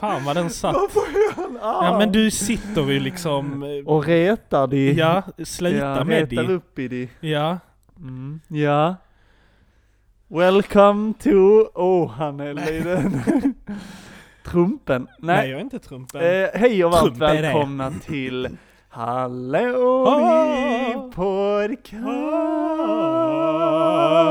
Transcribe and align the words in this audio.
Fan 0.00 0.24
vad 0.24 0.36
den 0.36 0.50
satt. 0.50 0.74
Varför 0.74 1.00
är 1.00 1.34
han 1.36 1.56
arg? 1.56 1.86
Ja 1.86 1.98
men 1.98 2.12
du 2.12 2.30
sitter 2.30 2.82
ju 2.90 3.00
liksom... 3.00 3.62
eh, 3.62 3.86
Och 3.86 4.04
retar 4.06 4.66
de. 4.66 4.92
Ja, 4.92 5.22
sluta 5.44 5.76
ja, 5.86 6.04
med 6.04 6.30
retar 6.32 6.42
det. 6.48 6.52
upp 6.54 6.78
i 6.78 6.88
de. 6.88 7.08
Ja. 7.20 7.58
Mm. 7.98 8.40
Ja. 8.48 8.96
Welcome 10.28 11.12
to... 11.22 11.30
Oh, 11.74 12.10
han 12.10 12.40
är 12.40 12.54
liten. 12.54 13.22
Trumpen. 14.44 15.06
Nej, 15.18 15.36
Nej. 15.36 15.50
jag 15.50 15.58
är 15.58 15.62
inte 15.64 15.78
trumpen. 15.78 16.20
Eh, 16.20 16.48
hej 16.54 16.84
och 16.84 16.90
varmt 16.92 17.16
välkomna 17.18 17.90
till 18.06 18.48
Hallå 18.88 20.06
Ah. 20.08 21.10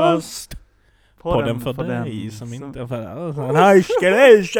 podcast. 0.04 0.55
Podden 1.32 1.60
för, 1.60 1.72
den 1.72 2.04
dig 2.04 2.30
som 2.30 2.48
som- 2.48 2.54
inte... 2.66 2.88
För, 2.88 3.32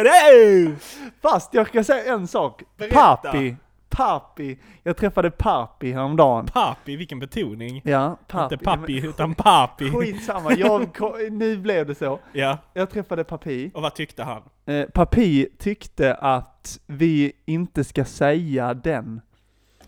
du! 0.03 0.75
Fast 1.21 1.53
jag 1.53 1.67
ska 1.67 1.83
säga 1.83 2.13
en 2.13 2.27
sak. 2.27 2.63
Berätta. 2.77 2.95
Papi. 3.15 3.55
Papi. 3.89 4.59
Jag 4.83 4.97
träffade 4.97 5.31
Papi 5.31 5.91
häromdagen. 5.91 6.45
Papi, 6.45 6.95
vilken 6.95 7.19
betoning. 7.19 7.81
Ja, 7.85 8.17
Papi. 8.27 8.53
Inte 8.55 8.65
pappi, 8.65 9.05
utan 9.05 9.35
papi. 9.35 9.91
Skitsamma, 9.91 10.53
jag, 10.53 10.89
nu 11.31 11.57
blev 11.57 11.85
det 11.87 11.95
så. 11.95 12.19
Ja, 12.33 12.57
Jag 12.73 12.89
träffade 12.89 13.23
Papi. 13.23 13.71
och 13.73 13.81
vad 13.81 13.95
tyckte 13.95 14.23
han? 14.23 14.41
Eh, 14.65 14.85
Papi 14.93 15.47
tyckte 15.57 16.13
att 16.15 16.79
vi 16.87 17.31
inte 17.45 17.83
ska 17.83 18.05
säga 18.05 18.73
den. 18.73 19.21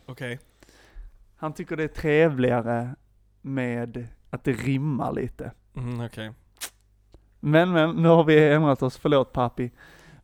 Okej. 0.05 0.39
Han 1.37 1.53
tycker 1.53 1.75
det 1.77 1.83
är 1.83 1.87
trevligare 1.87 2.95
med 3.41 4.07
att 4.29 4.43
det 4.43 4.51
rimmar 4.51 5.11
lite. 5.13 5.51
Mm, 5.75 6.05
okej. 6.05 6.31
Men 7.39 7.71
men, 7.71 7.89
nu 7.95 8.07
har 8.09 8.23
vi 8.23 8.49
ändrat 8.53 8.83
oss, 8.83 8.97
förlåt 8.97 9.33
Papi. 9.33 9.71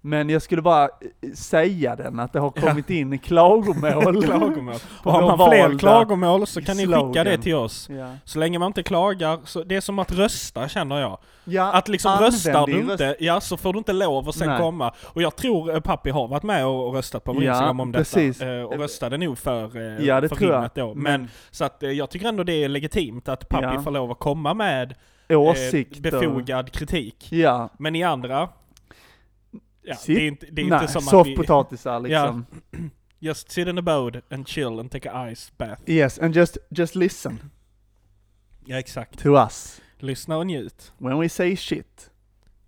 Men 0.02 0.30
jag 0.30 0.42
skulle 0.42 0.62
bara 0.62 0.84
eh, 0.84 1.32
säga 1.36 1.96
den, 1.96 2.20
att 2.20 2.34
det 2.34 2.40
har 2.40 2.54
Ja. 2.56 2.62
kommit 2.62 2.90
in 2.90 3.20
klagomål. 3.20 4.24
Klagomål. 4.26 4.76
Och 5.04 5.12
har 5.12 5.38
man 5.38 5.50
fler 5.50 5.78
klagomål 5.80 6.48
så 6.48 6.62
kan 6.62 6.78
ni 6.78 6.86
skicka 6.86 7.00
slogan. 7.00 7.26
det 7.26 7.38
till 7.38 7.56
oss. 7.56 7.90
Ja. 7.90 8.10
Så 8.24 8.40
länge 8.40 8.60
man 8.60 8.68
inte 8.68 8.84
klagar, 8.84 9.40
så 9.44 9.64
det 9.64 9.76
är 9.76 9.82
som 9.82 10.00
att 10.00 10.12
rösta 10.12 10.68
känner 10.68 11.00
jag. 11.00 11.18
Ja, 11.44 11.72
Att 11.74 11.88
liksom 11.88 12.12
röstar 12.20 12.66
du 12.68 12.80
inte, 12.80 13.16
ja 13.20 13.42
så 13.42 13.58
får 13.58 13.74
du 13.74 13.78
inte 13.80 13.94
lov 13.94 14.30
att 14.30 14.36
sen 14.36 14.48
Nej. 14.50 14.60
komma. 14.62 14.94
Och 15.04 15.22
jag 15.22 15.36
tror 15.36 15.74
eh, 15.74 15.80
Pappi 15.80 16.10
har 16.10 16.28
varit 16.28 16.44
med 16.44 16.66
och 16.66 16.88
och 16.88 16.94
röstat 16.96 17.24
på 17.24 17.34
vår 17.34 17.44
Ja, 17.44 17.52
Instagram 17.52 17.80
om 17.80 17.94
precis. 17.94 18.38
detta. 18.40 18.52
eh, 18.56 18.64
Och 18.64 18.78
röstade 18.80 19.18
nog 19.18 19.38
för, 19.38 19.80
Ja, 20.02 20.22
det 20.22 20.30
för 20.30 20.36
tror 20.36 20.52
jag. 20.54 20.70
då. 20.76 20.94
Men, 20.96 21.30
så 21.52 21.66
att 21.66 21.78
jag 21.80 22.10
tycker 22.10 22.28
ändå 22.28 22.44
det 22.44 22.64
är 22.64 22.70
legitimt 22.70 23.30
att 23.30 23.50
Pappi 23.50 23.66
Ja. 23.76 23.82
får 23.82 23.92
lov 23.92 24.12
att 24.12 24.20
komma 24.20 24.54
med 24.54 24.96
åsikter. 25.30 26.02
befogad 26.02 26.72
kritik. 26.72 27.32
Ja. 27.32 27.70
Men 27.80 27.96
i 27.96 28.04
andra, 28.04 28.50
ja, 29.82 29.96
Sitt- 29.96 30.16
det 30.16 30.22
är 30.22 30.28
inte, 30.28 30.46
det 30.52 30.62
är 30.62 30.66
Nej, 30.66 30.80
inte 30.82 30.94
som 30.94 31.20
att 31.20 31.28
vi... 31.28 31.36
soffpotatisar 31.36 32.00
liksom. 32.00 32.46
Just 33.20 33.52
sit 33.52 33.68
in 33.68 33.76
the 33.76 33.82
boat 33.82 34.16
and 34.32 34.48
chill 34.48 34.80
and 34.80 34.92
take 34.92 35.10
a 35.12 35.30
ice 35.32 35.52
bath. 35.58 35.82
Yes, 35.86 36.20
and 36.20 36.36
just, 36.36 36.58
just 36.70 36.96
listen 36.96 37.40
Ja 38.66 38.80
exakt. 38.80 39.20
to 39.20 39.30
us 39.38 39.82
Lyssna 40.00 40.38
och 40.38 40.48
njut. 40.48 40.92
when 40.98 41.20
we 41.20 41.30
say 41.30 41.56
shit. 41.58 42.10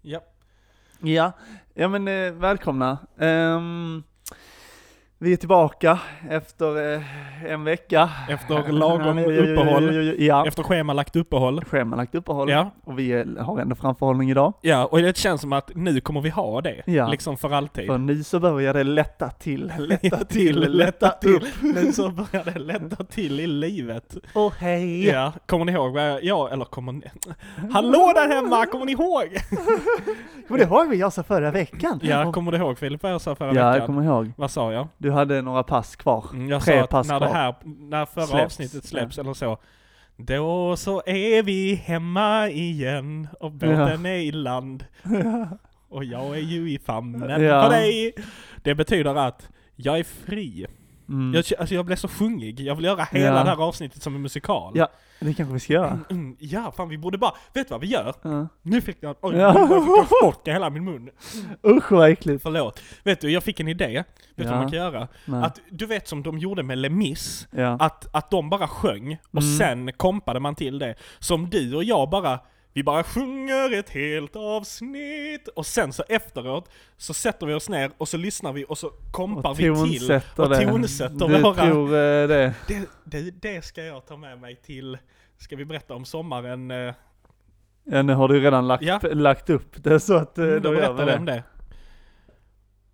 Ja. 0.01 0.19
Ja, 0.99 1.31
ja 1.73 1.87
men 1.87 2.07
eh, 2.07 2.31
välkomna. 2.33 2.97
Ehm, 3.17 4.03
vi 5.19 5.33
är 5.33 5.37
tillbaka 5.37 5.99
efter 6.29 6.93
eh, 6.95 7.01
en 7.45 7.63
vecka. 7.63 8.09
Efter 8.29 8.71
lagom 8.71 9.17
Ja, 9.17 9.23
ja, 9.23 9.31
ja, 9.31 9.43
ja, 9.45 9.51
uppehåll. 9.53 9.95
ja, 9.95 10.01
ja, 10.01 10.13
Ja, 10.17 10.47
Efter 10.47 10.63
schemalagt 10.63 11.15
uppehåll. 11.15 11.65
schemalagt 11.65 12.15
uppehåll. 12.15 12.49
Ja. 12.49 12.71
Och 12.83 12.99
vi 12.99 13.11
eh, 13.11 13.25
har 13.45 13.59
ändå 13.59 13.75
framförhållning 13.75 14.31
idag. 14.31 14.53
Ja, 14.61 14.85
och 14.85 15.01
det 15.01 15.17
känns 15.17 15.41
som 15.41 15.53
att 15.53 15.71
nu 15.75 16.01
kommer 16.01 16.21
vi 16.21 16.29
ha 16.29 16.61
det. 16.61 16.81
Ja. 16.85 17.07
Liksom 17.07 17.37
för 17.37 17.51
alltid. 17.53 17.87
För 17.87 17.97
nu 17.97 18.23
så 18.23 18.39
börjar 18.39 18.73
det 18.73 18.83
lätta 18.83 19.29
till, 19.29 19.71
lätta 19.79 20.17
till, 20.25 20.59
lätta 20.59 21.09
till. 21.09 21.39
Nu 21.61 21.91
så 21.93 22.09
börjar 22.09 22.43
det 22.53 22.59
lätta 22.59 23.03
till 23.03 23.39
i 23.39 23.47
livet. 23.47 24.15
Och 24.33 24.53
hej! 24.53 25.07
Ja, 25.07 25.33
kommer 25.45 25.65
ni 25.65 25.71
ihåg 25.71 25.93
vad 25.93 26.09
jag, 26.09 26.23
ja, 26.23 26.49
eller 26.51 26.65
kommer 26.65 26.91
ni... 26.91 27.03
Hallå 27.73 28.11
där 28.15 28.35
hemma, 28.35 28.65
kommer 28.65 28.85
ni 28.85 28.91
ihåg? 28.91 29.37
Men 30.47 30.59
det 30.59 30.65
har 30.65 30.85
vi 30.87 30.97
jag 30.97 31.13
sa 31.13 31.23
förra 31.23 31.51
veckan. 31.51 31.99
Ja, 32.03 32.31
kommer 32.31 32.51
du 32.51 32.57
ihåg 32.57 32.77
Filip 32.77 33.03
vad 33.03 33.11
jag 33.11 33.21
sa 33.21 33.35
förra 33.35 33.53
ja, 33.53 33.61
jag 33.61 33.71
veckan? 33.73 33.85
kommer 33.87 34.03
ihåg. 34.03 34.31
Vad 34.37 34.51
sa 34.51 34.73
jag? 34.73 34.87
Du 35.07 35.11
hade 35.13 35.41
några 35.41 35.63
pass 35.63 35.95
kvar. 35.95 36.25
Mm, 36.33 36.49
Jag 36.49 36.61
Tre 36.63 36.77
sa 36.77 36.83
att 36.83 36.89
pass 36.89 37.07
när 37.07 37.19
det 37.19 37.25
kvar. 37.25 37.35
här, 37.35 37.55
när 37.63 38.05
förra 38.05 38.25
Släpps. 38.25 38.43
avsnittet 38.45 38.85
släpps 38.85 39.17
eller 39.17 39.33
så, 39.33 39.57
då 40.17 40.75
så 40.77 41.01
är 41.05 41.43
vi 41.43 41.75
hemma 41.75 42.49
igen 42.49 43.27
och 43.39 43.51
båten 43.51 44.05
är 44.05 44.15
i 44.17 44.31
land. 44.31 44.85
Och 45.89 46.03
jag 46.03 46.37
är 46.37 46.41
ju 46.41 46.71
i 46.71 46.79
famnen 46.79 47.41
Ja. 47.43 47.63
på 47.63 47.69
dig. 47.69 48.13
Det 48.63 48.75
betyder 48.75 49.15
att 49.15 49.49
jag 49.75 49.99
är 49.99 50.03
fri. 50.03 50.65
Mm. 51.09 51.33
Jag, 51.33 51.59
alltså 51.59 51.75
jag 51.75 51.85
blev 51.85 51.95
så 51.95 52.07
sjungig, 52.07 52.59
jag 52.59 52.75
vill 52.75 52.85
göra 52.85 53.03
hela 53.11 53.25
Ja. 53.37 53.43
det 53.43 53.49
här 53.49 53.57
avsnittet 53.63 54.03
som 54.03 54.15
en 54.15 54.21
musikal. 54.21 54.71
Ja. 54.75 54.87
Det 55.19 55.33
kanske 55.33 55.53
vi 55.53 55.59
ska 55.59 55.73
göra. 55.73 55.99
Mm, 56.09 56.35
ja, 56.39 56.73
fan 56.77 56.89
vi 56.89 56.97
borde 56.97 57.17
bara, 57.17 57.31
vet 57.53 57.67
du 57.67 57.71
vad 57.71 57.81
vi 57.81 57.87
gör? 57.87 58.13
Ja. 58.21 58.47
Nu 58.61 58.81
fick 58.81 58.97
jag, 58.99 59.15
oj, 59.21 59.35
Ja. 59.35 59.53
fick 59.53 59.71
jag 59.71 60.05
spott 60.05 60.47
i 60.47 60.51
hela 60.51 60.69
min 60.69 60.83
mun. 60.85 61.09
Usch 61.67 61.91
vad 61.91 62.09
äckligt. 62.11 62.43
Förlåt. 62.43 62.81
Vet 63.03 63.21
du, 63.21 63.31
jag 63.31 63.43
fick 63.43 63.59
en 63.59 63.67
idé. 63.67 63.87
Vet 63.87 64.05
du 64.35 64.43
Ja. 64.43 64.49
vad 64.49 64.59
man 64.59 64.71
kan 64.71 64.79
göra? 64.79 65.07
Nej. 65.25 65.43
Att, 65.43 65.59
du 65.69 65.85
vet 65.85 66.07
som 66.07 66.23
de 66.23 66.37
gjorde 66.37 66.63
med 66.63 66.77
Lemis, 66.77 67.47
att, 67.79 68.15
att 68.15 68.31
de 68.31 68.49
bara 68.49 68.67
sjöng 68.67 69.17
och 69.31 69.41
Mm. 69.41 69.57
sen 69.57 69.91
kompade 69.97 70.39
man 70.39 70.55
till 70.55 70.79
det. 70.79 70.95
Som 71.19 71.49
du 71.49 71.75
och 71.75 71.83
jag 71.83 72.09
bara, 72.09 72.39
vi 72.77 72.83
bara 72.83 73.03
sjunger 73.03 73.73
ett 73.79 73.89
helt 73.89 74.35
avsnitt 74.35 75.47
och 75.47 75.65
sen 75.65 75.93
så 75.93 76.03
efteråt 76.09 76.69
så 76.97 77.13
sätter 77.13 77.45
vi 77.47 77.53
oss 77.53 77.69
ner 77.69 77.91
och 77.97 78.07
så 78.07 78.17
lyssnar 78.17 78.53
vi 78.53 78.65
och 78.69 78.77
så 78.77 78.89
kompar 79.11 79.49
och 79.49 79.59
vi 79.59 79.63
till 79.63 79.73
tonsätter 79.99 80.43
och 80.43 80.49
det. 80.49 80.65
tonsätter 80.67 81.27
du 81.27 81.41
våra... 81.41 81.65
tror 81.65 81.85
eh, 81.87 82.27
det? 82.27 82.53
Det, 82.67 82.89
det, 83.03 83.41
det 83.41 83.61
ska 83.65 83.83
jag 83.83 84.05
ta 84.05 84.17
med 84.17 84.39
mig 84.39 84.55
till, 84.55 84.97
ska 85.37 85.55
vi 85.55 85.65
berätta 85.65 85.93
om 85.93 86.05
sommaren? 86.05 86.71
eh, 86.71 86.93
Ja, 87.83 88.01
nu 88.01 88.13
har 88.13 88.27
du 88.27 88.39
redan 88.39 88.67
lagt, 88.67 88.83
Ja. 88.83 88.99
lagt 89.03 89.49
upp 89.49 89.83
det 89.83 89.99
så 89.99 90.13
att 90.15 90.37
eh, 90.37 90.45
Mm, 90.45 90.61
då 90.61 90.71
berättar 90.71 91.05
vi 91.05 91.13
om 91.13 91.25
det. 91.25 91.43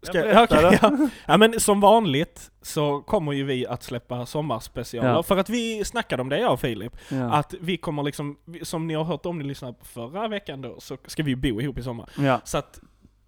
Ska, 0.03 0.25
Jag 0.25 0.47
då. 0.50 0.56
ja. 0.81 1.09
ja 1.25 1.38
men 1.38 1.59
som 1.59 1.80
vanligt 1.80 2.52
så 2.62 3.02
kommer 3.02 3.31
ju 3.31 3.44
vi 3.44 3.68
att 3.68 3.84
släppa 3.84 4.25
sommarspecialer. 4.25 5.09
Ja. 5.09 5.24
För 5.24 5.38
att 5.38 5.50
vi 5.50 5.86
snackade 5.86 6.22
om 6.22 6.30
det 6.30 6.40
jag 6.40 6.53
och 6.53 6.59
Filip. 6.59 6.94
Ja. 7.09 7.34
Att 7.34 7.53
vi 7.62 7.78
kommer 7.78 8.03
liksom, 8.03 8.38
som 8.62 8.88
ni 8.88 8.94
har 8.94 9.03
hört 9.03 9.25
om 9.25 9.38
ni 9.38 9.44
lyssnade 9.44 9.74
på 9.74 9.86
förra 9.86 10.28
veckan 10.28 10.62
då, 10.62 10.75
så 10.80 10.97
ska 11.08 11.24
vi 11.24 11.36
bo 11.36 11.62
ihop 11.62 11.78
i 11.78 11.84
sommar. 11.84 12.09
Så 12.44 12.58
att 12.58 12.80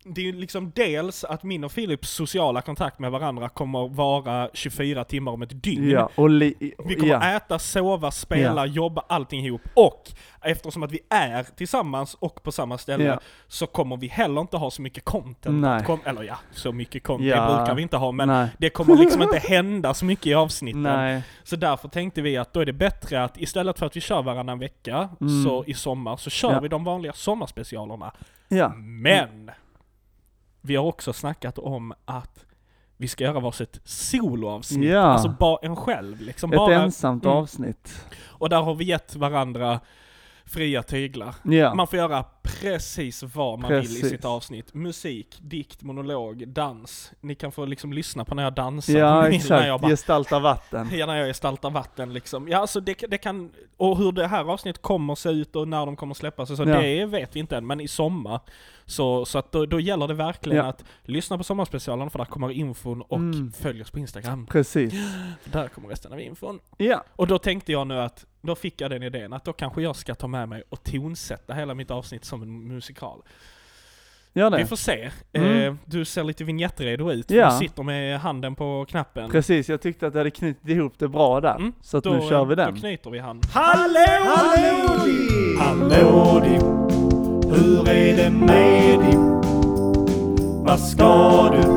det 0.07 0.21
är 0.21 0.25
ju 0.25 0.31
liksom 0.31 0.71
dels 0.75 1.23
att 1.23 1.43
min 1.43 1.63
och 1.63 1.71
Filips 1.71 2.09
sociala 2.09 2.61
kontakt 2.61 2.99
med 2.99 3.11
varandra 3.11 3.49
kommer 3.49 3.87
vara 3.87 4.49
24 4.53 5.03
timmar 5.03 5.31
om 5.31 5.41
ett 5.41 5.63
dygn. 5.63 5.89
ja, 5.89 6.09
och 6.15 6.29
li- 6.29 6.73
Vi 6.85 6.95
kommer 6.95 7.13
ja. 7.13 7.35
äta, 7.35 7.59
sova, 7.59 8.11
spela, 8.11 8.65
jobba, 8.65 9.03
allting 9.09 9.45
ihop. 9.45 9.61
Och 9.73 10.11
eftersom 10.41 10.83
att 10.83 10.91
vi 10.91 10.99
är 11.09 11.43
tillsammans 11.43 12.13
och 12.19 12.43
på 12.43 12.51
samma 12.51 12.77
ställe 12.77 13.03
Ja. 13.03 13.19
så 13.47 13.67
kommer 13.67 13.97
vi 13.97 14.07
heller 14.07 14.41
inte 14.41 14.57
ha 14.57 14.71
så 14.71 14.81
mycket 14.81 15.05
content. 15.05 15.61
Nej. 15.61 15.83
Kom, 15.83 15.99
eller 16.05 16.23
ja, 16.23 16.37
så 16.51 16.71
mycket 16.71 17.03
content, 17.03 17.29
Ja. 17.29 17.55
brukar 17.57 17.75
vi 17.75 17.81
inte 17.81 17.97
ha. 17.97 18.11
Men 18.11 18.27
Nej. 18.27 18.47
det 18.57 18.69
kommer 18.69 18.95
liksom 18.97 19.21
inte 19.21 19.37
hända 19.39 19.93
så 19.93 20.05
mycket 20.05 20.27
i 20.27 20.33
avsnitten. 20.33 20.83
Nej. 20.83 21.21
Så 21.43 21.55
därför 21.55 21.87
tänkte 21.87 22.21
vi 22.21 22.37
att 22.37 22.53
då 22.53 22.59
är 22.59 22.65
det 22.65 22.73
bättre 22.73 23.23
att 23.23 23.37
istället 23.37 23.79
för 23.79 23.85
att 23.85 23.95
vi 23.95 24.01
kör 24.01 24.21
varannan 24.21 24.59
vecka 24.59 25.09
Mm. 25.21 25.43
så 25.43 25.63
i 25.67 25.73
sommar 25.73 26.17
så 26.17 26.29
kör 26.29 26.51
Ja. 26.53 26.59
vi 26.59 26.67
de 26.67 26.83
vanliga 26.83 27.13
sommarspecialerna. 27.13 28.11
Ja. 28.47 28.69
Men! 28.77 29.51
Vi 30.65 30.75
har 30.75 30.85
också 30.85 31.13
snackat 31.13 31.57
om 31.57 31.93
att 32.05 32.45
vi 32.97 33.07
ska 33.07 33.23
göra 33.23 33.39
varsitt 33.39 33.79
soloavsnitt. 33.83 34.89
Ja. 34.89 35.01
Alltså 35.01 35.29
bara 35.39 35.57
en 35.61 35.75
själv 35.75 36.21
liksom. 36.21 36.53
Ett 36.53 36.57
bara, 36.57 36.83
ensamt 36.83 37.25
mm. 37.25 37.37
avsnitt. 37.37 38.05
Och 38.23 38.49
där 38.49 38.61
har 38.61 38.75
vi 38.75 38.85
gett 38.85 39.15
varandra 39.15 39.79
fria 40.45 40.83
tyglar. 40.83 41.35
Ja. 41.43 41.73
Man 41.75 41.87
får 41.87 41.99
göra 41.99 42.23
precis 42.61 43.23
vad 43.23 43.59
man 43.59 43.71
vill 43.71 43.79
i 43.83 43.87
Precis. 43.87 44.09
sitt 44.09 44.25
avsnitt. 44.25 44.73
Musik, 44.73 45.37
dikt, 45.41 45.83
monolog, 45.83 46.47
dans. 46.47 47.11
Ni 47.21 47.35
kan 47.35 47.51
få 47.51 47.65
liksom 47.65 47.93
lyssna 47.93 48.25
på 48.25 48.35
när 48.35 48.43
jag 48.43 48.53
dansar. 48.53 48.93
Ja, 48.93 49.21
när 49.21 49.29
exakt. 49.29 49.67
jag 49.67 49.81
bara 49.81 49.89
Gestalta 49.91 50.39
vatten. 50.39 50.89
Ja, 50.93 51.05
när 51.05 51.15
jag 51.15 51.27
gestaltar 51.27 51.69
vatten 51.69 52.13
liksom. 52.13 52.47
Ja, 52.47 52.57
alltså 52.57 52.79
det, 52.79 52.93
det 53.07 53.17
kan... 53.17 53.51
Och 53.77 53.97
hur 53.97 54.11
det 54.11 54.27
här 54.27 54.43
avsnittet 54.51 54.81
kommer 54.81 55.15
se 55.15 55.29
ut 55.29 55.55
och 55.55 55.67
när 55.67 55.85
de 55.85 55.95
kommer 55.95 56.13
släppas, 56.13 56.47
så 56.57 56.63
Ja. 56.63 56.65
det 56.81 57.05
vet 57.05 57.35
vi 57.35 57.39
inte 57.39 57.57
än. 57.57 57.67
Men 57.67 57.79
i 57.81 57.87
sommar, 57.87 58.39
så, 58.85 59.25
så 59.25 59.37
att 59.39 59.51
då, 59.51 59.65
då 59.65 59.79
gäller 59.79 60.07
det 60.07 60.13
verkligen 60.13 60.57
Ja. 60.57 60.63
att 60.69 60.83
lyssna 61.03 61.37
på 61.37 61.43
sommarspecialen, 61.43 62.09
för 62.09 62.17
där 62.19 62.25
kommer 62.25 62.51
infon 62.51 63.01
och 63.01 63.17
Mm. 63.17 63.51
följ 63.51 63.81
oss 63.81 63.91
på 63.91 63.99
Instagram. 63.99 64.45
Precis. 64.45 64.93
För 65.41 65.49
där 65.51 65.67
kommer 65.67 65.89
resten 65.89 66.13
av 66.13 66.19
infon. 66.19 66.59
Ja. 66.77 67.03
Och 67.15 67.27
då 67.27 67.37
tänkte 67.37 67.71
jag 67.71 67.87
nu 67.87 67.99
att, 67.99 68.25
då 68.45 68.55
fick 68.55 68.81
jag 68.81 68.91
den 68.91 69.03
idén 69.03 69.33
att 69.33 69.45
då 69.45 69.53
kanske 69.53 69.81
jag 69.81 69.95
ska 69.95 70.15
ta 70.15 70.27
med 70.27 70.49
mig 70.49 70.63
och 70.69 70.83
tonsätta 70.83 71.53
hela 71.53 71.73
mitt 71.73 71.91
avsnitt 71.91 72.25
som 72.25 72.41
en 72.41 72.67
musikal. 72.67 73.21
Gör 74.33 74.51
Vi 74.51 74.57
det. 74.57 74.65
får 74.67 74.75
se. 74.75 75.09
Mm. 75.33 75.61
Eh, 75.67 75.75
du 75.85 76.05
ser 76.05 76.23
lite 76.23 76.43
vignettredo 76.43 77.11
ut. 77.11 77.31
Ja. 77.31 77.49
Du 77.51 77.67
sitter 77.67 77.83
med 77.83 78.19
handen 78.19 78.55
på 78.55 78.85
knappen. 78.89 79.29
Precis, 79.31 79.69
jag 79.69 79.81
tyckte 79.81 80.07
att 80.07 80.13
jag 80.13 80.19
hade 80.19 80.31
knutit 80.31 80.67
ihop 80.69 80.93
det 80.97 81.07
bra 81.07 81.41
där. 81.41 81.55
Mm, 81.55 81.73
Så 81.81 81.97
att 81.97 82.03
Då, 82.03 82.13
nu 82.13 82.21
kör 82.21 82.45
vi 82.45 82.55
Då 82.55 82.63
den. 82.65 82.75
knyter 82.79 83.09
vi 83.09 83.19
hand. 83.19 83.45
Hallå! 83.53 84.35
Hallå! 84.35 84.97
Hallå 85.59 86.39
di, 86.43 86.49
hur 87.49 87.89
är 87.89 88.17
det 88.17 88.29
med 88.29 88.99
dig? 88.99 89.15
Vad 90.65 90.79
ska 90.79 91.49
du 91.51 91.67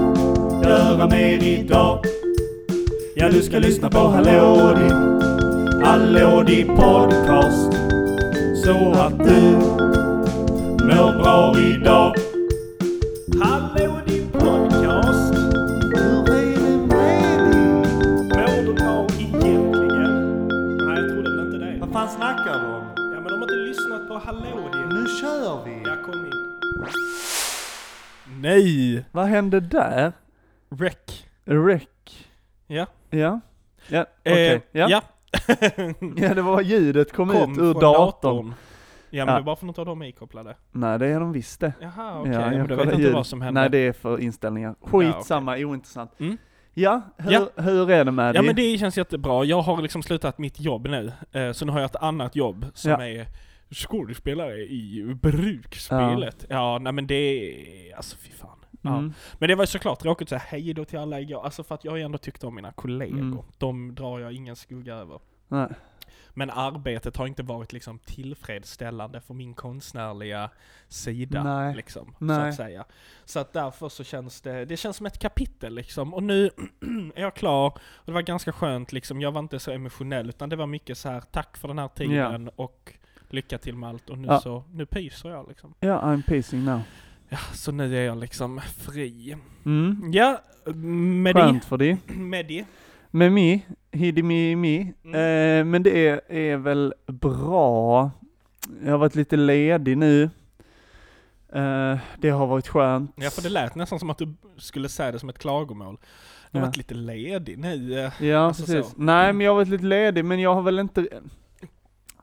höra 0.69 1.06
mer 1.06 1.43
idag. 1.43 2.05
Ja, 3.17 3.29
du 3.29 3.43
ska 3.43 3.59
lyssna 3.59 3.91
på 3.91 3.99
Hallå 3.99 4.75
din, 4.79 5.20
Hallå 5.88 6.43
din 6.43 6.67
podcast. 6.67 7.73
Så 8.64 8.93
att 8.93 9.19
du 9.19 9.40
mår 10.85 11.23
bra 11.23 11.58
idag. 11.58 12.14
Hallå 13.43 14.00
din 14.06 14.29
podcast. 14.29 15.35
Hur 15.94 16.31
är 16.31 16.56
det 16.56 16.76
med 16.87 17.40
dig? 17.40 17.73
Mår 18.37 18.67
du 18.67 18.75
bra 18.75 19.06
egentligen? 19.19 20.49
Nej, 20.79 20.99
jag 21.00 21.08
trodde 21.08 21.31
väl 21.31 21.46
inte 21.46 21.58
det. 21.58 21.79
Vad 21.81 21.93
fan 21.93 22.08
snackar 22.08 22.61
du 22.61 22.67
om? 22.67 22.84
Ja, 22.96 23.20
men 23.20 23.25
de 23.25 23.31
har 23.31 23.43
inte 23.43 23.55
lyssnat 23.55 24.08
på 24.08 24.19
Hallå 24.19 24.69
din. 24.73 24.88
Nu 24.88 25.06
kör 25.20 25.64
vi! 25.64 25.82
Jag 25.84 26.02
kom 26.02 26.14
in. 26.14 26.32
Nej! 28.41 29.05
Vad 29.12 29.26
hände 29.26 29.61
där? 29.61 30.12
Rec. 30.70 31.25
Rec. 31.44 31.82
Ja. 32.67 32.87
Ja. 33.11 33.41
Ja, 33.87 34.06
okej. 34.25 34.55
Eh, 34.55 34.61
ja. 34.73 34.88
ja. 34.91 35.02
Ja, 36.17 36.35
det 36.35 36.43
var 36.43 36.61
ljudet 36.61 37.13
kom, 37.13 37.29
Kom 37.29 37.53
ut 37.53 37.59
ur 37.59 37.73
från 37.73 37.81
datorn. 37.83 38.55
Ja 39.11 39.25
men 39.25 39.35
Ja. 39.35 39.41
det 39.41 39.47
var 39.47 39.57
för 39.57 39.81
av 39.81 39.87
dem 39.87 40.03
är 40.03 40.07
ikopplade. 40.07 40.57
Nej, 40.73 40.99
det 40.99 41.07
är 41.07 41.21
de 41.21 41.33
visst 41.33 41.61
det. 41.61 41.73
Jaha 41.81 42.21
okej, 42.21 42.33
Ja, 42.33 42.41
men 42.41 42.59
jag 42.59 42.69
då 42.69 42.77
vet 42.77 42.85
jag 42.87 42.95
inte 42.95 43.11
vad 43.13 43.27
som 43.27 43.43
hände. 43.43 43.61
Nej, 43.61 43.71
det 43.71 43.79
är 43.79 43.93
för 43.93 44.19
inställningar. 44.21 44.75
Skitsamma, 44.81 45.57
ointressant. 45.57 46.21
Mm. 46.21 46.37
Ja, 46.75 47.01
hur, 47.17 47.33
Ja. 47.33 47.49
hur 47.57 47.91
är 47.91 48.05
det 48.05 48.11
med 48.11 48.29
Ja 48.29 48.33
dig? 48.33 48.47
men 48.47 48.57
det 48.57 48.79
känns 48.79 48.99
jättebra. 48.99 49.45
Jag 49.45 49.61
har 49.63 49.83
liksom 49.83 50.03
slutat 50.03 50.39
mitt 50.39 50.61
jobb 50.61 50.87
nu. 50.89 51.13
Eh, 51.33 51.53
så 51.53 51.65
nu 51.67 51.73
har 51.73 51.81
jag 51.81 51.87
ett 51.91 51.97
annat 52.03 52.37
jobb 52.37 52.67
som 52.75 52.91
Ja. 52.91 53.07
är 53.07 53.27
skådespelare 53.75 54.57
i 54.59 55.15
bruksspelet. 55.23 56.47
Ja. 56.49 56.79
nej 56.79 56.93
men 56.93 57.07
det 57.07 57.15
är, 57.15 57.97
alltså 57.97 58.17
fy 58.17 58.31
fan. 58.33 58.57
Ja. 58.88 58.99
Mm. 58.99 59.12
Men 59.38 59.49
det 59.49 59.55
var 59.55 59.62
ju 59.62 59.67
såklart 59.67 59.99
tråkigt 60.00 60.26
att 60.26 60.29
säga 60.29 60.43
hej 60.46 60.75
då 60.75 60.85
till 60.85 60.99
alla 60.99 61.20
igår, 61.20 61.44
alltså 61.44 61.62
för 61.64 61.75
att 61.75 61.85
jag 61.85 61.93
har 61.93 61.96
ju 61.96 62.02
ändå 62.02 62.19
tyckt 62.19 62.44
om 62.44 62.55
mina 62.55 62.73
kollegor. 62.73 63.19
Mm. 63.20 63.38
De 63.58 63.94
drar 63.94 64.19
jag 64.19 64.32
ingen 64.32 64.56
skugga 64.56 64.94
över. 64.94 65.19
Nej. 65.49 65.69
Men 66.35 66.50
arbetet 66.50 67.17
har 67.17 67.26
inte 67.26 67.43
varit 67.43 67.73
liksom 67.73 67.99
tillfredsställande 67.99 69.20
för 69.20 69.35
min 69.35 69.55
konstnärliga 69.55 70.50
sida. 70.88 71.43
Nej. 71.43 71.76
Liksom, 71.76 72.14
Så 72.19 72.25
Nej. 72.25 72.49
att 72.49 72.55
säga. 72.55 72.85
Så 73.25 73.38
att 73.40 73.52
därför 73.52 73.88
så 73.88 74.05
känns 74.05 74.40
det, 74.40 74.64
det 74.64 74.76
känns 74.76 74.96
som 74.96 75.06
ett 75.06 75.19
kapitel 75.19 75.75
liksom. 75.75 76.14
Och 76.14 76.23
nu 76.23 76.44
är 77.14 77.23
jag 77.23 77.34
klar, 77.34 77.67
och 77.76 78.02
det 78.06 78.12
var 78.12 78.23
ganska 78.23 78.52
skönt 78.52 78.93
liksom. 78.93 79.20
Jag 79.20 79.32
var 79.32 79.41
inte 79.41 79.58
så 79.58 79.70
emotionell, 79.70 80.29
utan 80.29 80.49
det 80.49 80.56
var 80.56 80.67
mycket 80.67 80.99
så 80.99 81.08
här 81.08 81.20
tack 81.20 81.56
för 81.56 81.69
den 81.69 81.79
här 81.79 81.88
tiden 81.88 82.50
och 82.56 82.93
lycka 83.29 83.58
till 83.58 83.75
med 83.75 83.88
allt. 83.88 84.11
Och 84.11 84.19
nu 84.19 84.29
Ja. 84.29 84.41
så, 84.41 84.64
nu 84.73 84.87
pyser 84.87 85.29
jag 85.31 85.49
liksom. 85.49 85.75
Ja, 85.81 86.00
I'm 86.00 86.23
pacing 86.26 86.64
now. 86.64 86.81
Ja, 87.29 87.39
så 87.55 87.73
nu 87.73 87.97
är 87.99 88.03
jag 88.07 88.19
liksom 88.19 88.61
fri. 88.77 89.37
Mm. 89.65 90.11
Ja, 90.13 90.41
med 90.75 91.35
Skönt 91.37 91.65
för 91.65 91.77
dig. 91.77 91.97
med 92.07 92.47
det. 92.47 92.65
Med 93.11 93.33
mig, 93.33 93.67
hidi 93.93 94.23
mi 94.23 94.57
mi. 94.57 94.93
Mm. 95.05 95.15
Eh, 95.15 95.65
men 95.65 95.83
det 95.83 96.09
är, 96.09 96.21
är 96.33 96.57
väl 96.57 96.95
bra. 97.07 98.11
Jag 98.85 98.91
har 98.91 98.99
varit 98.99 99.15
lite 99.15 99.37
ledig 99.37 99.99
nu. 99.99 100.23
Eh, 101.53 101.97
det 102.19 102.31
har 102.31 102.47
varit 102.47 102.69
skönt. 102.69 103.13
Ja, 103.17 103.31
för 103.31 103.43
det 103.43 103.49
lät 103.49 103.75
nästan 103.75 103.99
som 103.99 104.11
att 104.11 104.19
du 104.19 104.35
skulle 104.57 104.89
säga 104.89 105.13
det 105.13 105.19
som 105.19 105.29
ett 105.29 105.39
klagomål. 105.39 105.97
Du 106.51 106.59
har 106.59 106.63
Ja. 106.63 106.67
varit 106.67 106.77
lite 106.77 106.95
ledig 106.95 107.59
nu. 107.59 108.11
Ja, 108.21 108.39
Alltså 108.39 108.63
precis. 108.65 108.87
så. 108.93 109.03
Nej, 109.03 109.33
men 109.33 109.45
jag 109.45 109.51
har 109.51 109.57
varit 109.57 109.69
lite 109.69 109.85
ledig, 109.85 110.25
men 110.25 110.41
jag 110.41 110.55
har 110.55 110.63
väl 110.63 110.79
inte 110.79 111.09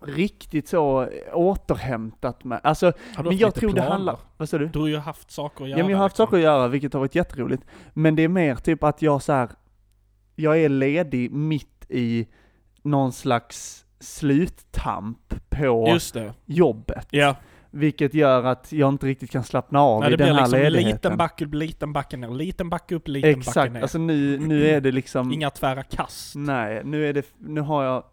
riktigt 0.08 0.68
så 0.68 1.10
återhämtat 1.34 2.44
mig. 2.44 2.60
Alltså, 2.64 2.92
men 3.24 3.38
jag 3.38 3.56
tror 3.56 3.70
det 3.70 3.74
planer? 3.74 3.92
handlar... 3.92 4.18
Vad 4.38 4.50
sa 4.50 4.58
du? 4.58 4.68
Du 4.68 4.80
har 4.80 4.88
ju 4.88 4.98
haft 4.98 5.32
saker 5.32 5.64
att 5.64 5.70
göra. 5.70 5.80
Ja, 5.80 5.84
men 5.86 5.92
jag 5.92 5.98
har 5.98 6.04
haft 6.04 6.14
liksom. 6.14 6.26
saker 6.26 6.38
att 6.38 6.44
göra, 6.44 6.68
vilket 6.68 6.94
har 6.94 7.00
varit 7.00 7.16
jätteroligt. 7.16 7.64
Men 7.94 8.16
det 8.16 8.24
är 8.24 8.28
mer 8.28 8.56
typ 8.56 8.84
att 8.84 9.02
jag 9.02 9.22
så 9.22 9.34
här, 9.34 9.50
jag 10.36 10.60
är 10.60 10.70
ledig 10.70 11.32
mitt 11.32 11.86
i 11.90 12.28
någon 12.82 13.12
slags 13.12 13.86
sluttamp 14.00 15.36
på 15.50 16.00
det. 16.14 16.34
jobbet. 16.46 17.08
Ja. 17.10 17.36
Vilket 17.72 18.14
gör 18.14 18.44
att 18.44 18.72
jag 18.72 18.90
inte 18.90 19.08
riktigt 19.08 19.32
kan 19.32 19.44
slappna 19.44 19.80
av 19.82 20.00
Nej, 20.00 20.14
i 20.14 20.16
det 20.16 20.26
den 20.26 20.36
här 20.36 20.42
liksom 20.42 20.60
ledigheten. 20.60 20.92
liten 20.92 21.18
backe 21.18 21.46
upp, 21.46 21.54
liten 21.54 21.94
backe 21.94 22.18
ner, 22.18 22.30
liten 22.30 22.70
backe 22.70 22.96
upp, 22.96 23.08
liten 23.08 23.32
backe 23.32 23.40
Exakt, 23.40 23.74
ner. 23.74 23.82
alltså 23.82 23.98
nu, 23.98 24.40
nu 24.40 24.68
är 24.70 24.82
det 24.82 24.92
liksom... 24.92 25.32
Inga 25.32 25.50
tvära 25.50 25.84
kast. 25.84 26.36
Nej, 26.36 26.82
nu 26.84 27.10
är 27.10 27.14
det, 27.14 27.26
nu 27.38 27.62
har 27.62 27.84
jag 27.84 28.04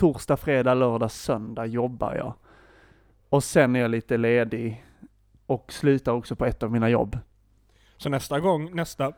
torsdag, 0.00 0.36
fredag, 0.36 0.74
lördag, 0.74 1.10
söndag 1.10 1.66
jobbar 1.66 2.14
jag. 2.14 2.34
Och 3.28 3.44
sen 3.44 3.76
är 3.76 3.80
jag 3.80 3.90
lite 3.90 4.16
ledig 4.16 4.84
och 5.46 5.72
slutar 5.72 6.12
också 6.12 6.36
på 6.36 6.46
ett 6.46 6.62
av 6.62 6.72
mina 6.72 6.88
jobb. 6.88 7.18
Så 7.96 8.08
nästa 8.08 8.40
gång, 8.40 8.76
nästa, 8.76 9.12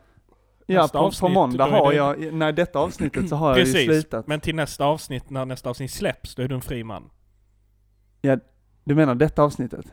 Ja, 0.65 0.81
Nästa 0.81 0.97
på, 0.97 1.01
på 1.03 1.07
avsnitt, 1.07 1.31
måndag 1.33 1.65
då 1.67 1.71
är 1.75 1.79
har 1.79 1.91
det- 1.91 1.97
jag, 2.25 2.33
när 2.33 2.51
detta 2.51 2.79
avsnittet 2.79 3.29
så 3.29 3.35
har 3.35 3.49
jag 3.49 3.57
ju 3.57 3.63
precis. 3.63 3.85
slutat. 3.85 4.27
Men 4.27 4.39
till 4.39 4.55
nästa 4.55 4.85
avsnitt, 4.85 5.29
när 5.29 5.45
nästa 5.45 5.69
avsnitt 5.69 5.91
släpps, 5.91 6.35
då 6.35 6.43
är 6.43 6.47
du 6.47 6.55
en 6.55 6.61
fri 6.61 6.83
man. 6.83 7.09
Du 8.83 8.95
menar 8.95 9.15
detta 9.15 9.43
avsnittet? 9.43 9.85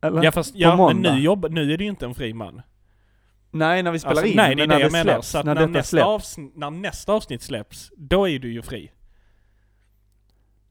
Eller? 0.00 0.24
Ja 0.24 0.32
fast, 0.32 0.54
ja 0.54 0.68
men 0.68 0.76
måndag? 0.76 1.14
nu, 1.14 1.20
jobb, 1.20 1.46
nu 1.50 1.72
är 1.72 1.78
du 1.78 1.84
ju 1.84 1.90
inte 1.90 2.06
en 2.06 2.14
fri 2.14 2.34
man. 2.34 2.62
Nej, 3.50 3.82
när 3.82 3.92
vi 3.92 3.98
spelar 3.98 4.12
Alltså, 4.12 4.26
in, 4.26 4.36
nej, 4.36 4.54
det 4.56 4.62
är 4.62 4.66
men 4.66 4.68
det 4.68 4.74
när 4.74 4.80
jag 4.80 4.88
det 4.90 4.92
menar. 4.92 5.12
släpps, 5.12 5.28
Så 5.28 5.42
när 5.42 5.54
när, 5.54 5.66
nästa 5.66 5.82
släpps. 5.90 6.06
avsnitt, 6.06 6.56
när 6.56 6.70
nästa 6.70 7.12
avsnitt 7.12 7.42
släpps, 7.42 7.90
då 7.96 8.28
är 8.28 8.38
du 8.38 8.52
ju 8.52 8.62
fri. 8.62 8.92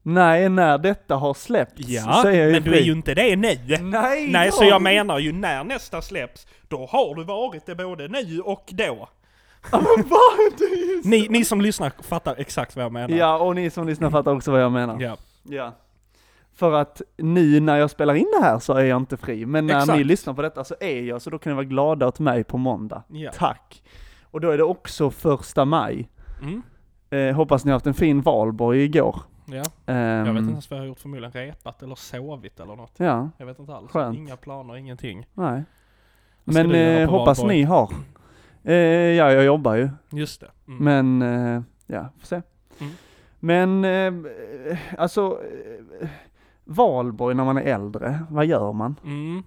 Nej, 0.02 0.48
när 0.48 0.78
detta 0.78 1.16
har 1.16 1.34
släppts 1.34 1.88
Ja, 1.88 2.22
är 2.28 2.32
jag 2.32 2.46
ju 2.46 2.52
men 2.52 2.62
du 2.62 2.74
är 2.74 2.80
ju 2.82 2.92
inte 2.92 3.14
det 3.14 3.36
nu. 3.36 3.56
Nej, 3.80 4.28
Nej, 4.30 4.52
så 4.52 4.64
jag- 4.64 4.70
jag 4.70 4.82
menar 4.82 5.18
ju 5.18 5.32
när 5.32 5.64
nästa 5.64 6.02
släpps, 6.02 6.46
då 6.68 6.86
har 6.86 7.14
du 7.14 7.24
varit 7.24 7.66
det 7.66 7.74
både 7.74 8.08
nu 8.08 8.40
och 8.40 8.64
då. 8.72 9.08
Ni, 11.04 11.26
ni 11.30 11.44
som 11.44 11.60
lyssnar 11.60 11.92
fattar 12.02 12.34
exakt 12.38 12.76
vad 12.76 12.84
jag 12.84 12.92
menar. 12.92 13.16
Ja, 13.16 13.38
och 13.38 13.54
ni 13.54 13.70
som 13.70 13.86
lyssnar 13.86 14.10
fattar 14.10 14.36
också 14.36 14.50
vad 14.50 14.62
jag 14.62 14.72
menar. 14.72 15.00
Ja. 15.00 15.16
Ja. 15.42 15.72
För 16.54 16.72
att 16.72 17.02
nu 17.16 17.60
när 17.60 17.76
jag 17.76 17.90
spelar 17.90 18.14
in 18.14 18.26
det 18.38 18.44
här 18.44 18.58
så 18.58 18.72
är 18.72 18.84
jag 18.84 18.96
inte 18.96 19.16
fri, 19.16 19.46
men 19.46 19.66
när 19.66 19.78
Exakt. 19.80 19.98
ni 19.98 20.04
lyssnar 20.04 20.34
på 20.34 20.42
detta 20.42 20.64
så 20.64 20.74
är 20.80 21.00
jag, 21.02 21.22
så 21.22 21.30
då 21.30 21.38
kan 21.38 21.50
ni 21.52 21.54
vara 21.54 21.64
glada 21.64 22.06
åt 22.08 22.18
mig 22.18 22.44
på 22.44 22.58
måndag. 22.58 23.02
Ja. 23.08 23.30
Tack! 23.34 23.82
Och 24.22 24.40
då 24.40 24.50
är 24.50 24.56
det 24.58 24.64
också 24.64 25.10
första 25.10 25.64
maj. 25.64 26.08
Mm. 26.42 26.62
Eh, 27.10 27.34
hoppas 27.36 27.64
ni 27.64 27.70
har 27.70 27.76
haft 27.76 27.86
en 27.86 27.94
fin 27.94 28.20
valborg 28.20 28.82
igår. 28.84 29.20
Ja. 29.54 29.64
Ehm, 29.86 30.26
Jag 30.26 30.32
vet 30.34 30.40
inte 30.40 30.52
ens 30.52 30.70
vad 30.70 30.76
jag 30.78 30.82
har 30.82 30.88
gjort, 30.88 31.00
förmodligen 31.00 31.32
repat 31.32 31.82
eller 31.82 31.94
sovit 31.94 32.60
eller 32.60 32.76
något. 32.76 32.92
Ja, 32.96 33.30
Jag 33.36 33.46
vet 33.46 33.58
inte 33.58 33.74
alls. 33.74 33.90
Skönt. 33.90 34.18
Inga 34.18 34.36
planer, 34.36 34.76
ingenting. 34.76 35.26
nej. 35.34 35.62
Men 36.44 36.74
eh, 36.74 37.10
hoppas 37.10 37.38
valborg? 37.38 37.56
ni 37.58 37.62
har. 37.62 37.90
Eh, 38.64 38.74
ja, 38.74 39.32
jag 39.32 39.44
jobbar 39.44 39.74
ju. 39.74 39.90
Just 40.10 40.40
det. 40.40 40.50
Mm. 40.68 40.84
Men, 41.18 41.22
eh, 41.56 41.62
ja, 41.86 42.08
får 42.18 42.26
se. 42.26 42.42
Mm. 42.80 42.92
Men, 43.40 43.84
eh, 43.84 44.78
alltså, 44.98 45.38
eh, 46.00 46.08
valborg 46.64 47.34
när 47.34 47.44
man 47.44 47.56
är 47.56 47.62
äldre, 47.62 48.24
vad 48.30 48.46
gör 48.46 48.72
man? 48.72 48.96
Mm. 49.04 49.42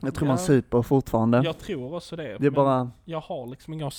Jag 0.00 0.14
tror 0.14 0.26
Ja. 0.28 0.30
man 0.30 0.38
super 0.38 0.82
fortfarande. 0.82 1.42
Jag 1.44 1.58
tror 1.58 1.94
också 1.94 2.16
det. 2.16 2.36
det 2.38 2.46
är 2.46 2.50
bara, 2.50 2.90
Jag 3.04 3.20
har 3.20 3.46
liksom 3.46 3.72
inga 3.74 3.90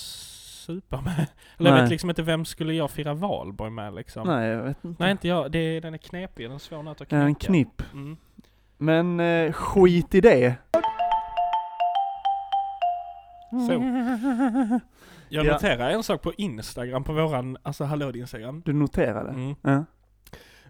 supa 0.68 1.02
med. 1.02 1.26
Eller 1.58 1.70
jag 1.76 1.82
vet 1.82 1.90
liksom 1.90 2.10
inte 2.10 2.22
vem 2.24 2.46
skulle 2.46 2.74
jag 2.74 2.92
fira 2.92 3.14
valborg 3.14 3.72
med 3.72 3.94
liksom. 3.96 4.28
nej 4.28 4.50
jag 4.50 4.64
vet 4.64 4.86
inte. 4.86 5.04
Nej 5.04 5.12
inte 5.12 5.28
jag. 5.28 5.52
Det, 5.52 5.80
den 5.80 5.94
är 5.94 5.98
knepig, 5.98 6.46
den 6.46 6.56
är 6.56 6.60
svår 6.60 6.84
nöt 6.84 6.92
att 6.96 7.02
är 7.02 7.06
knäcka. 7.06 7.24
en 7.26 7.36
knipp. 7.36 7.82
Mm. 7.94 8.18
Men 8.78 9.20
eh, 9.20 9.52
skit 9.52 10.16
i 10.16 10.22
det. 10.22 10.56
Så. 13.68 13.74
Jag 15.30 15.46
Ja. 15.46 15.54
noterar 15.54 15.90
en 15.90 16.04
sak 16.04 16.22
på 16.22 16.34
Instagram, 16.38 17.04
på 17.04 17.14
våran, 17.14 17.58
alltså 17.64 17.84
hallå 17.84 18.12
Instagram. 18.12 18.62
Du 18.66 18.74
noterade? 18.74 19.30
Mm. 19.30 19.56
Ja. 19.62 19.86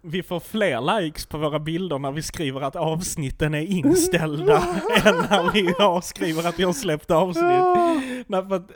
Vi 0.02 0.24
får 0.24 0.40
fler 0.40 1.00
likes 1.02 1.26
på 1.26 1.38
våra 1.38 1.60
bilder 1.60 2.00
när 2.00 2.12
vi 2.12 2.22
skriver 2.22 2.62
att 2.62 2.76
avsnitten 2.76 3.54
är 3.54 3.62
inställda 3.62 4.58
än 5.06 5.16
när 5.30 5.52
vi 5.54 5.74
har 5.80 6.02
skriver 6.02 6.48
att 6.50 6.60
vi 6.60 6.64
har 6.64 6.74
släppt 6.74 7.12
avsnitt. 7.12 7.44
när, 8.28 8.50
för 8.50 8.56
att, 8.56 8.72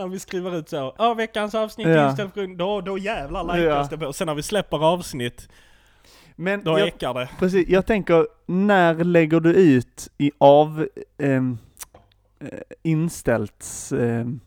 när 0.00 0.08
vi 0.08 0.18
skriver 0.18 0.56
ut 0.56 0.68
så, 0.68 0.94
ja 0.98 1.14
veckans 1.14 1.54
avsnitt 1.54 1.86
Ja. 1.88 2.08
inställt 2.08 2.34
på 2.34 2.40
grund, 2.40 2.58
då, 2.58 2.80
då 2.80 2.98
jävlar 2.98 3.44
likas 3.44 3.88
Ja. 3.90 3.96
det 3.96 4.06
på. 4.06 4.12
Sen 4.12 4.26
när 4.26 4.34
vi 4.34 4.42
släpper 4.42 4.84
avsnitt, 4.84 5.48
Men 6.36 6.64
då 6.64 6.78
jag, 6.78 6.88
ekar 6.88 7.14
det. 7.14 7.28
precis, 7.38 7.68
jag 7.68 7.86
tänker, 7.86 8.26
när 8.46 9.04
lägger 9.04 9.40
du 9.40 9.54
ut 9.54 10.08
i 10.18 10.30
av 10.38 10.86
ehm, 11.18 11.58
eh, 12.40 12.48
inställt 12.82 13.90
ehm, 14.00 14.40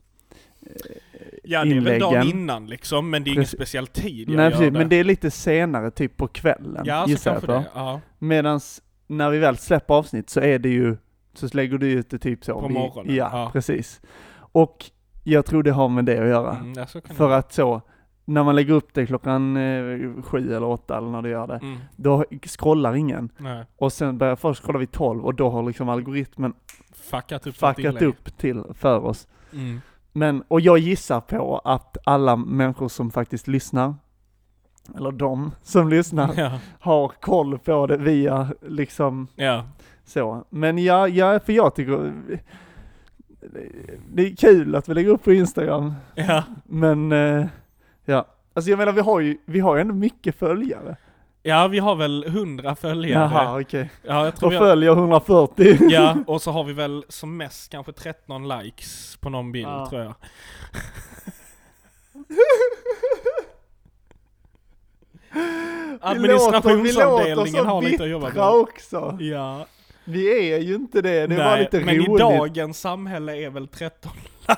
Ja 1.43 1.65
det 1.65 1.75
är 1.75 1.81
väl 1.81 2.00
dagen 2.00 2.27
innan 2.27 2.67
liksom, 2.67 3.10
men 3.10 3.24
det 3.24 3.29
är 3.29 3.31
ingen 3.31 3.43
Precis. 3.43 3.57
speciell 3.60 3.88
tid 3.88 4.29
jag 4.29 4.36
Nej 4.38 4.51
precis, 4.51 4.65
det. 4.65 4.72
men 4.72 4.89
det 4.89 4.95
är 4.95 5.03
lite 5.03 5.31
senare, 5.31 5.91
typ 5.91 6.17
på 6.17 6.27
kvällen, 6.27 6.83
Ja, 6.86 7.03
så 7.03 7.10
gissar 7.10 7.33
jag 7.33 7.41
på. 7.41 7.48
det. 7.51 7.63
Ja. 7.75 8.01
Medans 8.19 8.81
när 9.07 9.29
vi 9.29 9.39
väl 9.39 9.57
släpper 9.57 9.93
avsnitt 9.93 10.29
så 10.29 10.39
är 10.39 10.60
det 10.60 10.69
ju, 10.69 10.98
så 11.33 11.48
lägger 11.53 11.77
du 11.77 11.91
ut 11.91 12.10
det 12.10 12.19
typ 12.19 12.45
så. 12.45 12.62
På 12.62 12.69
morgonen, 12.69 13.15
Ja, 13.15 13.29
ja. 13.31 13.50
precis. 13.53 14.01
Och 14.36 14.86
jag 15.24 15.46
tror 15.46 15.63
det 15.63 15.72
har 15.72 15.89
med 15.89 16.06
det 16.06 16.18
att 16.20 16.27
göra. 16.27 16.56
Mm, 16.58 16.74
ja, 16.74 16.86
För 17.13 17.30
det. 17.30 17.36
att 17.38 17.53
så, 17.53 17.82
när 18.25 18.44
man 18.44 18.56
lägger 18.56 18.74
upp 18.74 18.94
det 18.94 19.06
klockan 19.06 19.58
eh, 19.58 20.24
sju 20.24 20.56
eller 20.56 20.63
åtta 20.68 20.98
eller 20.98 21.10
när 21.10 21.22
du 21.22 21.30
gör 21.30 21.48
det, 21.48 21.58
Mm. 21.58 21.77
då 21.96 22.25
scrollar 22.48 22.96
ingen. 22.96 23.30
Nej. 23.38 23.65
Och 23.77 23.94
sen 23.94 24.18
börjar 24.18 24.36
först 24.36 24.63
scrolla 24.63 24.80
vid 24.80 24.92
12 24.92 25.25
och 25.25 25.34
då 25.36 25.50
har 25.50 25.63
liksom 25.63 25.89
algoritmen 25.89 26.53
Fuckat 26.94 27.48
upp 27.48 27.56
fuckat 27.56 28.01
upp 28.01 28.38
till, 28.38 28.63
för 28.74 29.00
oss. 29.06 29.27
Mm. 29.53 29.82
Men, 30.12 30.44
och 30.48 30.62
jag 30.62 30.77
gissar 30.77 31.22
på 31.22 31.58
att 31.63 31.98
alla 32.06 32.36
människor 32.36 32.88
som 32.88 33.12
faktiskt 33.12 33.48
lyssnar, 33.48 33.96
eller 34.98 35.12
de 35.12 35.51
som 35.63 35.89
lyssnar, 35.89 36.34
Ja. 36.38 36.51
har 36.80 37.08
koll 37.08 37.60
på 37.60 37.88
det 37.88 37.98
via 37.98 38.48
liksom 38.62 39.27
ja. 39.36 39.63
så. 40.06 40.44
Men 40.50 40.77
ja, 40.77 41.08
ja 41.08 41.39
för 41.39 41.53
jag 41.53 41.75
tycker 41.75 42.13
det 44.13 44.21
är 44.27 44.35
kul 44.35 44.75
att 44.75 44.89
vi 44.89 44.93
lägger 44.93 45.09
upp 45.09 45.23
på 45.23 45.33
Instagram, 45.33 45.93
Ja. 46.15 46.43
men 46.63 47.12
eh, 47.12 47.45
ja. 48.05 48.25
Alltså 48.53 48.69
jag 48.71 48.77
menar 48.77 48.91
vi 48.91 49.01
har 49.01 49.19
ju, 49.19 49.38
vi 49.45 49.59
har 49.59 49.75
ju 49.75 49.81
ändå 49.81 49.93
mycket 49.93 50.35
följare. 50.39 50.95
Ja, 51.45 51.67
vi 51.67 51.79
har 51.79 51.95
väl 51.95 52.23
100 52.27 52.75
följare. 52.75 53.23
Jaha 53.33 53.62
okej. 53.62 53.89
Ja, 54.03 54.25
jag 54.25 54.35
tror 54.35 54.47
Och 54.47 54.53
vi 54.53 54.57
har, 54.57 54.65
följer 54.65 54.91
140. 54.91 55.77
Ja, 55.89 56.17
och 56.27 56.41
så 56.41 56.51
har 56.51 56.63
vi 56.63 56.73
väl 56.73 57.05
som 57.09 57.38
mest 57.38 57.71
kanske 57.71 57.91
13 57.91 58.47
likes 58.47 59.17
på 59.21 59.29
någon 59.29 59.51
bild 59.51 59.67
Ja. 59.67 59.88
tror 59.89 60.01
jag. 60.01 60.13
Administrationsavdelningen 66.01 67.65
har 67.65 67.81
lite 67.81 68.03
att 68.03 68.09
jobba 68.09 68.29
med. 68.29 68.43
också. 68.43 69.17
Ja. 69.19 69.65
Vi 70.05 70.51
är 70.53 70.60
ju 70.60 70.75
inte 70.75 71.01
det, 71.01 71.27
det 71.27 71.36
var 71.38 71.57
lite 71.60 71.79
men 71.79 71.95
roligt. 71.95 72.10
i 72.10 72.17
dagens 72.17 72.79
samhälle 72.79 73.38
är 73.45 73.50
väl 73.50 73.67
13 73.67 74.12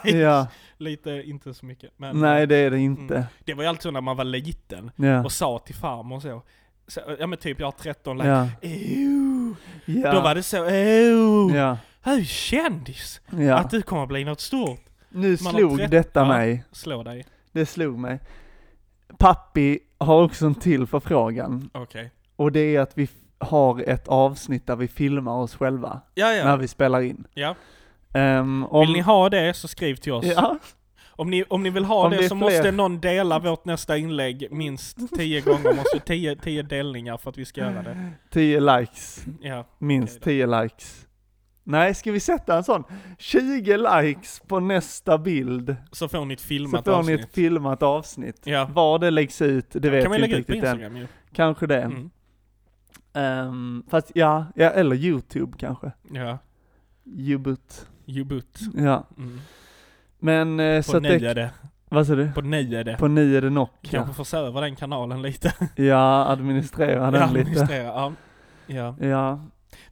likes 0.04 0.22
Ja, 0.22 0.48
lite, 0.78 1.10
inte 1.26 1.54
så 1.54 1.66
mycket. 1.66 1.92
Men 1.98 2.20
nej 2.20 2.48
det 2.48 2.56
är 2.56 2.72
det 2.72 2.80
inte. 2.80 3.16
Mm. 3.16 3.28
det 3.46 3.54
var 3.54 3.64
ju 3.64 3.70
alltid 3.70 3.82
så 3.84 3.92
när 3.92 4.02
man 4.02 4.18
var 4.18 4.24
liten 4.24 4.92
Ja. 4.96 5.24
och 5.24 5.32
sa 5.32 5.60
till 5.60 5.76
farmor 5.76 6.20
så, 6.20 6.42
så, 6.88 7.02
ja 7.20 7.28
men 7.28 7.40
typ 7.40 7.60
jag 7.60 7.68
har 7.68 7.72
13 7.72 8.18
likes. 8.18 8.30
Ja. 8.30 8.48
Ew. 8.62 9.56
Ja. 9.86 10.12
Då 10.14 10.22
var 10.22 10.36
det 10.36 10.44
så, 10.44 10.66
ew. 10.66 11.58
ja. 11.58 11.78
Hur 12.04 12.24
kändis? 12.24 13.22
ja. 13.32 13.56
Att 13.58 13.70
du 13.70 13.82
kommer 13.82 14.06
bli 14.06 14.24
något 14.26 14.42
stort. 14.42 14.80
Nu 15.10 15.30
man 15.30 15.38
slog 15.54 15.90
detta 15.90 16.26
mig. 16.26 16.64
Slå 16.72 17.04
dig. 17.04 17.26
Det 17.52 17.66
slog 17.66 18.00
mig. 18.00 18.20
Pappi 19.18 19.80
har 19.98 20.24
också 20.24 20.46
en 20.46 20.56
till 20.56 20.88
förfrågan. 20.88 21.70
Okej. 21.74 22.12
Och 22.36 22.52
det 22.52 22.76
är 22.76 22.80
att 22.80 22.98
vi 22.98 23.08
har 23.40 23.82
ett 23.90 24.08
avsnitt 24.08 24.68
där 24.68 24.76
vi 24.76 24.88
filmar 24.88 25.38
oss 25.38 25.56
själva. 25.56 26.02
Ja, 26.14 26.26
När 26.28 26.36
ja. 26.50 26.56
vi 26.56 26.68
spelar 26.68 27.02
in. 27.02 27.28
ja. 27.34 27.56
Ehm, 28.14 28.64
om, 28.66 28.82
Vill 28.82 28.94
ni 28.94 29.02
ha 29.02 29.30
det 29.30 29.54
så 29.54 29.68
skriv 29.68 29.96
till 29.96 30.14
oss. 30.14 30.26
Ja, 30.26 30.58
Om, 31.18 31.30
ni, 31.30 31.44
om 31.50 31.64
ni 31.64 31.70
vill 31.70 31.86
ha 31.86 32.06
Om 32.06 32.12
det, 32.12 32.18
det 32.18 32.24
så 32.30 32.36
fler. 32.36 32.40
måste 32.40 32.72
någon 32.72 33.00
dela 33.00 33.40
vårt 33.40 33.66
nästa 33.66 33.98
inlägg 33.98 34.48
minst 34.52 34.98
10 35.18 35.42
gånger. 35.42 35.74
Måste 35.76 36.00
10 36.00 36.36
10 36.36 36.64
delningar 36.64 37.18
för 37.18 37.30
att 37.30 37.38
vi 37.38 37.46
ska 37.46 37.62
göra 37.62 37.82
det. 37.84 38.12
10 38.32 38.60
likes. 38.60 39.26
Ja. 39.42 39.66
Minst 39.80 40.18
Okej 40.22 40.34
10 40.34 40.62
likes. 40.62 41.02
Nej, 41.64 41.94
ska 41.96 42.12
vi 42.12 42.20
sätta 42.20 42.58
en 42.58 42.64
sån? 42.64 42.84
20 43.18 43.78
likes 43.78 44.40
på 44.48 44.60
nästa 44.60 45.18
bild. 45.18 45.76
Så 45.92 46.08
får 46.08 46.26
ni 46.26 46.34
ett 46.34 46.40
Så 46.40 46.48
filmat 46.48 46.86
får 46.86 46.92
ni 46.92 46.98
avsnitt. 46.98 47.20
ett 47.22 47.34
filmat 47.36 47.84
avsnitt. 47.84 48.42
Ja. 48.44 48.70
Var 48.74 49.00
det 49.00 49.12
läggs 49.12 49.42
ut, 49.42 49.68
det 49.72 49.90
vet 49.90 50.04
kan 50.04 50.12
vi 50.12 50.24
inte 50.26 50.38
riktigt 50.38 50.64
än. 50.64 51.08
Kanske 51.34 51.68
det. 51.68 51.82
Mm. 51.82 52.10
Ehm, 53.14 53.84
fast 53.90 54.12
ja, 54.16 54.46
ja, 54.56 54.70
eller 54.70 54.96
YouTube 54.96 55.58
kanske. 55.58 55.92
Ja. 56.12 56.38
Ubut. 57.06 57.88
Ubut. 58.08 58.60
Ja. 58.76 59.08
Mm. 59.18 59.40
Men 60.20 60.60
eh, 60.60 60.78
På 60.78 60.84
så 60.84 60.98
att 60.98 61.04
det, 61.04 61.52
vad 61.90 62.08
sa 62.08 62.16
du? 62.16 62.32
På 62.32 62.42
nöjade. 62.42 62.98
På 62.98 63.08
nio 63.08 63.38
är 63.38 63.42
det 63.42 63.50
Nock 63.50 63.80
ja. 63.82 63.90
Kanske 63.92 64.14
får 64.14 64.24
se 64.24 64.38
över 64.38 64.62
den 64.62 64.76
kanalen 64.76 65.22
lite. 65.22 65.54
Ja, 65.76 66.26
administrera 66.28 67.12
den 67.12 67.14
lite. 67.14 67.26
Administrera, 67.26 67.84
ja. 67.84 68.14
Ja. 68.68 68.96
Ja, 69.00 69.40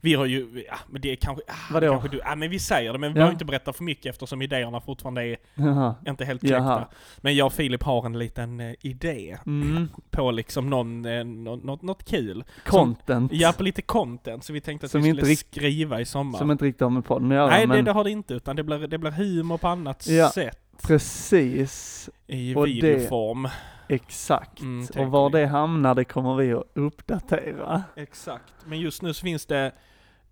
Vi 0.04 0.14
har 0.14 0.26
ju, 0.26 0.64
ja 0.68 0.76
men 0.90 1.00
det 1.02 1.12
är 1.12 1.16
kanske, 1.16 1.42
ah, 1.48 1.72
Vadå? 1.72 1.90
kanske 1.90 2.08
du, 2.08 2.18
ja 2.24 2.34
men 2.34 2.50
vi 2.50 2.58
säger 2.58 2.92
det 2.92 2.98
men 2.98 3.08
vi 3.12 3.18
Ja. 3.18 3.20
behöver 3.20 3.32
inte 3.32 3.44
berätta 3.44 3.72
för 3.72 3.84
mycket 3.84 4.06
eftersom 4.06 4.42
idéerna 4.42 4.80
fortfarande 4.80 5.22
är 5.26 5.36
jaha. 5.54 5.94
inte 6.08 6.24
helt 6.24 6.42
Jaha. 6.42 6.76
kläckta. 6.78 6.94
Men 7.16 7.36
jag 7.36 7.46
och 7.46 7.52
Filip 7.52 7.82
har 7.82 8.06
en 8.06 8.18
liten 8.18 8.60
eh, 8.60 8.74
idé 8.80 9.36
Mm. 9.46 9.88
på 10.10 10.30
liksom 10.30 10.70
någon, 10.70 11.04
eh, 11.04 11.24
nå- 11.24 11.56
något, 11.56 11.82
något 11.82 12.04
kul. 12.04 12.44
Content. 12.66 13.32
Ja, 13.32 13.52
på 13.56 13.62
lite 13.62 13.82
content, 13.82 14.44
så 14.44 14.52
vi 14.52 14.60
tänkte 14.60 14.84
att 14.84 14.90
Som 14.90 15.02
vi 15.02 15.10
skulle 15.10 15.26
rikt- 15.30 15.46
skriva 15.50 16.00
i 16.00 16.04
sommar. 16.04 16.38
Som 16.38 16.50
inte 16.50 16.64
riktigt 16.64 16.80
har 16.80 16.90
med 16.90 17.04
podden 17.04 17.28
att 17.32 17.34
göra, 17.36 17.46
Nej, 17.46 17.66
men 17.66 17.76
det, 17.76 17.82
det 17.82 17.92
har 17.92 18.04
det 18.04 18.10
inte, 18.10 18.34
utan 18.34 18.56
det 18.56 18.62
blir, 18.62 18.78
det 18.78 18.98
blir 18.98 19.10
humor 19.10 19.58
på 19.58 19.68
annat 19.68 20.06
Ja. 20.08 20.30
sätt. 20.30 20.58
precis. 20.82 22.10
I 22.26 22.54
Och 22.54 22.66
det- 22.66 22.72
videoform. 22.72 23.48
Exakt. 23.88 24.60
Mm, 24.60 24.86
och 24.98 25.06
var 25.06 25.30
det 25.30 25.46
hamnar, 25.46 25.94
det 25.94 26.04
kommer 26.04 26.34
vi 26.36 26.52
att 26.52 26.62
uppdatera. 26.74 27.82
Exakt. 27.96 28.52
Men 28.66 28.80
just 28.80 29.02
nu 29.02 29.14
så 29.14 29.22
finns 29.22 29.46
det, 29.46 29.72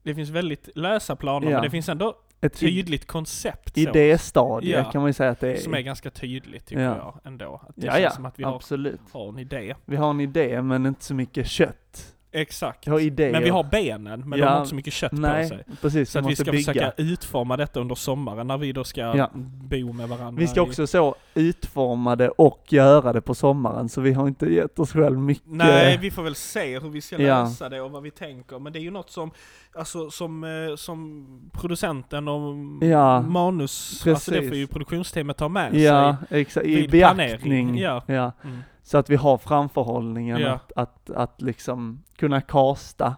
det 0.03 0.15
finns 0.15 0.31
väldigt 0.31 0.69
lösa 0.75 1.17
planer, 1.17 1.47
Ja. 1.51 1.57
men 1.57 1.63
det 1.63 1.71
finns 1.71 1.89
ändå 1.89 2.15
Ett 2.41 2.59
tydligt 2.59 3.07
koncept 3.07 3.79
idéstadie 3.79 4.77
Ja. 4.79 4.91
kan 4.91 5.01
man 5.03 5.09
ju 5.09 5.13
säga 5.13 5.31
att 5.31 5.41
det 5.41 5.53
är. 5.53 5.57
som 5.57 5.75
är 5.75 5.81
ganska 5.81 6.11
tydligt 6.11 6.67
tycker 6.67 6.83
Ja. 6.83 6.97
jag 6.97 7.21
ändå. 7.25 7.61
Att 7.69 7.77
det 7.77 7.87
ja, 7.87 7.93
känns 7.93 8.05
ja, 8.05 8.11
som 8.11 8.27
att 8.27 8.39
vi 8.39 8.45
har, 8.45 8.55
absolut. 8.57 9.01
har 9.13 9.29
en 9.29 9.39
idé. 9.39 9.75
Vi 9.85 9.97
har 9.97 10.11
en 10.11 10.21
idé, 10.21 10.63
men 10.63 10.87
inte 10.87 11.05
så 11.05 11.15
mycket 11.15 11.47
kött. 11.47 12.15
Exakt. 12.35 12.87
Har 12.89 13.01
idéer. 13.01 13.33
Men 13.33 13.43
vi 13.43 13.51
har 13.51 13.65
benen, 13.65 14.21
men 14.21 14.31
de 14.31 14.39
Ja. 14.39 14.49
har 14.51 14.57
inte 14.59 14.69
så 14.69 14.75
mycket 14.75 14.93
kött 14.93 15.11
på 15.11 15.17
Nej, 15.17 15.49
sig. 15.49 15.65
precis. 15.81 16.11
Så 16.11 16.19
att 16.19 16.27
vi 16.27 16.37
ska 16.37 16.45
bygga. 16.53 16.59
försöka 16.73 16.93
utforma 16.97 17.57
detta 17.57 17.81
under 17.81 17.95
sommaren 17.95 18.47
när 18.47 18.59
vi 18.59 18.73
då 18.73 18.85
ska 18.85 19.01
Ja. 19.01 19.31
bo 19.61 19.93
med 19.93 20.09
varandra. 20.09 20.41
Vi 20.41 20.47
ska 20.47 20.61
i- 20.61 20.63
också 20.65 20.87
så 20.87 21.15
utforma 21.35 22.17
det 22.17 22.29
och 22.29 22.65
göra 22.69 23.13
det 23.13 23.21
på 23.21 23.35
sommaren, 23.35 23.89
så 23.89 24.01
vi 24.01 24.13
har 24.13 24.29
inte 24.29 24.47
gett 24.47 24.79
oss 24.79 24.93
själv 24.93 25.19
mycket. 25.19 25.47
Nej, 25.47 25.99
vi 25.99 26.11
får 26.11 26.23
väl 26.23 26.35
se 26.35 26.79
hur 26.79 26.89
vi 26.91 27.01
ska 27.01 27.23
Ja. 27.23 27.43
lösa 27.45 27.69
det 27.69 27.81
och 27.81 27.91
vad 27.91 28.03
vi 28.03 28.11
tänker. 28.11 28.59
Men 28.59 28.73
det 28.73 28.79
är 28.79 28.83
ju 28.83 28.91
något 28.91 29.11
som, 29.11 29.31
alltså 29.75 30.11
som, 30.11 30.45
eh, 30.45 30.77
som 30.77 31.27
producenten 31.53 32.29
och 32.29 32.55
Ja, 32.85 33.21
manus, 33.23 34.07
alltså 34.07 34.31
det 34.31 34.43
får 34.49 34.57
ju 34.57 34.67
produktionsteamet 34.67 35.37
ta 35.37 35.49
med 35.49 35.75
Ja, 35.75 36.17
exakt. 36.31 36.67
I 36.67 36.89
beaktning. 36.89 37.39
planering, 37.39 37.79
ja. 37.79 38.03
ja. 38.07 38.33
sig. 38.43 38.51
Mm. 38.51 38.63
Så 38.83 38.99
att 38.99 39.11
vi 39.11 39.17
har 39.17 39.39
framförhållningen 39.39 40.41
Ja. 40.41 40.53
att, 40.53 40.73
att, 40.77 41.11
att 41.11 41.43
liksom 41.43 42.03
kunna 42.17 42.41
kasta 42.41 43.17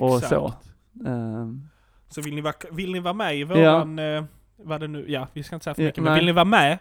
och 0.00 0.16
Exakt. 0.16 0.28
så. 0.28 0.52
Ehm, 1.06 1.68
Så 2.08 2.20
vill 2.22 2.34
ni, 2.34 2.40
vara, 2.40 2.54
vill 2.72 2.92
ni 2.92 3.00
vara 3.00 3.14
med 3.14 3.36
i 3.36 3.44
våran, 3.44 3.98
eh, 3.98 4.24
vad 4.56 4.80
det 4.80 4.88
nu, 4.88 5.04
ja 5.08 5.28
vi 5.32 5.42
ska 5.42 5.56
inte 5.56 5.64
säga 5.64 5.74
för 5.74 5.82
Ja, 5.82 5.86
mycket, 5.86 6.02
men 6.04 6.12
nej. 6.12 6.20
vill 6.20 6.26
ni 6.26 6.32
vara 6.32 6.44
med 6.44 6.78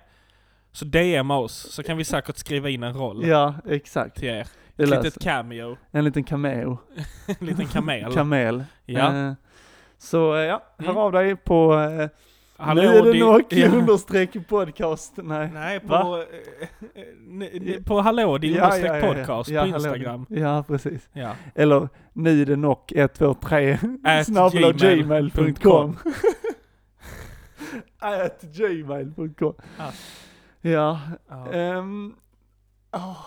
så 0.71 0.85
DMa 0.85 1.37
oss 1.37 1.53
så 1.71 1.83
kan 1.83 1.97
vi 1.97 2.03
säkert 2.03 2.37
skriva 2.37 2.69
in 2.69 2.83
en 2.83 2.93
roll 2.93 3.25
ja, 3.27 3.53
exakt. 3.69 4.15
till 4.17 4.27
er. 4.29 4.47
Det 4.75 4.83
Ett 4.83 4.89
löser. 4.89 5.03
litet 5.03 5.23
cameo, 5.23 5.77
En 5.91 6.03
liten 6.05 6.23
cameo. 6.23 6.77
en 7.39 7.47
liten 7.47 7.67
kamel. 7.67 8.13
Kamel. 8.15 8.63
ja. 8.85 9.15
Eh, 9.27 9.33
så 9.97 10.35
eh, 10.35 10.41
ja, 10.41 10.63
hör 10.77 10.85
Mm. 10.85 10.97
av 10.97 11.11
dig 11.11 11.35
på 11.35 11.73
eh, 11.79 12.09
Hallå, 12.63 12.81
nu 12.81 12.87
är 12.97 13.03
det 13.13 13.19
nog 13.19 13.43
ja. 13.49 13.67
understreck 13.67 14.47
podcast. 14.47 15.13
Nej. 15.17 15.49
Nej, 15.53 15.79
på, 15.79 15.93
eh, 15.93 17.01
eh, 17.01 17.77
n- 17.77 17.83
på 17.85 18.01
hallå 18.01 18.37
din 18.37 18.53
Ja, 18.53 18.63
understreck 18.65 19.03
ja, 19.03 19.13
podcast 19.13 19.49
på 19.49 19.55
hallå. 19.59 19.75
Instagram. 19.75 20.25
Ja, 20.29 20.63
precis. 20.67 21.09
Eller 21.55 21.89
nu 22.13 22.41
är 22.41 22.45
det 22.45 22.55
nog 22.55 22.79
123 22.95 23.77
At 24.03 24.25
snabbla 24.25 24.71
gmail 24.71 25.03
gmail.com. 25.31 25.97
At 27.99 28.41
gmail.com. 28.41 29.53
Ja. 30.61 30.99
Åh, 32.95 33.17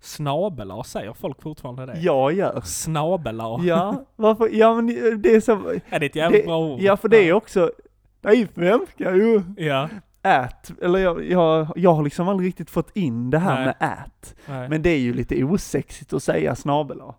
Snabelar 0.00 0.82
säger 0.82 1.12
folk 1.12 1.42
fortfarande 1.42 1.86
det? 1.86 1.98
jag 2.00 2.32
gör. 2.32 2.60
Snabelar. 2.64 3.64
Ja, 3.64 4.04
varför? 4.16 4.48
Ja 4.52 4.74
men 4.74 4.86
det 5.22 5.34
är 5.34 5.40
så. 5.40 5.52
Är 5.90 6.00
det 6.00 6.06
ett 6.06 6.16
jävla 6.16 6.38
Det, 6.38 6.44
bra 6.44 6.58
ord? 6.58 6.80
ja 6.80 6.96
för 6.96 7.08
det 7.08 7.28
är 7.28 7.32
också, 7.32 7.70
nej 8.24 8.48
svenska 8.54 9.14
ju. 9.14 9.42
Ja. 9.56 9.88
At, 10.22 10.72
eller 10.82 10.98
jag, 10.98 11.24
jag, 11.24 11.72
jag 11.76 11.94
har 11.94 12.02
liksom 12.02 12.28
aldrig 12.28 12.48
riktigt 12.48 12.70
fått 12.70 12.96
in 12.96 13.30
det 13.30 13.38
här 13.38 13.54
Nej. 13.54 13.64
med 13.64 13.74
at. 13.80 14.34
Nej. 14.46 14.68
Men 14.68 14.82
det 14.82 14.90
är 14.90 14.98
ju 14.98 15.14
lite 15.14 15.44
osexigt 15.44 16.12
att 16.12 16.22
säga 16.22 16.54
snabelar. 16.54 17.14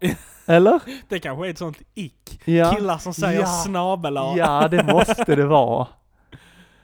Eller? 0.45 0.81
Det 1.09 1.19
kanske 1.19 1.45
är 1.47 1.49
ett 1.49 1.57
sånt 1.57 1.81
ick. 1.93 2.41
Ja. 2.45 2.71
Killar 2.71 2.97
som 2.97 3.13
säger 3.13 3.39
Ja. 3.39 3.45
snabelar. 3.47 4.37
Ja, 4.37 4.67
det 4.67 4.83
måste 4.83 5.35
det 5.35 5.45
vara. 5.45 5.87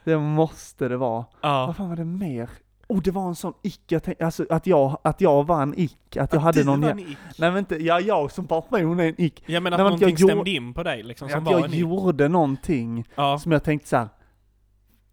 Det 0.04 0.18
måste 0.18 0.88
det 0.88 0.98
vara. 0.98 1.26
Ja. 1.42 1.66
Vad 1.66 1.76
fan 1.76 1.90
var 1.90 1.96
det 1.96 2.06
mer? 2.06 2.50
Oh, 2.92 3.02
det 3.02 3.12
var 3.12 3.28
en 3.28 3.36
sån 3.36 3.54
ick, 3.62 3.82
jag 3.88 4.04
tänkte, 4.04 4.26
alltså 4.26 4.46
att 4.50 4.68
jag, 4.68 4.98
att 5.04 5.22
jag 5.22 5.48
var 5.48 5.62
en 5.62 5.74
ick, 5.80 6.18
att 6.18 6.34
jag 6.34 6.40
hade 6.40 6.64
någon... 6.64 6.82
var 6.82 6.90
en 6.90 7.00
ick. 7.00 7.18
Nej 7.38 7.50
men 7.52 7.58
inte, 7.58 7.76
ja 7.76 8.00
jag 8.00 8.32
som 8.32 8.48
person 8.48 9.00
är 9.00 9.08
en 9.08 9.22
ick. 9.22 9.44
Ja 9.46 9.60
men 9.60 9.64
Nej, 9.72 9.74
att 9.74 9.80
att 9.80 9.84
någonting 9.86 10.10
jag 10.10 10.20
gjorde- 10.20 10.34
stämde 10.34 10.50
in 10.50 10.74
på 10.74 10.84
dig 10.84 11.04
liksom, 11.04 11.30
som 11.30 11.40
att 11.40 11.46
var 11.46 11.52
jag 11.52 11.66
en 11.66 11.74
ick. 11.74 11.80
gjorde 11.80 12.28
någonting 12.28 13.06
Ja. 13.16 13.40
som 13.40 13.52
jag 13.52 13.64
tänkte 13.64 13.90
såhär, 13.90 14.08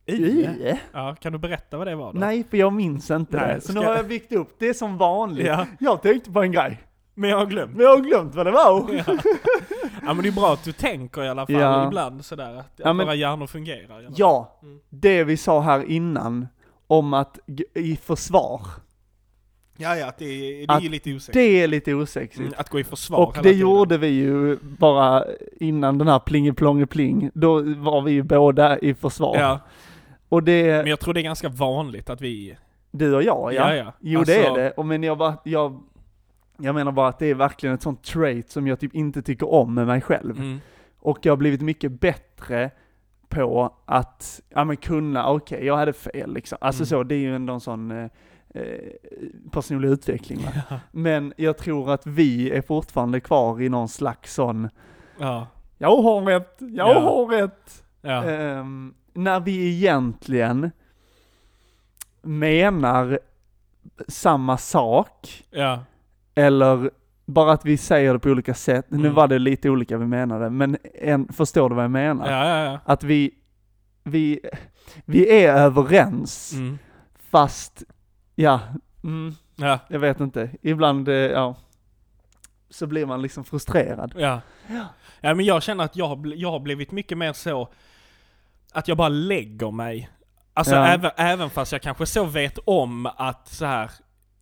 I. 0.06 0.48
Ja. 0.92 1.14
Kan 1.20 1.32
du 1.32 1.38
berätta 1.38 1.76
vad 1.78 1.86
det 1.86 1.94
var 1.96 2.12
då? 2.12 2.18
Nej, 2.18 2.44
för 2.50 2.56
jag 2.56 2.72
minns 2.72 3.10
inte 3.10 3.36
Nej, 3.36 3.54
det. 3.54 3.60
Så 3.60 3.72
nu 3.72 3.80
har 3.80 3.96
jag 3.96 4.08
byggt 4.08 4.32
upp 4.32 4.56
det 4.58 4.74
som 4.74 4.96
vanligt. 4.98 5.46
Ja. 5.46 5.66
Jag 5.80 6.02
tänkte 6.02 6.30
på 6.30 6.42
en 6.42 6.52
grej, 6.52 6.80
Men 7.14 7.30
jag 7.30 7.38
har 7.38 7.46
glömt. 7.46 7.72
men 7.76 7.84
jag 7.86 7.90
har 7.96 8.02
glömt 8.02 8.34
vad 8.34 8.46
det 8.46 8.52
var. 8.52 8.84
Ja. 8.90 9.04
ja 10.02 10.14
men 10.14 10.22
det 10.22 10.28
är 10.28 10.32
bra 10.32 10.52
att 10.52 10.64
du 10.64 10.72
tänker 10.72 11.22
i 11.24 11.28
alla 11.28 11.46
fall 11.46 11.54
Ja. 11.54 11.86
ibland 11.86 12.24
sådär. 12.24 12.54
Att, 12.58 12.72
Ja, 12.76 12.92
men- 12.92 13.06
våra 13.06 13.14
hjärnor 13.14 13.46
fungerar. 13.46 14.08
Ja, 14.16 14.58
Mm. 14.62 14.78
det 14.88 15.24
vi 15.24 15.36
sa 15.36 15.60
här 15.60 15.84
innan 15.90 16.48
om 16.88 17.14
att 17.14 17.38
i 17.74 17.96
försvar 17.96 18.60
Ja, 19.80 19.96
ja, 19.96 20.12
det, 20.18 20.24
är- 20.24 20.66
det 20.66 20.72
är 20.72 20.80
ju 20.80 20.88
lite 20.88 21.10
osexigt. 21.14 21.34
Det 21.34 21.62
är 21.62 21.68
lite 21.68 21.94
osexigt. 21.94 22.38
Mm, 22.40 22.52
att 22.56 22.68
gå 22.68 22.80
i 22.80 22.84
försvar 22.84 23.18
Och 23.26 23.36
det 23.42 23.52
gjorde 23.52 23.98
vi 23.98 24.06
ju 24.08 24.56
bara 24.62 25.24
innan 25.60 25.98
den 25.98 26.08
här 26.08 26.18
plingeplongepling. 26.18 27.30
Då 27.34 27.62
var 27.62 28.02
vi 28.02 28.12
ju 28.12 28.22
båda 28.22 28.78
i 28.78 28.94
försvar. 28.94 29.36
Ja, 29.38 29.60
Och 30.28 30.42
det, 30.42 30.64
men 30.78 30.86
jag 30.86 31.00
tror 31.00 31.14
det 31.14 31.20
är 31.20 31.22
ganska 31.22 31.48
vanligt 31.48 32.10
att 32.10 32.20
vi... 32.20 32.56
du 32.90 33.14
och 33.14 33.22
jag 33.22 33.54
Ja, 33.54 33.74
ja. 33.74 33.74
ja. 33.74 33.92
Jo 34.00 34.22
det 34.24 34.34
är 34.34 34.38
Alltså- 34.46 34.54
det. 34.54 34.70
Och 34.70 34.86
men 34.86 35.02
jag 35.02 35.18
bara, 35.18 35.36
jag, 35.44 35.80
jag 36.58 36.74
menar 36.74 36.92
bara 36.92 37.08
att 37.08 37.18
det 37.18 37.26
är 37.26 37.34
verkligen 37.34 37.74
ett 37.74 37.82
sånt 37.82 38.02
trait 38.04 38.50
som 38.50 38.66
jag 38.66 38.80
typ 38.80 38.94
inte 38.94 39.22
tycker 39.22 39.52
om 39.52 39.74
med 39.74 39.86
mig 39.86 40.00
själv. 40.00 40.36
Mm. 40.36 40.60
Och 41.00 41.18
jag 41.22 41.32
har 41.32 41.36
blivit 41.36 41.60
mycket 41.60 41.92
bättre 42.00 42.70
på 43.28 43.74
att, 43.86 44.40
ja 44.48 44.64
men 44.64 44.76
kunna, 44.76 45.30
okej 45.30 45.64
jag 45.66 45.76
hade 45.76 45.92
fel 45.92 46.32
liksom. 46.34 46.58
Alltså 46.60 46.80
Mm. 46.82 46.86
så, 46.86 47.02
det 47.02 47.14
är 47.14 47.18
ju 47.18 47.34
ändå 47.36 47.52
en 47.54 47.60
sån 47.60 47.90
eh, 47.90 48.10
eh, 48.54 48.62
personlig 49.52 49.88
utveckling? 49.88 50.40
Ja. 50.70 50.80
Men 50.92 51.32
jag 51.36 51.58
tror 51.58 51.90
att 51.92 52.06
vi 52.06 52.50
är 52.50 52.62
fortfarande 52.62 53.20
kvar 53.20 53.60
i 53.62 53.68
någon 53.68 53.88
slags 53.88 54.34
sån, 54.34 54.68
Ja. 55.18 55.46
jag 55.78 56.02
har 56.02 56.20
rätt, 56.22 56.56
jag 56.58 56.88
Ja. 56.88 57.00
har 57.00 57.26
rätt. 57.26 57.84
Ehm, 58.02 58.94
när 59.12 59.40
vi 59.40 59.76
egentligen 59.76 60.70
menar 62.22 63.18
samma 64.08 64.56
sak, 64.58 65.44
eller 66.34 66.90
bara 67.28 67.52
att 67.52 67.64
vi 67.64 67.76
säger 67.76 68.12
det 68.12 68.18
på 68.18 68.28
olika 68.28 68.54
sätt. 68.54 68.86
Nu 68.88 68.98
Mm. 68.98 69.14
var 69.14 69.28
det 69.28 69.38
lite 69.38 69.70
olika 69.70 69.98
vi 69.98 70.06
menade, 70.06 70.50
men 70.50 70.76
en, 70.94 71.32
förstår 71.32 71.68
du 71.68 71.74
vad 71.74 71.84
jag 71.84 71.90
menar? 71.90 72.30
Ja, 72.30 72.48
ja, 72.48 72.64
ja. 72.72 72.78
Att 72.84 73.02
vi, 73.04 73.30
vi, 74.04 74.40
vi 75.04 75.42
är 75.44 75.54
överens, 75.54 76.52
Mm. 76.52 76.78
fast, 77.30 77.82
ja, 78.34 78.60
mm, 79.04 79.34
Ja. 79.56 79.78
jag 79.88 79.98
vet 79.98 80.20
inte. 80.20 80.50
Ibland, 80.62 81.08
eh, 81.08 81.14
ja, 81.14 81.56
så 82.70 82.86
blir 82.86 83.06
man 83.06 83.22
liksom 83.22 83.44
frustrerad. 83.44 84.12
Ja. 84.16 84.40
Ja 85.20 85.34
men 85.34 85.44
jag 85.44 85.62
känner 85.62 85.84
att 85.84 85.96
jag 85.96 86.08
har, 86.08 86.32
jag 86.36 86.50
har 86.50 86.60
blivit 86.60 86.92
mycket 86.92 87.18
mer 87.18 87.32
så 87.32 87.68
att 88.72 88.88
jag 88.88 88.96
bara 88.96 89.08
lägger 89.08 89.70
mig. 89.70 90.08
Alltså 90.54 90.74
även, 90.74 91.10
även 91.16 91.50
fast 91.50 91.72
jag 91.72 91.82
kanske 91.82 92.06
så 92.06 92.24
vet 92.24 92.58
om 92.64 93.06
att 93.06 93.48
så 93.48 93.64
här 93.66 93.90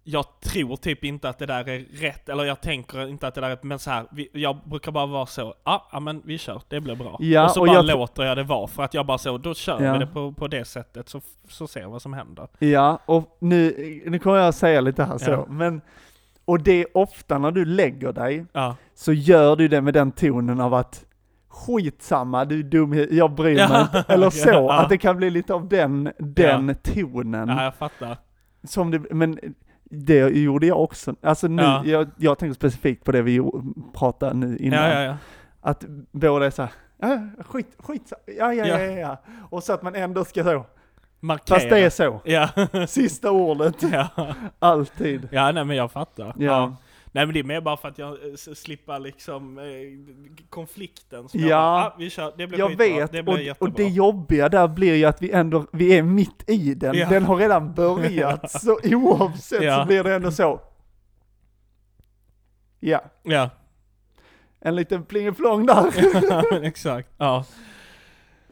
jag 0.09 0.41
tror 0.41 0.77
typ 0.77 1.05
inte 1.05 1.29
att 1.29 1.39
det 1.39 1.47
där 1.47 1.69
är 1.69 1.85
rätt, 1.93 2.29
eller 2.29 2.45
jag 2.45 2.61
tänker 2.61 3.09
inte 3.09 3.27
att 3.29 3.35
det 3.35 3.41
där 3.41 3.49
är 3.49 3.51
rätt, 3.51 3.63
men 3.63 3.79
så 3.79 3.91
här, 3.91 4.07
vi, 4.11 4.29
jag 4.33 4.57
brukar 4.65 4.93
bara 4.93 5.07
vara 5.07 5.27
så, 5.27 5.55
ja, 5.65 5.89
ja 5.93 6.01
men 6.01 6.23
vi 6.25 6.39
kör, 6.39 6.63
det 6.69 6.81
blir 6.81 6.97
bra. 6.97 7.17
Ja, 7.21 7.45
och 7.45 7.51
så 7.51 7.61
och 7.61 7.67
bara 7.67 7.77
jag 7.77 7.85
låter 7.87 8.23
jag 8.23 8.37
det 8.37 8.43
vara, 8.43 8.67
för 8.67 8.83
att 8.83 8.95
jag 8.95 9.07
bara 9.07 9.19
så, 9.19 9.39
då 9.39 9.55
kör 9.55 9.83
Ja. 9.85 9.93
vi 9.93 9.99
det 9.99 10.07
på, 10.07 10.33
på 10.33 10.49
det 10.49 10.65
sättet, 10.65 11.09
så, 11.09 11.21
så 11.49 11.67
ser 11.67 11.81
vi 11.81 11.87
vad 11.87 12.03
som 12.03 12.13
händer. 12.13 12.49
Ja, 12.59 12.99
och 13.07 13.37
nu, 13.41 13.75
nu 14.07 14.19
kommer 14.19 14.37
jag 14.37 14.55
säga 14.55 14.81
lite 14.81 15.05
här 15.05 15.19
så, 15.19 15.31
Ja. 15.31 15.47
men, 15.49 15.81
och 16.45 16.61
det 16.63 16.73
är 16.83 16.97
ofta 16.97 17.39
när 17.39 17.51
du 17.51 17.65
lägger 17.65 18.13
dig, 18.13 18.45
Ja. 18.53 18.77
så 18.95 19.13
gör 19.13 19.57
du 19.57 19.69
det 19.69 19.81
med 19.81 19.95
den 19.95 20.13
tonen 20.13 20.61
av 20.61 20.75
att 20.75 21.05
skitsamma, 21.49 22.45
du 22.45 22.59
är 22.59 22.63
dum, 22.63 23.07
jag 23.11 23.33
bryr 23.35 23.69
mig 23.69 23.81
inte. 23.83 24.05
Eller 24.09 24.31
så, 24.31 24.69
att 24.71 24.89
det 24.89 24.99
kan 24.99 25.17
bli 25.17 25.31
lite 25.31 25.55
av 25.55 25.69
den, 25.69 26.13
den 26.19 26.75
tonen. 26.75 27.49
ja, 27.49 27.65
jag 27.65 27.75
fattar. 27.75 28.17
Som 28.65 28.91
det, 28.91 28.99
men 29.11 29.39
det 29.91 30.29
gjorde 30.29 30.67
jag 30.67 30.81
också. 30.83 31.15
Alltså 31.23 31.49
nu, 31.49 31.63
Ja. 31.63 31.83
jag, 31.85 32.09
jag 32.17 32.39
tänker 32.39 32.55
specifikt 32.55 33.05
på 33.05 33.13
det 33.13 33.23
vi 33.23 33.41
pratade 33.95 34.35
nu 34.35 34.57
innan. 34.57 34.91
Ja, 34.91 35.03
ja. 35.03 35.17
Att 35.61 35.85
båda 36.13 36.47
är 36.47 36.51
såhär, 36.51 36.71
ja, 37.01 37.21
skit, 37.49 37.77
skit, 37.79 38.13
ja, 38.27 38.53
ja, 38.53 38.53
Ja. 38.53 38.67
ja, 38.67 38.81
ja, 38.83 38.99
ja. 38.99 39.17
Och 39.51 39.63
så 39.63 39.73
att 39.73 39.83
man 39.83 39.95
ändå 39.95 40.25
ska 40.25 40.45
så, 40.45 40.65
Markera. 41.21 41.57
fast 41.59 41.71
det 41.71 41.79
är 41.79 41.91
så. 41.91 42.21
Ja. 42.25 42.49
Sista 42.89 43.31
ordet, 43.31 43.83
ja. 43.93 44.09
alltid. 44.59 45.29
Ja, 45.33 45.53
nej 45.53 45.65
men 45.65 45.77
jag 45.77 45.93
fattar. 45.93 46.35
Ja. 46.39 46.77
Nej 47.13 47.27
men 47.27 47.35
det 47.35 47.41
är 47.41 47.45
mer 47.45 47.61
bara 47.61 47.77
för 47.77 47.89
att 47.89 47.99
jag 47.99 48.09
eh, 48.13 48.35
slipper 48.55 48.99
liksom 48.99 49.59
eh, 49.59 49.65
konflikten. 50.49 51.29
Som 51.29 51.41
Ja. 51.41 51.47
jag, 51.49 51.59
bara, 51.59 51.87
ah, 51.87 51.95
vi 51.99 52.11
kör, 52.11 52.33
det 52.37 52.47
blir 52.47 52.59
Jag 52.59 52.69
skitbra, 52.69 52.87
vet, 52.87 53.13
det 53.13 53.23
blir 53.23 53.35
och, 53.35 53.41
jättebra. 53.41 53.69
och 53.71 53.77
det 53.77 53.89
jobbiga 53.89 54.49
där 54.49 54.69
blir 54.69 54.95
ju 54.95 55.05
att 55.05 55.23
vi 55.23 55.31
ändå, 55.33 55.67
vi 55.73 55.99
är 55.99 56.03
mitt 56.03 56.51
i 56.51 56.75
den. 56.75 56.95
Ja. 56.95 57.09
Den 57.09 57.25
har 57.25 57.37
redan 57.37 57.75
börjat, 57.75 58.51
så 58.63 58.79
oavsett 58.85 59.63
Ja. 59.63 59.81
så 59.81 59.87
blir 59.87 60.05
det 60.05 60.15
ändå 60.15 60.31
så. 60.31 60.61
Ja, 62.81 63.01
Ja, 63.23 63.51
en 64.61 64.77
liten 64.77 65.05
plingeflong 65.05 65.67
där. 65.67 65.93
exakt. 66.65 67.09
Ja. 67.19 67.45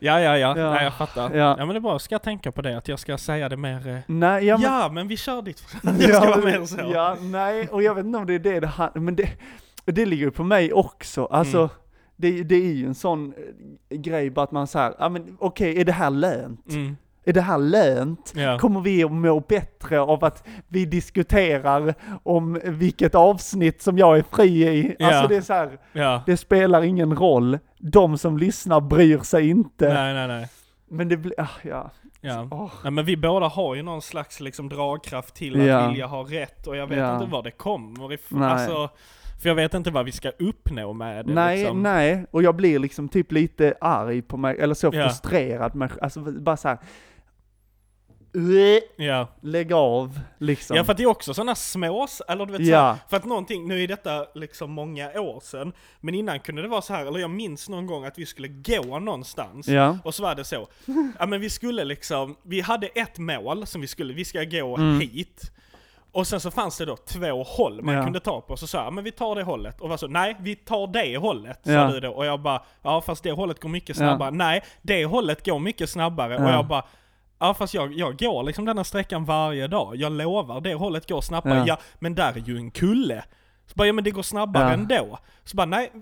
Ja, 0.04 0.20
ja, 0.20 0.38
ja, 0.38 0.58
Ja. 0.58 0.70
Nej, 0.70 0.84
jag 0.84 0.94
fattar. 0.94 1.30
Ja. 1.34 1.36
Ja. 1.36 1.56
men 1.56 1.68
det 1.68 1.76
är 1.76 1.80
bra, 1.80 1.98
ska 1.98 2.14
jag 2.14 2.22
tänka 2.22 2.52
på 2.52 2.62
det, 2.62 2.76
att 2.78 2.88
jag 2.88 2.98
ska 2.98 3.18
säga 3.18 3.48
det 3.48 3.56
mer... 3.56 3.88
eh, 3.88 3.98
Nej, 4.06 4.44
ja, 4.44 4.58
Ja, 4.62 4.82
men, 4.86 4.94
men, 4.94 5.08
vi 5.08 5.16
kör 5.16 5.42
dit. 5.42 5.62
jag 5.82 6.14
ska 6.22 6.30
vara 6.30 6.44
mer 6.44 6.64
så. 6.64 6.90
Ja, 6.94 7.16
nej, 7.20 7.68
och 7.68 7.82
jag 7.82 7.94
vet 7.94 8.04
inte 8.04 8.18
om 8.18 8.26
det 8.26 8.34
är 8.34 8.38
det 8.38 8.60
det 8.60 8.66
handlar 8.66 9.00
men 9.02 9.16
det, 9.16 9.28
det 9.84 10.06
ligger 10.06 10.24
ju 10.24 10.30
på 10.30 10.44
mig 10.44 10.72
också. 10.72 11.24
Alltså, 11.24 11.58
Mm. 11.58 11.68
det, 12.16 12.42
det 12.42 12.54
är 12.54 12.72
ju 12.72 12.86
en 12.86 12.94
sån 12.94 13.34
eh, 13.90 13.98
grej 13.98 14.30
bara 14.30 14.42
att 14.42 14.52
man 14.52 14.66
säger, 14.66 14.94
ja 14.98 15.08
men 15.08 15.36
okej, 15.40 15.80
är 15.80 15.84
det 15.84 15.92
här 15.92 16.10
lönt? 16.10 16.68
Mm. 16.70 16.96
Är 17.26 17.32
det 17.32 17.40
här 17.40 17.58
lönt? 17.58 18.32
Ja. 18.36 18.58
Kommer 18.58 18.80
vi 18.80 19.04
att 19.04 19.12
må 19.12 19.40
bättre 19.40 20.00
av 20.00 20.24
att 20.24 20.44
vi 20.68 20.84
diskuterar 20.84 21.94
om 22.22 22.60
vilket 22.64 23.14
avsnitt 23.14 23.82
som 23.82 23.98
jag 23.98 24.18
är 24.18 24.24
fri 24.30 24.68
i? 24.68 24.96
Ja. 24.98 25.06
Alltså 25.06 25.28
det 25.28 25.36
är 25.36 25.40
så 25.40 25.52
här, 25.52 25.78
ja. 25.92 26.22
det 26.26 26.36
spelar 26.36 26.82
ingen 26.82 27.16
roll. 27.16 27.58
De 27.78 28.18
som 28.18 28.38
lyssnar 28.38 28.80
bryr 28.80 29.18
sig 29.18 29.48
inte. 29.50 29.94
Nej, 29.94 30.14
nej, 30.14 30.28
nej. 30.28 30.48
Men 30.88 31.08
det 31.08 31.16
blir, 31.16 31.40
ah, 31.40 31.48
ja. 31.62 31.90
Ja. 32.20 32.48
Åh. 32.50 32.70
Nej, 32.82 32.92
men 32.92 33.04
vi 33.04 33.16
båda 33.16 33.46
har 33.48 33.74
ju 33.74 33.82
någon 33.82 34.02
slags 34.02 34.40
liksom 34.40 34.68
dragkraft 34.68 35.34
till 35.34 35.60
att 35.60 35.66
Ja. 35.66 35.88
vilja 35.88 36.06
ha 36.06 36.22
rätt 36.22 36.66
och 36.66 36.76
jag 36.76 36.86
vet 36.86 36.98
Ja. 36.98 37.14
inte 37.14 37.26
var 37.32 37.42
det 37.42 37.50
kommer 37.50 38.12
ifrån. 38.12 38.42
Alltså, 38.42 38.88
för 39.42 39.48
jag 39.48 39.54
vet 39.56 39.74
inte 39.74 39.90
vad 39.90 40.04
vi 40.04 40.12
ska 40.12 40.30
uppnå 40.38 40.92
med 40.92 41.26
det 41.26 41.34
Nej, 41.34 41.58
liksom. 41.58 41.82
nej, 41.82 42.26
och 42.30 42.42
jag 42.42 42.56
blir 42.56 42.78
liksom 42.78 43.08
typ 43.08 43.32
lite 43.32 43.74
arg 43.80 44.22
på 44.22 44.36
mig, 44.36 44.56
eller 44.60 44.74
så 44.74 44.90
Ja. 44.92 45.08
frustrerad 45.08 45.74
med, 45.74 45.90
alltså 46.02 46.20
bara 46.20 46.56
så 46.56 46.68
här. 46.68 46.78
Ja. 48.96 49.28
Lägg 49.40 49.72
av, 49.72 50.20
liksom. 50.38 50.76
ja, 50.76 50.84
för 50.84 50.92
att 50.92 50.96
det 50.98 51.02
är 51.02 51.06
också 51.08 51.34
sådana 51.34 51.54
små, 51.54 52.06
eller 52.28 52.46
du 52.46 52.52
vet 52.52 52.66
Ja. 52.66 52.80
här, 52.92 52.96
för 53.10 53.16
att 53.16 53.24
någonting, 53.24 53.68
nu 53.68 53.82
är 53.82 53.88
detta 53.88 54.26
liksom 54.34 54.70
många 54.70 55.20
år 55.20 55.40
sedan, 55.40 55.72
men 56.00 56.14
innan 56.14 56.40
kunde 56.40 56.62
det 56.62 56.68
vara 56.68 56.82
så 56.82 56.92
här, 56.94 57.06
eller 57.06 57.18
jag 57.18 57.30
minns 57.30 57.68
någon 57.68 57.86
gång 57.86 58.04
att 58.04 58.18
vi 58.18 58.26
skulle 58.26 58.48
gå 58.48 58.98
någonstans, 58.98 59.68
Ja. 59.68 59.98
och 60.04 60.14
så 60.14 60.22
var 60.22 60.34
det 60.34 60.44
så, 60.44 60.66
ja 61.18 61.26
men 61.26 61.40
vi 61.40 61.50
skulle 61.50 61.84
liksom, 61.84 62.36
vi 62.42 62.60
hade 62.60 62.86
ett 62.86 63.18
mål 63.18 63.66
som 63.66 63.80
vi 63.80 63.86
skulle, 63.86 64.14
vi 64.14 64.24
ska 64.24 64.44
gå 64.44 64.76
Mm. 64.76 65.00
hit. 65.00 65.50
Och 66.12 66.26
sen 66.26 66.40
så 66.40 66.50
fanns 66.50 66.78
det 66.78 66.84
då 66.84 66.96
två 66.96 67.42
håll 67.42 67.82
man 67.82 67.94
Ja. 67.94 68.04
kunde 68.04 68.20
ta 68.20 68.40
på, 68.40 68.56
så 68.56 68.66
sa 68.66 68.84
jag, 68.84 68.92
men 68.92 69.04
vi 69.04 69.12
tar 69.12 69.34
det 69.36 69.42
hållet. 69.42 69.80
Och 69.80 69.88
var 69.88 69.96
så, 69.96 70.06
nej 70.06 70.36
vi 70.40 70.56
tar 70.56 70.86
det 70.86 71.16
hållet, 71.16 71.60
sa 71.64 71.70
Ja. 71.72 71.86
du 71.88 72.00
då. 72.00 72.10
Och 72.10 72.26
jag 72.26 72.40
bara, 72.40 72.62
ja 72.82 73.00
fast 73.00 73.22
det 73.22 73.32
hållet 73.32 73.60
går 73.60 73.68
mycket 73.68 73.96
snabbare. 73.96 74.30
Nej, 74.30 74.62
det 74.82 75.04
hållet 75.04 75.46
går 75.46 75.58
mycket 75.58 75.90
snabbare. 75.90 76.36
Och 76.36 76.42
Ja. 76.44 76.52
jag 76.52 76.66
bara, 76.66 76.84
ja 77.46 77.54
fast 77.54 77.74
jag, 77.74 77.92
jag 77.92 78.18
går 78.18 78.42
liksom 78.42 78.64
den 78.64 78.76
här 78.76 78.84
sträckan 78.84 79.24
varje 79.24 79.66
dag. 79.68 79.96
Jag 79.96 80.12
lovar, 80.12 80.60
det 80.60 80.74
hållet 80.74 81.08
går 81.08 81.20
snabbare. 81.20 81.58
Ja. 81.58 81.64
Ja, 81.66 81.78
men 81.98 82.14
där 82.14 82.32
är 82.32 82.38
ju 82.46 82.56
en 82.56 82.70
kulle. 82.70 83.24
Så 83.66 83.72
bara, 83.74 83.86
ja 83.86 83.92
men 83.92 84.04
det 84.04 84.10
går 84.10 84.22
snabbare 84.22 84.64
Ja. 84.64 84.72
ändå. 84.72 85.18
Så 85.44 85.56
bara, 85.56 85.66
nej, 85.66 85.92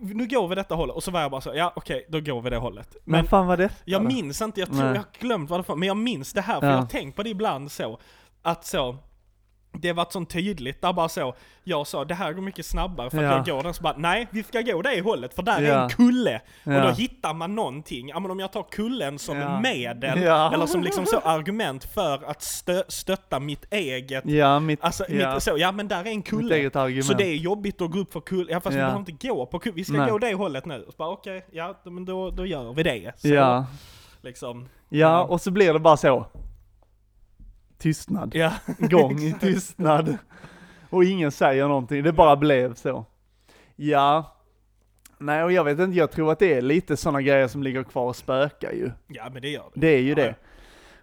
nu 0.00 0.26
går 0.26 0.48
vi 0.48 0.54
detta 0.54 0.74
hållet. 0.74 0.96
Och 0.96 1.02
så 1.02 1.10
var 1.10 1.20
jag 1.20 1.30
bara 1.30 1.40
så, 1.40 1.52
ja 1.54 1.72
okej, 1.76 2.06
då 2.08 2.20
går 2.20 2.42
vi 2.42 2.50
det 2.50 2.56
hållet. 2.56 2.96
Men, 3.04 3.18
Men 3.20 3.26
fan 3.26 3.46
vad 3.46 3.58
det 3.58 3.70
jag 3.84 4.04
minns 4.04 4.42
inte, 4.42 4.60
jag 4.60 4.68
tror 4.68 4.78
Nej. 4.78 4.88
jag 4.88 4.96
har 4.96 5.06
glömt 5.20 5.50
vad 5.50 5.60
det 5.60 5.68
var, 5.68 5.76
men 5.76 5.88
jag 5.88 5.96
minns 5.96 6.32
det 6.32 6.40
här, 6.40 6.60
för 6.60 6.66
Ja. 6.66 6.72
jag 6.72 6.78
har 6.80 6.86
tänkt 6.86 7.16
på 7.16 7.22
det 7.22 7.30
ibland 7.30 7.72
så, 7.72 7.98
att 8.42 8.64
så, 8.66 8.96
det 9.72 9.92
var 9.92 10.06
så 10.10 10.24
tydligt, 10.24 10.82
där 10.82 10.92
bara 10.92 11.08
så, 11.08 11.34
jag 11.64 11.86
sa 11.86 12.04
det 12.04 12.14
här 12.14 12.32
går 12.32 12.42
mycket 12.42 12.66
snabbare 12.66 13.10
för 13.10 13.18
att 13.18 13.24
Ja. 13.24 13.36
jag 13.46 13.56
går 13.56 13.62
den, 13.62 13.74
så 13.74 13.82
bara 13.82 13.94
nej, 13.96 14.26
vi 14.30 14.42
ska 14.42 14.60
gå 14.60 14.82
det 14.82 15.00
hållet, 15.00 15.34
för 15.34 15.42
där 15.42 15.58
är 15.62 15.68
Ja. 15.68 15.82
en 15.82 15.88
kulle. 15.88 16.40
Och 16.64 16.72
Ja. 16.72 16.82
då 16.82 16.90
hittar 16.90 17.34
man 17.34 17.54
någonting, 17.54 18.08
ja 18.08 18.20
men 18.20 18.30
om 18.30 18.38
jag 18.38 18.52
tar 18.52 18.62
kullen 18.70 19.18
som 19.18 19.38
Ja. 19.38 19.60
medel, 19.60 20.18
eller 20.18 20.66
som 20.66 20.82
liksom 20.82 21.06
så 21.06 21.18
argument 21.18 21.84
för 21.84 22.30
att 22.30 22.42
stö, 22.42 22.82
stötta 22.88 23.40
mitt 23.40 23.72
eget, 23.72 24.24
Ja, 24.26 24.60
mitt, 24.60 24.84
alltså 24.84 25.04
mitt, 25.08 25.42
så, 25.42 25.58
ja 25.58 25.72
men 25.72 25.88
där 25.88 26.00
är 26.00 26.06
en 26.10 26.22
kulle. 26.22 26.70
Så 27.02 27.14
det 27.14 27.24
är 27.26 27.34
jobbigt 27.36 27.80
att 27.80 27.90
gå 27.90 27.98
upp 27.98 28.12
för 28.12 28.20
kull, 28.20 28.46
ja 28.50 28.60
fast 28.60 28.74
vi 28.76 28.80
behöver 28.80 28.98
inte 28.98 29.26
gå 29.28 29.46
på 29.46 29.58
kull, 29.58 29.72
vi 29.72 29.84
ska 29.84 29.92
Nej. 29.96 30.10
gå 30.10 30.18
det 30.18 30.34
hållet 30.34 30.66
nu. 30.66 30.82
Och 30.86 30.92
så 30.92 30.96
bara 30.96 31.08
okej, 31.10 31.46
ja 31.52 31.74
men 31.84 32.04
då, 32.04 32.30
då 32.30 32.46
gör 32.46 32.72
vi 32.72 32.82
det. 32.82 33.12
Så, 33.16 33.28
ja. 33.28 33.66
liksom. 34.20 34.68
ja, 34.88 35.22
och 35.24 35.40
så 35.40 35.50
blir 35.50 35.72
det 35.72 35.78
bara 35.78 35.96
så. 35.96 36.26
Tystnad. 37.78 38.34
Ja. 38.34 38.52
Gång 38.78 39.18
i 39.18 39.32
tystnad. 39.40 40.16
Och 40.90 41.04
ingen 41.04 41.32
säger 41.32 41.68
någonting, 41.68 42.02
det 42.02 42.12
bara 42.12 42.36
blev 42.36 42.74
så. 42.74 43.04
Ja. 43.76 44.36
Nej, 45.18 45.44
och 45.44 45.52
jag 45.52 45.64
vet 45.64 45.78
inte, 45.78 45.98
jag 45.98 46.10
tror 46.10 46.32
att 46.32 46.38
det 46.38 46.54
är 46.54 46.62
lite 46.62 46.96
sådana 46.96 47.22
grejer 47.22 47.48
som 47.48 47.62
ligger 47.62 47.82
kvar 47.82 48.04
och 48.04 48.16
spökar 48.16 48.72
ju. 48.72 48.90
Ja 49.08 49.30
men 49.32 49.42
det 49.42 49.48
gör 49.48 49.64
det. 49.74 49.80
Det 49.80 49.88
är 49.88 50.00
ju 50.00 50.08
Ja, 50.08 50.14
det. 50.14 50.34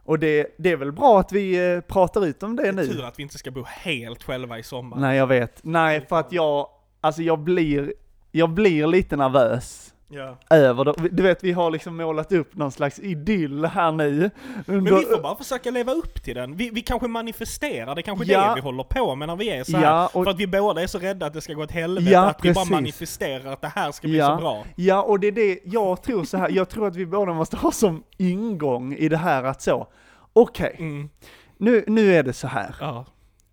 Och 0.04 0.20
det, 0.20 0.56
det 0.58 0.72
är 0.72 0.76
väl 0.78 0.92
bra 0.92 1.20
att 1.20 1.32
vi 1.32 1.74
eh, 1.74 1.82
pratar 1.82 2.26
ut 2.26 2.44
om 2.44 2.56
det 2.56 2.72
nu. 2.72 2.88
Tur 2.88 3.04
att 3.06 3.20
vi 3.20 3.24
inte 3.24 3.38
ska 3.38 3.52
bo 3.52 3.64
helt 3.64 4.24
själva 4.24 4.60
i 4.60 4.64
sommar. 4.64 4.98
Nej, 4.98 5.18
jag 5.18 5.28
vet. 5.28 5.60
Nej, 5.64 6.06
för 6.10 6.20
att 6.20 6.32
jag, 6.32 6.68
alltså 7.02 7.22
jag 7.22 7.40
blir, 7.40 7.94
jag 8.32 8.50
blir 8.50 8.88
lite 8.88 9.16
nervös. 9.16 9.94
Ja. 10.08 10.38
över 10.50 10.86
det. 10.86 10.94
Du 11.12 11.24
vet, 11.24 11.44
vi 11.44 11.52
har 11.52 11.72
liksom 11.72 11.98
målat 11.98 12.32
upp 12.32 12.56
någon 12.56 12.72
slags 12.72 13.00
idyll 13.00 13.66
här 13.66 13.92
nu. 13.92 14.30
Men 14.66 14.84
vi 14.84 14.90
får 14.92 15.22
bara 15.22 15.36
försöka 15.36 15.72
leva 15.72 15.92
upp 15.92 16.24
till 16.24 16.36
den. 16.36 16.56
Vi, 16.58 16.70
vi 16.70 16.82
kanske 16.82 17.08
manifesterar, 17.08 17.96
det 17.96 18.02
är 18.02 18.04
kanske 18.04 18.26
Ja. 18.26 18.50
det 18.50 18.56
vi 18.56 18.62
håller 18.62 18.84
på 18.84 19.16
med 19.16 19.28
när 19.28 19.36
vi 19.36 19.50
är 19.50 19.64
så 19.64 19.78
här. 19.78 19.84
Ja, 19.84 20.10
och- 20.14 20.24
För 20.24 20.32
att 20.32 20.40
vi 20.40 20.48
båda 20.48 20.82
är 20.82 20.88
så 20.88 21.00
rädda 21.00 21.26
att 21.26 21.34
det 21.34 21.42
ska 21.42 21.54
gå 21.54 21.64
åt 21.64 21.72
helvete, 21.72 22.12
Ja, 22.12 22.26
att 22.26 22.46
vi 22.46 22.50
bara 22.50 22.62
precis. 22.62 22.72
manifesterar 22.72 23.54
att 23.54 23.62
det 23.62 23.72
här 23.76 23.92
ska 23.92 24.08
bli 24.08 24.20
så 24.20 24.36
bra. 24.36 24.64
Ja, 24.76 25.02
och 25.04 25.20
det 25.20 25.28
är 25.28 25.32
det, 25.32 25.60
jag 25.64 26.02
tror 26.02 26.24
så 26.24 26.38
här, 26.38 26.50
jag 26.50 26.70
tror 26.70 26.88
att 26.88 26.96
vi 26.96 27.06
båda 27.06 27.34
måste 27.34 27.58
ha 27.58 27.72
som 27.72 28.04
ingång 28.18 28.94
i 28.94 29.10
det 29.10 29.18
här 29.18 29.44
att 29.44 29.62
så, 29.62 29.88
okej, 30.34 30.76
Mm. 30.80 31.10
nu, 31.58 31.84
nu 31.88 32.14
är 32.16 32.24
det 32.24 32.34
så 32.34 32.48
här 32.48 32.76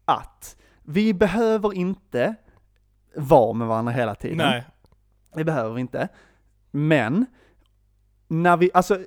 att 0.05 0.57
vi 0.83 1.15
behöver 1.15 1.75
inte 1.75 2.35
vara 3.17 3.53
med 3.53 3.69
varandra 3.69 3.93
hela 3.93 4.15
tiden. 4.15 4.37
Nej. 4.37 4.65
Det 5.35 5.45
behöver 5.45 5.75
vi 5.75 5.81
inte. 5.81 6.09
Men, 6.75 7.27
när 8.29 8.57
vi, 8.57 8.71
alltså, 8.75 8.99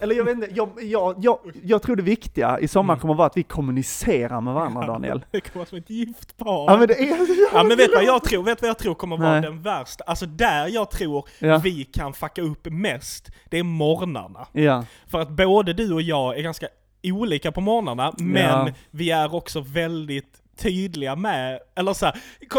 eller 0.00 0.14
jag 0.14 0.24
vet 0.24 0.34
inte, 0.34 0.48
jag, 0.54 0.68
jag, 0.82 1.14
jag, 1.18 1.38
jag 1.62 1.82
tror 1.82 1.96
det 1.96 2.02
viktiga 2.02 2.60
i 2.60 2.68
sommar 2.68 2.94
Mm. 2.94 3.00
kommer 3.00 3.14
vara 3.14 3.26
att 3.26 3.36
vi 3.36 3.42
kommunicerar 3.42 4.40
med 4.40 4.54
varandra 4.54 4.86
Daniel. 4.86 5.24
Det 5.30 5.40
kommer 5.40 5.58
vara 5.58 5.66
som 5.66 5.78
ett 5.78 5.90
gift 5.90 6.36
par. 6.36 6.70
Ja 6.72 6.76
men 6.76 6.88
det 6.88 6.94
är 6.94 7.16
Ja 7.52 7.62
men 7.64 7.76
vet 7.76 7.90
vad 7.94 8.04
jag 8.04 8.24
tror? 8.24 8.42
Vet 8.42 8.62
vad 8.62 8.68
jag 8.68 8.78
tror 8.78 8.94
kommer 8.94 9.16
vara 9.16 9.32
Nej. 9.32 9.40
den 9.42 9.62
värsta? 9.62 10.04
Alltså 10.04 10.26
där 10.26 10.68
jag 10.68 10.90
tror 10.90 11.28
Ja. 11.38 11.58
vi 11.58 11.84
kan 11.84 12.12
fucka 12.12 12.42
upp 12.42 12.66
mest, 12.70 13.30
det 13.50 13.58
är 13.58 13.62
morgnarna. 13.62 14.46
Ja, 14.52 14.84
För 15.06 15.20
att 15.20 15.28
både 15.30 15.72
du 15.72 15.92
och 15.92 16.02
jag 16.02 16.38
är 16.38 16.42
ganska 16.42 16.66
olika 17.02 17.52
på 17.52 17.60
morgnarna, 17.60 18.14
men 18.18 18.66
Ja. 18.66 18.72
vi 18.90 19.10
är 19.10 19.34
också 19.34 19.60
väldigt 19.60 20.42
tydliga 20.56 21.16
med, 21.16 21.58
eller 21.74 21.92
så 21.92 22.06
här, 22.06 22.16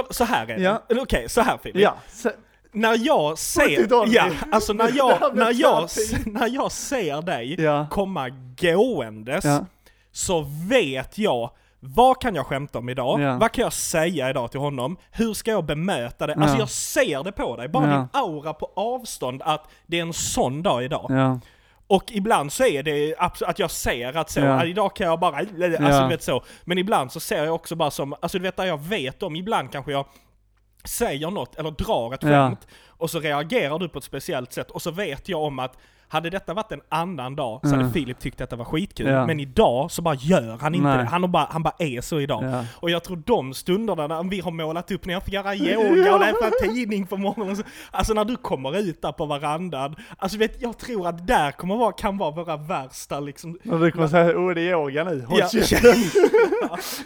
så 0.09 0.23
här 0.23 0.47
är 0.47 0.57
det. 0.57 0.63
Ja. 0.63 0.81
Okej, 0.89 1.29
så 1.29 1.41
här 1.41 1.57
Filip. 1.63 1.81
ja, 1.81 1.95
så, 2.09 2.29
När 2.71 3.05
jag 3.05 3.37
ser, 3.37 3.87
ja, 4.13 4.29
alltså 4.51 4.73
när 4.73 4.91
jag, 4.97 5.17
när 5.35 5.53
jag, 5.61 5.89
när 6.25 6.47
jag 6.47 6.71
ser 6.71 7.21
dig 7.21 7.61
Ja. 7.61 7.87
komma 7.91 8.29
gåendes, 8.61 9.45
ja, 9.45 9.65
så 10.11 10.45
vet 10.69 11.17
jag 11.17 11.51
vad 11.79 12.21
kan 12.21 12.35
jag 12.35 12.45
skämta 12.45 12.79
om 12.79 12.89
idag? 12.89 13.21
Ja. 13.21 13.37
Vad 13.37 13.51
kan 13.51 13.63
jag 13.63 13.73
säga 13.73 14.29
idag 14.29 14.51
till 14.51 14.59
honom? 14.59 14.97
Hur 15.11 15.33
ska 15.33 15.51
jag 15.51 15.65
bemöta 15.65 16.27
det? 16.27 16.33
Alltså 16.33 16.55
Ja. 16.55 16.59
jag 16.59 16.69
ser 16.69 17.23
det 17.23 17.31
på 17.31 17.55
dig, 17.57 17.67
bara 17.67 17.85
din 17.97 18.07
aura 18.13 18.53
på 18.53 18.71
avstånd 18.75 19.41
att 19.45 19.67
det 19.87 19.97
är 19.97 20.01
en 20.01 20.13
sån 20.13 20.63
dag 20.63 20.83
idag. 20.83 21.39
Och 21.87 22.03
ibland 22.11 22.51
så 22.51 22.63
är 22.65 22.83
det 22.83 23.15
att 23.17 23.59
jag 23.59 23.71
ser 23.71 24.17
att 24.17 24.29
så, 24.29 24.39
Ja. 24.39 24.53
att 24.61 24.65
idag 24.65 24.95
kan 24.95 25.07
jag 25.07 25.19
bara, 25.19 25.35
alltså 25.37 25.55
Ja. 25.59 26.01
du 26.03 26.07
vet 26.09 26.23
så. 26.23 26.43
Men 26.63 26.77
ibland 26.77 27.11
så 27.11 27.19
ser 27.19 27.45
jag 27.45 27.55
också 27.55 27.75
bara 27.75 27.91
som, 27.91 28.13
alltså 28.21 28.37
du 28.37 28.43
vet 28.43 28.57
där 28.57 28.65
jag 28.65 28.81
vet 28.81 29.23
om, 29.23 29.35
ibland 29.35 29.71
kanske 29.71 29.91
jag 29.91 30.05
säger 30.83 31.31
något 31.31 31.55
eller 31.55 31.71
drar 31.71 32.13
ett 32.13 32.23
Ja. 32.23 32.29
skämt 32.29 32.67
och 32.87 33.09
så 33.09 33.19
reagerar 33.19 33.79
du 33.79 33.89
på 33.89 33.97
ett 33.97 34.03
speciellt 34.03 34.53
sätt 34.53 34.71
och 34.71 34.81
så 34.81 34.91
vet 34.91 35.29
jag 35.29 35.41
om 35.43 35.59
att 35.59 35.77
hade 36.07 36.29
detta 36.29 36.53
varit 36.53 36.71
en 36.71 36.81
annan 36.89 37.35
dag 37.35 37.59
så 37.63 37.67
hade 37.69 37.79
Mm. 37.81 37.93
Filip 37.93 38.19
tyckt 38.19 38.37
detta 38.37 38.55
var 38.55 38.65
skitkul. 38.65 39.07
Ja. 39.07 39.25
Men 39.27 39.39
idag 39.39 39.91
så 39.91 40.01
bara 40.01 40.15
gör 40.15 40.57
han 40.61 40.75
inte 40.75 40.87
Nej. 40.87 40.97
det. 40.97 41.03
Han, 41.03 41.31
bara, 41.31 41.47
han 41.51 41.63
bara 41.63 41.73
är 41.79 42.01
så 42.01 42.19
idag. 42.19 42.43
Ja. 42.43 42.65
Och 42.75 42.89
jag 42.89 43.03
tror 43.03 43.17
de 43.25 43.53
stunderna 43.53 44.07
när 44.07 44.23
vi 44.29 44.39
har 44.39 44.51
målat 44.51 44.91
upp 44.91 45.05
när 45.05 45.13
jag 45.13 45.23
får 45.23 45.33
göra 45.33 45.55
yoga 45.55 46.13
och 46.13 46.19
läsa 46.19 46.51
tidning 46.61 47.07
på 47.07 47.17
morgonen. 47.17 47.55
så- 47.57 47.63
Alltså 47.91 48.13
när 48.13 48.25
du 48.25 48.35
kommer 48.35 48.77
ut 48.77 49.01
där 49.01 49.11
på 49.11 49.25
verandan. 49.25 49.95
Alltså 50.17 50.37
vet, 50.37 50.61
jag 50.61 50.77
tror 50.77 51.07
att 51.07 51.27
där 51.27 51.51
kommer 51.51 51.75
vara, 51.75 51.91
kan 51.91 52.17
vara 52.17 52.31
våra 52.31 52.57
värsta 52.57 53.19
liksom. 53.19 53.59
och 53.71 53.79
du 53.79 53.91
kommer 53.91 54.07
säga 54.07 54.37
åh 54.39 54.53
det 54.53 54.61
är 54.61 54.71
yoga 54.71 55.03
nu, 55.03 55.25
håll 55.27 55.39
Ja. 55.39 55.47
käften. 55.49 55.95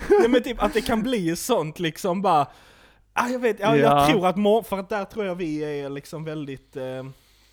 Nej 0.20 0.30
men 0.30 0.44
typ 0.44 0.64
att 0.64 0.74
det 0.74 0.82
kan 0.82 1.04
bli 1.04 1.36
sånt 1.36 1.80
liksom 1.80 2.22
bara. 2.22 2.48
Ah, 3.18 3.28
jag 3.30 3.40
vet, 3.40 3.60
jag, 3.60 3.78
jag 3.78 3.98
Ja. 4.00 4.08
tror 4.08 4.28
att 4.28 4.36
mor- 4.38 4.62
för 4.64 4.78
att 4.80 4.90
där 4.90 5.06
tror 5.06 5.26
jag 5.26 5.36
vi 5.36 5.80
är 5.82 5.90
liksom 5.90 6.24
väldigt, 6.24 6.78
eh, 6.78 6.84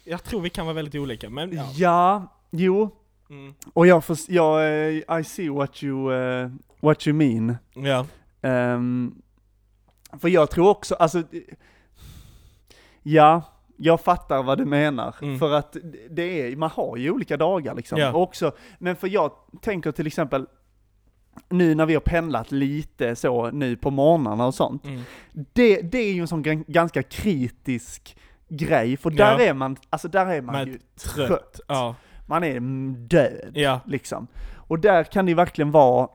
jag 0.04 0.24
tror 0.24 0.40
vi 0.40 0.50
kan 0.50 0.66
vara 0.66 0.74
väldigt 0.74 0.94
olika. 0.94 1.30
Men 1.30 1.52
ja. 1.56 1.64
Ja, 1.74 2.26
jo, 2.50 2.90
Mm. 3.30 3.54
och 3.72 3.86
jag 3.86 4.04
får, 4.04 4.16
jag, 4.28 4.60
eh, 4.88 5.18
I 5.20 5.24
see 5.24 5.48
what 5.48 5.82
you, 5.82 6.14
eh, 6.14 6.50
what 6.80 7.06
you 7.06 7.14
mean. 7.16 7.56
Ja. 7.74 8.06
Ehm, 8.42 9.14
för 10.20 10.28
jag 10.28 10.50
tror 10.50 10.68
också, 10.68 10.94
alltså, 10.94 11.22
ja, 13.02 13.42
jag 13.76 14.00
fattar 14.00 14.42
vad 14.42 14.58
du 14.58 14.64
menar. 14.64 15.14
Mm. 15.22 15.38
För 15.38 15.52
att 15.52 15.76
det 16.10 16.22
är, 16.52 16.56
man 16.56 16.70
har 16.70 16.96
ju 16.96 17.10
olika 17.10 17.36
dagar 17.36 17.74
liksom. 17.74 17.98
Ja. 17.98 18.12
Och 18.12 18.22
Också, 18.22 18.52
men 18.78 18.96
för 18.96 19.08
jag 19.08 19.32
tänker 19.60 19.92
till 19.92 20.06
exempel, 20.06 20.46
nu 21.48 21.74
när 21.74 21.86
vi 21.86 21.94
har 21.94 22.00
pendlat 22.00 22.52
lite 22.52 23.16
så 23.16 23.50
nu 23.50 23.76
på 23.76 23.90
morgnarna 23.90 24.46
och 24.46 24.54
sånt. 24.54 24.84
Mm. 24.86 25.02
Det, 25.52 25.80
det 25.82 25.98
är 25.98 26.12
ju 26.12 26.20
en 26.20 26.28
sån 26.28 26.44
gan- 26.44 26.64
ganska 26.66 27.02
kritisk 27.02 28.16
grej, 28.48 28.96
för 28.96 29.10
där 29.10 29.38
Ja. 29.38 29.44
är 29.44 29.54
man, 29.54 29.76
alltså 29.90 30.08
där 30.08 30.26
är 30.26 30.42
man 30.42 30.54
Man 30.54 30.66
ju 30.66 30.78
trött. 31.14 31.28
trött. 31.28 31.60
Ja. 31.68 31.94
Man 32.26 32.44
är 32.44 32.60
död, 33.08 33.50
Ja. 33.54 33.80
liksom. 33.86 34.26
Och 34.56 34.78
där 34.78 35.04
kan 35.04 35.26
det 35.26 35.34
verkligen 35.34 35.70
vara, 35.70 36.08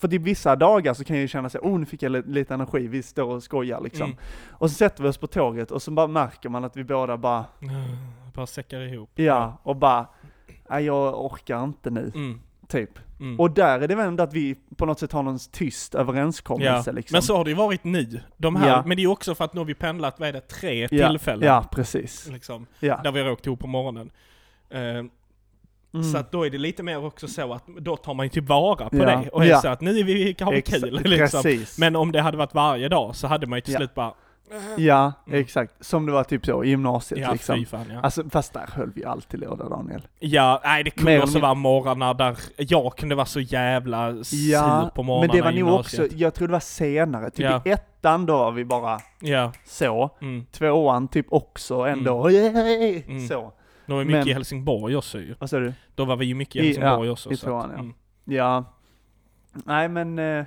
för 0.00 0.08
till 0.08 0.20
vissa 0.20 0.56
dagar 0.56 0.94
så 0.94 1.04
kan 1.04 1.16
jag 1.16 1.20
ju 1.22 1.28
känna 1.28 1.48
sig, 1.48 1.60
oh 1.60 1.78
nu 1.78 1.86
fick 1.86 2.02
jag 2.02 2.12
li- 2.12 2.22
lite 2.26 2.54
energi, 2.54 2.86
vi 2.86 3.02
står 3.02 3.34
och 3.34 3.42
skojar 3.42 3.80
liksom. 3.80 4.04
Mm. 4.06 4.16
Och 4.50 4.70
så 4.70 4.74
sätter 4.76 5.02
vi 5.02 5.08
oss 5.08 5.18
på 5.18 5.26
tåget 5.26 5.70
och 5.70 5.82
så 5.82 5.90
bara 5.90 6.06
märker 6.06 6.48
man 6.48 6.64
att 6.64 6.76
vi 6.76 6.84
båda 6.84 7.16
bara, 7.16 7.44
Bara 8.34 8.46
säckar 8.46 8.80
ihop. 8.80 9.10
ja, 9.14 9.58
och 9.62 9.76
bara, 9.76 10.06
nej 10.70 10.84
jag 10.84 11.24
orkar 11.24 11.64
inte 11.64 11.90
nu, 11.90 12.12
Mm. 12.14 12.40
typ. 12.68 12.90
Mm. 13.20 13.40
Och 13.40 13.50
där 13.50 13.80
är 13.80 13.88
det 13.88 13.94
väl 13.94 14.06
ändå 14.06 14.22
att 14.24 14.32
vi 14.32 14.54
på 14.76 14.86
något 14.86 14.98
sätt 14.98 15.12
har 15.12 15.22
någon 15.22 15.38
tyst 15.52 15.94
överenskommelse 15.94 16.90
Ja, 16.90 16.92
liksom. 16.92 17.14
men 17.14 17.22
så 17.22 17.36
har 17.36 17.44
det 17.44 17.50
ju 17.50 17.56
varit 17.56 17.84
nu. 17.84 18.20
De 18.36 18.56
här, 18.56 18.68
Ja. 18.68 18.82
Men 18.86 18.96
det 18.96 19.00
är 19.00 19.04
ju 19.04 19.10
också 19.10 19.34
för 19.34 19.44
att 19.44 19.54
nu 19.54 19.60
har 19.60 19.64
vi 19.64 19.74
pendlat, 19.74 20.20
vad 20.20 20.28
är 20.28 20.32
det, 20.32 20.40
tre 20.40 20.88
ja, 20.90 21.08
tillfällen? 21.08 21.48
Ja, 21.48 21.64
precis. 21.72 22.28
Liksom, 22.32 22.66
Ja. 22.80 23.00
där 23.04 23.12
vi 23.12 23.20
har 23.22 23.30
åkt 23.30 23.46
ihop 23.46 23.60
på 23.60 23.66
morgonen. 23.66 24.10
Eh, 24.70 25.04
Mm. 25.94 26.12
Så 26.12 26.18
att 26.18 26.32
då 26.32 26.46
är 26.46 26.50
det 26.50 26.58
lite 26.58 26.82
mer 26.82 27.04
också 27.04 27.28
så 27.28 27.52
att 27.52 27.66
då 27.80 27.96
tar 27.96 28.14
man 28.14 28.26
ju 28.26 28.30
tillvara 28.30 28.88
på 28.90 28.96
Ja. 28.96 29.04
det 29.04 29.28
och 29.28 29.44
är 29.44 29.48
Ja. 29.48 29.60
så 29.60 29.68
att 29.68 29.80
nu 29.80 29.98
är 29.98 30.04
vi, 30.04 30.36
har 30.40 30.52
vi 30.52 30.62
kul 30.62 31.00
liksom. 31.04 31.42
Men 31.78 31.96
om 31.96 32.12
det 32.12 32.20
hade 32.20 32.36
varit 32.36 32.54
varje 32.54 32.88
dag 32.88 33.16
så 33.16 33.26
hade 33.26 33.46
man 33.46 33.56
ju 33.56 33.60
till 33.60 33.72
Ja. 33.72 33.78
slut 33.78 33.94
bara, 33.94 34.14
Ja, 34.76 35.12
Mm. 35.26 35.40
exakt. 35.40 35.84
Som 35.84 36.06
det 36.06 36.12
var 36.12 36.24
typ 36.24 36.46
så 36.46 36.64
i 36.64 36.68
gymnasiet 36.68 37.20
ja 37.20 37.32
liksom. 37.32 37.64
fan 37.66 37.84
ja. 37.92 38.00
Alltså 38.00 38.24
fast 38.30 38.52
där 38.52 38.66
höll 38.72 38.90
vi 38.94 39.04
alltid 39.04 39.40
låda 39.40 39.68
Daniel. 39.68 40.08
Ja, 40.18 40.60
nej 40.64 40.84
det 40.84 40.90
kunde 40.90 41.10
Mer 41.12 41.22
också 41.22 41.38
vara 41.38 41.54
morgnar 41.54 42.14
där 42.14 42.36
jag 42.56 42.96
kunde 42.96 43.14
vara 43.14 43.26
så 43.26 43.40
jävla 43.40 44.24
sur 44.24 44.90
på 44.90 45.02
morgnarna 45.02 45.26
men 45.26 45.36
det 45.36 45.42
var 45.42 45.52
i 45.52 45.60
nog 45.62 45.80
också, 45.80 46.06
jag 46.06 46.34
tror 46.34 46.48
det 46.48 46.52
var 46.52 46.60
senare, 46.60 47.30
typ 47.30 47.44
Ja. 47.44 47.62
i 47.64 47.70
ettan 47.70 48.26
då 48.26 48.36
var 48.36 48.52
vi 48.52 48.64
bara 48.64 49.00
Ja, 49.20 49.52
så. 49.64 50.10
mm. 50.20 50.46
Tvåan 50.52 51.08
typ 51.08 51.26
också 51.32 51.74
ändå, 51.74 52.28
Mm. 52.28 53.28
så. 53.28 53.52
Då 53.86 53.94
var 53.94 53.98
vi 53.98 54.04
mycket 54.04 54.18
Men- 54.20 54.28
i 54.28 54.32
Helsingborg 54.32 54.96
också 54.96 55.18
ju. 55.20 55.34
Vad 55.38 55.50
sa 55.50 55.58
du? 55.58 55.72
Då 55.94 56.04
var 56.04 56.16
vi 56.16 56.26
ju 56.26 56.34
mycket 56.34 56.56
i 56.56 56.58
I- 56.58 56.62
Helsingborg 56.66 57.06
ja, 57.06 57.12
också. 57.12 57.32
i 57.32 57.36
så 57.36 57.46
tvåan, 57.46 57.70
ja. 57.72 57.78
mm. 57.78 57.94
Ja. 58.24 58.64
Nej 59.64 59.88
men, 59.88 60.18
eh, 60.18 60.44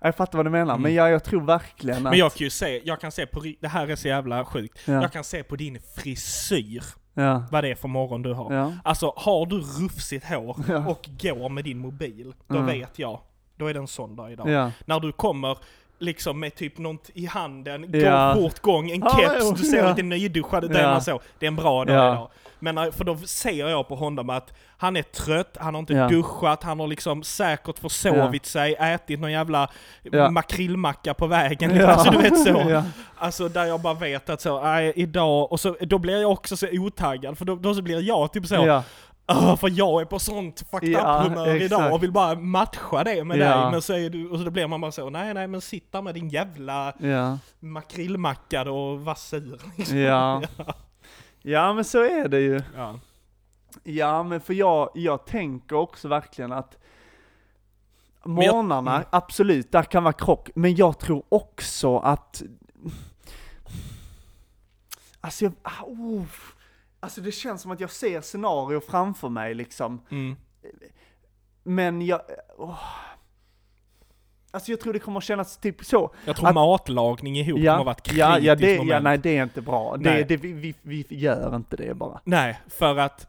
jag 0.00 0.16
fattar 0.16 0.38
vad 0.38 0.46
du 0.46 0.50
menar, 0.50 0.74
Mm. 0.74 0.82
men 0.82 0.94
ja, 0.94 1.08
jag 1.10 1.24
tror 1.24 1.40
verkligen 1.40 1.96
att... 1.96 2.02
Men 2.10 2.18
jag 2.18 2.32
kan 2.32 2.44
ju 2.44 2.50
se, 2.50 2.80
jag 2.84 3.00
kan 3.00 3.12
se 3.12 3.26
på, 3.26 3.42
det 3.60 3.68
här 3.68 3.88
är 3.88 3.96
så 3.96 4.08
jävla 4.08 4.44
sjukt. 4.44 4.78
ja, 4.86 4.92
Jag 5.02 5.12
kan 5.12 5.24
se 5.24 5.42
på 5.42 5.56
din 5.56 5.78
frisyr 5.96 6.82
ja, 7.14 7.42
vad 7.50 7.64
det 7.64 7.70
är 7.70 7.74
för 7.74 7.88
morgon 7.88 8.22
du 8.22 8.32
har. 8.32 8.54
ja, 8.54 8.72
Alltså 8.84 9.12
har 9.16 9.46
du 9.46 9.56
rufsigt 9.60 10.24
hår 10.24 10.56
och 10.88 11.08
går 11.22 11.48
med 11.48 11.64
din 11.64 11.78
mobil, 11.78 12.34
då 12.46 12.54
Mm. 12.54 12.66
vet 12.66 12.98
jag. 12.98 13.20
Då 13.56 13.66
är 13.66 13.74
det 13.74 13.80
en 13.80 13.86
sån 13.86 14.16
dag 14.16 14.32
idag. 14.32 14.70
När 14.84 15.00
du 15.00 15.12
kommer 15.12 15.58
liksom 15.98 16.40
med 16.40 16.54
typ 16.54 16.78
något 16.78 17.10
i 17.14 17.26
handen, 17.26 17.90
Ja. 17.92 18.34
går 18.34 18.52
gång, 18.62 18.90
en 18.90 19.00
Ja, 19.04 19.18
keps, 19.18 19.34
jo, 19.40 19.52
du 19.52 19.64
ser 19.64 19.78
ja. 19.78 19.88
lite 19.88 20.02
nyduschad 20.02 20.64
ut, 20.64 20.70
Ja. 20.74 20.90
man 20.90 21.02
så. 21.02 21.20
Det 21.38 21.46
är 21.46 21.48
en 21.48 21.56
bra 21.56 21.84
dag 21.84 21.96
Ja. 21.96 22.12
idag. 22.12 22.30
Men 22.60 22.74
när, 22.74 22.90
för 22.90 23.04
då 23.04 23.16
ser 23.16 23.68
jag 23.68 23.88
på 23.88 23.94
honom 23.94 24.30
att 24.30 24.52
han 24.76 24.96
är 24.96 25.02
trött, 25.02 25.56
han 25.60 25.74
har 25.74 25.78
inte 25.80 25.92
Ja. 25.92 26.08
duschat, 26.08 26.62
han 26.62 26.80
har 26.80 26.86
liksom 26.86 27.22
säkert 27.22 27.78
försovit 27.78 28.46
sig, 28.46 28.74
ätit 28.74 29.20
någon 29.20 29.32
jävla 29.32 29.68
Ja. 30.02 30.30
makrillmacka 30.30 31.14
på 31.14 31.26
vägen. 31.26 31.76
Ja. 31.80 31.86
Alltså 31.86 32.10
du 32.10 32.18
vet 32.18 32.38
så. 32.44 32.62
Ja. 32.70 32.82
Alltså 33.18 33.48
där 33.48 33.64
jag 33.64 33.80
bara 33.80 33.94
vet 33.94 34.30
att 34.30 34.40
så, 34.40 34.60
nej 34.62 34.92
idag, 34.96 35.52
och 35.52 35.60
så, 35.60 35.76
då 35.80 35.98
blir 35.98 36.20
jag 36.20 36.30
också 36.32 36.56
så 36.56 36.66
otaggad, 36.72 37.38
för 37.38 37.44
då, 37.44 37.54
då 37.56 37.74
så 37.74 37.82
blir 37.82 38.00
jag 38.00 38.32
typ 38.32 38.46
så, 38.46 38.82
Ja. 39.28 39.34
"Åh, 39.52 39.56
för 39.56 39.70
jag 39.70 40.00
är 40.00 40.04
på 40.04 40.18
sånt 40.18 40.64
fucked 40.70 40.88
Ja, 40.88 41.20
up 41.22 41.28
humör 41.28 41.46
exakt. 41.46 41.64
idag 41.64 41.92
och 41.94 42.02
vill 42.02 42.12
bara 42.12 42.34
matcha 42.34 43.04
det 43.04 43.24
med 43.24 43.38
Ja. 43.38 43.56
dig, 43.62 43.70
men 43.70 43.82
så 43.82 43.92
är 43.92 44.10
du, 44.10 44.28
och 44.28 44.38
så 44.38 44.44
då 44.44 44.50
blir 44.50 44.66
man 44.66 44.80
bara 44.80 44.92
så, 44.92 45.10
nej 45.10 45.34
nej 45.34 45.46
men 45.46 45.60
sitt 45.60 45.92
där 45.92 46.02
med 46.02 46.14
din 46.14 46.28
jävla 46.28 46.92
Ja. 46.98 47.38
makrillmacka 47.58 48.64
då 48.64 48.76
och 48.78 49.00
var 49.00 49.14
sur. 49.14 49.60
liksom. 49.76 49.98
Ja. 49.98 50.42
Ja 51.42 51.72
men 51.72 51.84
så 51.84 51.98
är 52.04 52.28
det 52.28 52.40
ju. 52.40 52.62
Ja. 52.76 52.98
Ja 53.84 54.22
men 54.22 54.40
för 54.40 54.54
jag, 54.54 54.90
jag 54.94 55.26
tänker 55.26 55.76
också 55.76 56.08
verkligen 56.08 56.52
att 56.52 56.78
morgnarna, 58.24 58.94
mm. 58.96 59.08
absolut, 59.10 59.72
där 59.72 59.82
kan 59.82 60.02
vara 60.04 60.12
krock, 60.12 60.50
men 60.54 60.74
jag 60.76 60.98
tror 60.98 61.22
också 61.28 61.98
att 61.98 62.42
Alltså 65.20 65.44
jag, 65.44 65.52
ah, 65.62 65.84
oh, 65.86 66.22
alltså 67.00 67.20
det 67.20 67.32
känns 67.32 67.62
som 67.62 67.70
att 67.70 67.80
jag 67.80 67.90
ser 67.90 68.20
scenario 68.20 68.80
framför 68.80 69.28
mig 69.28 69.54
liksom, 69.54 70.00
Mm. 70.10 70.36
men 71.62 72.02
jag, 72.06 72.20
åh. 72.58 72.78
alltså 74.50 74.70
jag 74.72 74.80
tror 74.80 74.92
det 74.92 74.98
kommer 74.98 75.20
kännas 75.20 75.56
typ 75.56 75.84
så. 75.84 76.14
Jag 76.24 76.36
tror 76.36 76.48
Att- 76.48 76.54
matlagning 76.54 77.36
ihop 77.36 77.58
kommer 77.58 77.70
att 77.78 77.84
vara 77.84 77.90
ett 77.94 78.02
kritiskt 78.02 78.18
ja, 78.20 78.38
ja, 78.38 78.54
det, 78.54 78.72
moment. 78.78 78.90
ja, 78.90 79.00
nej 79.00 79.18
det 79.18 79.36
är 79.38 79.42
inte 79.42 79.60
bra. 79.60 79.96
Det, 79.96 80.22
det, 80.24 80.36
vi, 80.36 80.52
vi, 80.52 80.74
vi 80.82 81.06
gör 81.16 81.56
inte 81.56 81.76
det 81.76 81.94
bara. 81.94 82.20
Nej, 82.24 82.60
för 82.68 82.96
att, 82.96 83.26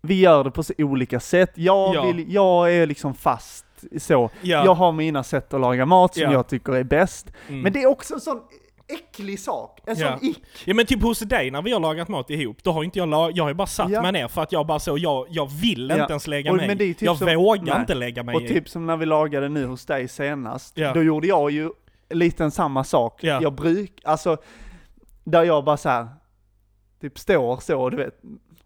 Vi 0.00 0.20
gör 0.20 0.44
det 0.44 0.50
på 0.50 0.62
så 0.62 0.72
olika 0.78 1.20
sätt. 1.20 1.50
Jag, 1.54 1.94
Ja. 1.94 2.02
vill, 2.06 2.32
jag 2.34 2.74
är 2.74 2.86
liksom 2.86 3.14
fast 3.14 3.64
så. 3.98 4.30
ja. 4.42 4.64
Jag 4.64 4.74
har 4.74 4.92
mina 4.92 5.22
sätt 5.24 5.54
att 5.54 5.60
laga 5.60 5.86
mat 5.86 6.14
som 6.14 6.22
Ja. 6.22 6.32
jag 6.32 6.48
tycker 6.48 6.72
är 6.72 6.84
bäst. 6.84 7.32
mm. 7.48 7.60
Men 7.60 7.72
det 7.72 7.82
är 7.82 7.86
också 7.86 8.14
en 8.14 8.20
sån 8.20 8.40
äcklig 8.88 9.40
sak. 9.40 9.80
En 9.86 9.98
Ja. 9.98 10.18
sån 10.18 10.28
ick. 10.28 10.42
Ja 10.64 10.74
men 10.74 10.86
typ 10.86 11.02
hos 11.02 11.18
dig 11.20 11.50
när 11.50 11.62
vi 11.62 11.72
har 11.72 11.80
lagat 11.80 12.08
mat 12.08 12.30
ihop, 12.30 12.56
då 12.62 12.72
har 12.72 12.84
inte 12.84 12.98
jag 12.98 13.08
lag- 13.08 13.32
jag 13.34 13.44
har 13.44 13.54
bara 13.54 13.66
satt 13.66 13.90
Ja. 13.90 14.02
mig 14.02 14.12
ner 14.12 14.28
för 14.28 14.42
att 14.42 14.52
jag 14.52 14.66
bara 14.66 14.78
så, 14.78 14.98
jag, 14.98 15.26
jag 15.30 15.50
vill 15.50 15.88
Ja. 15.90 16.00
inte 16.00 16.12
ens 16.12 16.26
lägga 16.26 16.50
Och- 16.50 16.56
mig 16.56 16.76
typ 16.78 17.02
Jag 17.02 17.18
som- 17.18 17.34
vågar 17.36 17.62
nej. 17.72 17.80
inte 17.80 17.94
lägga 17.94 18.22
mig 18.22 18.34
Och 18.34 18.42
i. 18.42 18.48
typ 18.48 18.68
som 18.68 18.86
när 18.86 18.96
vi 18.96 19.06
lagade 19.06 19.48
nu 19.48 19.66
hos 19.66 19.86
dig 19.86 20.08
senast. 20.08 20.78
Ja. 20.78 20.92
Då 20.94 21.02
gjorde 21.02 21.26
jag 21.26 21.50
ju 21.50 21.70
lite 22.10 22.50
samma 22.50 22.84
sak. 22.84 23.24
Ja. 23.24 23.38
Jag 23.42 23.52
bruk, 23.52 24.00
alltså, 24.04 24.36
där 25.24 25.42
jag 25.44 25.64
bara 25.64 25.76
så 25.76 25.88
här, 25.88 26.08
typ 27.00 27.18
står 27.18 27.56
så, 27.60 27.90
du 27.90 27.96
vet. 27.96 28.20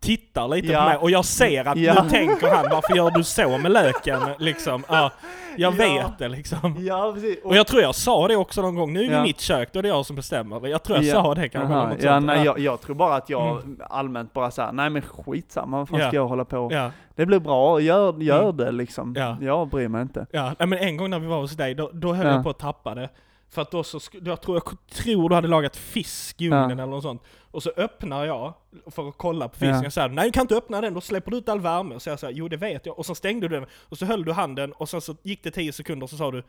Tittar 0.07 0.49
lite 0.49 0.73
Ja. 0.73 0.81
på 0.83 0.89
mig 0.89 0.97
och 0.97 1.11
jag 1.11 1.25
ser 1.25 1.69
att 1.69 1.77
Ja. 1.77 2.03
nu 2.03 2.11
tänker 2.11 2.49
han, 2.55 2.67
varför 2.71 2.97
gör 2.97 3.11
du 3.11 3.25
så 3.25 3.59
med 3.59 3.71
löken? 3.73 4.21
Liksom. 4.39 4.83
Ja, 4.89 5.11
jag 5.57 5.75
Ja. 5.75 5.77
vet 5.79 6.19
det 6.19 6.29
liksom. 6.29 6.77
Ja, 6.79 7.11
precis. 7.15 7.39
Och 7.45 7.57
jag 7.57 7.67
tror 7.67 7.83
jag 7.83 7.95
sa 7.95 8.29
det 8.29 8.37
också 8.37 8.63
någon 8.63 8.75
gång, 8.75 8.93
nu 8.93 9.05
är 9.05 9.11
det 9.11 9.23
mitt 9.23 9.41
kök, 9.41 9.69
då 9.73 9.79
är 9.79 9.83
det 9.83 9.89
jag 9.89 10.07
som 10.07 10.17
bestämmer. 10.17 10.67
Jag 10.69 10.83
tror 10.83 10.99
jag 10.99 11.05
Ja. 11.05 11.13
sa 11.13 11.35
det 11.35 11.49
kanske. 11.49 11.75
Aha, 11.75 11.89
något 11.89 12.03
ja, 12.03 12.15
sånt. 12.15 12.27
nej, 12.27 12.37
ja. 12.39 12.45
jag, 12.45 12.59
jag 12.59 12.81
tror 12.81 12.97
bara 12.97 13.15
att 13.17 13.31
jag 13.31 13.63
allmänt 13.91 14.33
bara 14.33 14.51
såhär, 14.51 14.73
nej 14.73 14.91
men 14.91 15.03
skitsamma, 15.03 15.79
vad 15.79 15.89
fan 15.89 16.01
ska 16.01 16.11
jag 16.17 16.27
hålla 16.29 16.45
på? 16.45 16.91
Det 17.15 17.27
blir 17.27 17.39
bra, 17.39 17.81
gör, 17.81 18.23
gör 18.23 18.43
Mm. 18.43 18.57
det 18.57 18.71
liksom. 18.73 19.15
Ja. 19.19 19.37
Jag 19.41 19.69
bryr 19.69 19.89
mig 19.89 20.03
inte. 20.03 20.27
ja. 20.31 20.53
Nej, 20.59 20.69
men 20.69 20.79
en 20.79 20.97
gång 20.97 21.11
när 21.11 21.19
vi 21.19 21.27
var 21.27 21.41
hos 21.41 21.53
dig, 21.57 21.75
då, 21.75 21.91
då 21.93 22.13
höll 22.13 22.27
Ja. 22.27 22.33
jag 22.33 22.43
på 22.43 22.51
att 22.51 22.59
tappa 22.59 22.95
det. 22.95 23.09
För 23.51 23.63
att 23.63 23.71
då 23.71 23.85
så, 23.85 24.01
jag 24.25 24.41
tror, 24.41 24.57
jag 24.57 24.89
tror 24.91 25.29
du 25.29 25.35
hade 25.35 25.49
lagat 25.49 25.77
fisk 25.77 26.41
i 26.41 26.47
ugnen 26.47 26.61
Ja. 26.69 26.73
eller 26.73 26.87
något 26.87 27.03
sånt. 27.03 27.23
Och 27.51 27.63
så 27.63 27.71
öppnar 27.77 28.25
jag 28.25 28.55
för 28.91 29.09
att 29.09 29.15
kolla 29.19 29.49
på 29.49 29.55
fisken 29.55 29.81
Ja. 29.83 29.87
och 29.87 29.93
säger 29.93 30.09
nej 30.09 30.25
du 30.25 30.33
kan 30.33 30.41
inte 30.43 30.55
öppna 30.57 30.81
den, 30.81 30.95
då 30.95 31.01
släpper 31.01 31.31
du 31.31 31.37
ut 31.37 31.49
all 31.49 31.61
värme. 31.61 31.95
Och 31.95 32.03
så 32.03 32.11
jag 32.11 32.19
säger 32.21 32.35
jo 32.35 32.49
det 32.49 32.57
vet 32.57 32.87
jag. 32.87 32.99
Och 32.99 33.07
så 33.07 33.15
stängde 33.15 33.49
du 33.49 33.55
den, 33.61 33.67
och 33.89 33.99
så 33.99 34.05
höll 34.07 34.25
du 34.25 34.33
handen, 34.33 34.73
och 34.73 34.89
sen 34.89 35.01
så 35.01 35.17
gick 35.23 35.43
det 35.45 35.51
10 35.51 35.73
sekunder 35.73 36.05
och 36.05 36.11
så 36.11 36.17
sa 36.17 36.31
du 36.31 36.43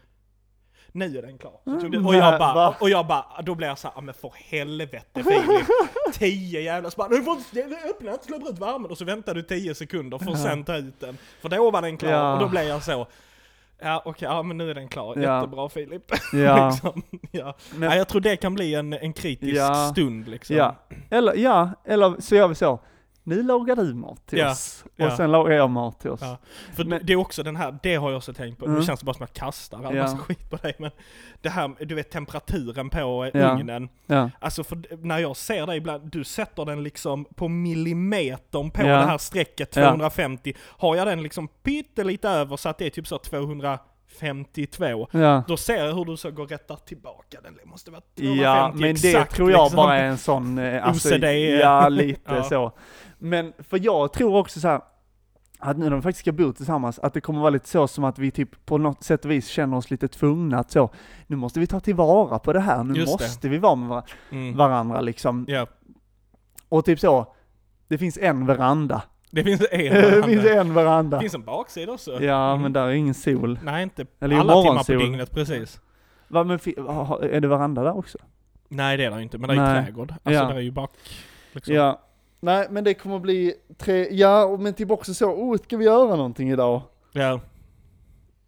nu 0.91 1.17
är 1.17 1.21
den 1.21 1.37
klar. 1.37 1.51
Och, 1.63 1.71
jag 1.83 1.91
Nej, 1.91 2.39
bara, 2.39 2.69
och 2.79 2.89
jag 2.89 3.07
bara, 3.07 3.41
då 3.41 3.55
blev 3.55 3.69
jag 3.69 3.77
såhär, 3.79 4.01
men 4.01 4.13
för 4.13 4.31
helvete 4.35 5.23
Filip. 5.23 5.67
10 6.13 6.61
jävla 6.61 6.91
så 6.91 6.97
bara, 6.97 7.07
du 7.07 7.23
får 7.23 7.33
inte 7.37 7.77
öppna 7.89 8.11
inte, 8.11 8.25
släpper 8.25 8.49
ut 8.49 8.59
värmen. 8.59 8.91
Och 8.91 8.97
så 8.97 9.05
väntar 9.05 9.35
du 9.35 9.41
10 9.41 9.75
sekunder 9.75 10.17
för 10.17 10.31
att 10.31 10.41
sen 10.41 10.63
ta 10.63 10.75
ut 10.77 10.99
den. 10.99 11.17
För 11.41 11.49
då 11.49 11.71
var 11.71 11.81
den 11.81 11.97
klar, 11.97 12.09
Ja. 12.11 12.33
och 12.33 12.39
då 12.39 12.47
blev 12.47 12.63
jag 12.63 12.83
så, 12.83 13.07
ja 13.81 14.01
okej, 14.05 14.27
ja 14.27 14.43
men 14.43 14.57
nu 14.57 14.69
är 14.69 14.75
den 14.75 14.87
klar. 14.87 15.13
Ja. 15.19 15.35
Jättebra 15.35 15.69
Filip. 15.69 16.03
Ja. 16.33 16.69
liksom. 16.71 17.01
ja. 17.31 17.55
Men- 17.75 17.89
ja, 17.89 17.95
jag 17.95 18.07
tror 18.07 18.21
det 18.21 18.35
kan 18.35 18.53
bli 18.55 18.75
en, 18.75 18.93
en 18.93 19.13
kritisk 19.13 19.55
Ja. 19.57 19.73
stund 19.91 20.27
liksom. 20.27 20.55
Ja, 20.55 20.75
eller, 21.09 21.35
ja, 21.35 21.69
eller 21.85 22.15
så 22.21 22.35
gör 22.35 22.47
vi 22.47 22.55
så. 22.55 22.79
Nu 23.27 23.43
lagar 23.43 23.75
du 23.75 23.93
mat 23.93 24.27
till 24.27 24.39
Ja, 24.39 24.51
oss. 24.51 24.83
Och 24.85 24.91
ja. 24.95 25.17
sen 25.17 25.31
lagar 25.31 25.51
jag 25.55 25.69
mat 25.69 25.99
till 25.99 26.09
oss. 26.09 26.19
Ja. 26.23 26.37
För 26.75 26.83
Men- 26.85 27.01
det 27.05 27.13
är 27.13 27.17
också 27.17 27.43
den 27.43 27.55
här, 27.55 27.79
det 27.83 27.95
har 27.95 28.09
jag 28.09 28.17
också 28.17 28.33
tänkt 28.33 28.59
på, 28.59 28.65
nu 28.65 28.71
Mm. 28.71 28.83
känns 28.85 28.99
det 28.99 29.05
bara 29.05 29.13
som 29.13 29.23
att 29.23 29.29
jag 29.33 29.45
kastar 29.45 29.83
all 29.83 29.95
Ja. 29.95 30.03
massa 30.03 30.17
skit 30.17 30.49
på 30.49 30.55
dig, 30.55 30.73
men 30.79 30.91
det 31.41 31.49
här, 31.49 31.85
du 31.85 31.95
vet 31.95 32.09
temperaturen 32.11 32.89
på 32.89 33.25
eh, 33.33 33.41
Ja. 33.41 33.53
ugnen. 33.53 33.89
Ja. 34.05 34.29
Alltså 34.39 34.63
för 34.63 34.81
när 35.05 35.19
jag 35.19 35.35
ser 35.35 35.67
dig 35.67 35.77
ibland, 35.77 36.11
du 36.11 36.23
sätter 36.23 36.65
den 36.65 36.83
liksom 36.83 37.25
på 37.25 37.47
millimetern 37.47 38.71
på 38.71 38.81
det 38.83 38.87
här 39.05 39.17
strecket 39.17 39.75
Ja. 39.75 39.89
250. 39.89 40.53
Har 40.59 40.95
jag 40.95 41.07
den 41.07 41.23
liksom 41.23 41.47
pyttelite 41.47 42.29
över 42.29 42.57
så 42.57 42.69
att 42.69 42.77
det 42.77 42.85
är 42.85 42.89
typ 42.89 43.07
så 43.07 43.15
252, 44.19 45.07
Ja. 45.11 45.43
då 45.47 45.57
ser 45.57 45.85
jag 45.85 45.95
hur 45.95 46.05
du 46.05 46.17
så 46.17 46.31
går 46.31 46.43
och 46.43 46.49
rättar 46.49 46.75
tillbaka 46.75 47.37
den. 47.43 47.55
Det 47.63 47.69
måste 47.69 47.91
vara 47.91 48.01
250 48.01 48.43
Ja, 48.43 48.71
men 48.73 48.81
det 48.81 48.89
exakt, 48.89 49.35
tror 49.35 49.51
jag 49.51 49.63
liksom. 49.63 49.75
bara 49.75 49.97
är 49.97 50.03
en 50.03 50.17
sån, 50.17 50.57
eh, 50.57 50.87
alltså, 50.87 51.09
OCD. 51.15 51.23
ja 51.61 51.89
lite 51.89 52.21
Ja. 52.35 52.43
så. 52.43 52.71
Men 53.19 53.53
för 53.59 53.79
jag 53.85 54.13
tror 54.13 54.35
också 54.37 54.59
så 54.59 54.67
här 54.67 54.81
att 55.59 55.77
nu 55.77 55.89
när 55.89 55.95
vi 55.95 56.01
faktiskt 56.01 56.19
ska 56.19 56.31
bo 56.31 56.53
tillsammans, 56.53 56.99
att 56.99 57.13
det 57.13 57.21
kommer 57.21 57.39
vara 57.39 57.49
lite 57.49 57.67
så 57.69 57.87
som 57.87 58.03
att 58.03 58.19
vi 58.19 58.31
typ 58.31 58.65
på 58.65 58.77
något 58.77 59.03
sätt 59.03 59.25
och 59.25 59.31
vis 59.31 59.47
känner 59.47 59.77
oss 59.77 59.91
lite 59.91 60.07
tvungna 60.07 60.59
att 60.59 60.71
så, 60.71 60.89
nu 61.27 61.35
måste 61.35 61.59
vi 61.59 61.67
ta 61.67 61.79
tillvara 61.79 62.39
på 62.39 62.53
det 62.53 62.59
här, 62.59 62.83
nu 62.83 62.93
Just 62.93 63.17
det. 63.17 63.23
måste 63.25 63.49
vi 63.49 63.57
vara 63.57 63.75
med 63.75 63.89
var- 63.89 64.03
Mm. 64.31 64.57
varandra 64.57 65.01
liksom. 65.01 65.45
Ja, 65.47 65.67
Och 66.69 66.85
typ 66.85 66.99
så, 66.99 67.33
det 67.87 67.97
finns 67.97 68.17
en 68.17 68.45
veranda. 68.45 69.01
Det 69.37 69.43
finns 69.43 69.61
en 69.71 69.93
det 69.93 70.23
finns 70.23 70.43
veranda. 70.43 70.61
en 70.61 70.73
veranda. 70.73 71.17
Det 71.17 71.21
finns 71.21 71.33
en 71.35 71.43
baksida 71.43 71.91
också. 71.91 72.23
Ja, 72.23 72.49
Mm. 72.51 72.61
men 72.61 72.73
där 72.73 72.81
är 72.87 72.91
ingen 72.91 73.13
sol. 73.13 73.59
Nej, 73.63 73.83
inte 73.83 74.05
Eller 74.19 74.37
alla 74.39 74.61
timmar 74.63 74.83
på 74.83 74.91
dygnet 75.03 75.31
precis. 75.31 75.79
Va, 76.27 76.43
men 76.43 76.59
är 77.21 77.39
det 77.39 77.47
veranda 77.47 77.83
där 77.83 77.97
också? 77.97 78.17
Nej 78.69 78.97
det 78.97 79.05
är 79.05 79.11
det 79.11 79.21
inte, 79.21 79.37
men 79.37 79.47
det 79.49 79.53
är 79.55 79.57
ju 79.67 79.73
Nej. 79.73 79.83
trädgård. 79.83 80.13
Alltså 80.23 80.43
Ja. 80.43 80.49
det 80.49 80.55
är 80.55 80.59
ju 80.59 80.71
bak... 80.71 80.91
Liksom. 81.51 81.73
Ja. 81.75 82.01
Nej, 82.39 82.67
men 82.69 82.83
det 82.83 82.93
kommer 82.93 83.19
bli 83.19 83.53
tre, 83.77 84.07
ja, 84.11 84.57
men 84.59 84.73
typ 84.73 84.91
också 84.91 85.13
så, 85.13 85.25
oh, 85.31 85.57
ska 85.57 85.77
vi 85.77 85.85
göra 85.85 86.15
någonting 86.15 86.49
idag? 86.51 86.81
ja. 87.11 87.39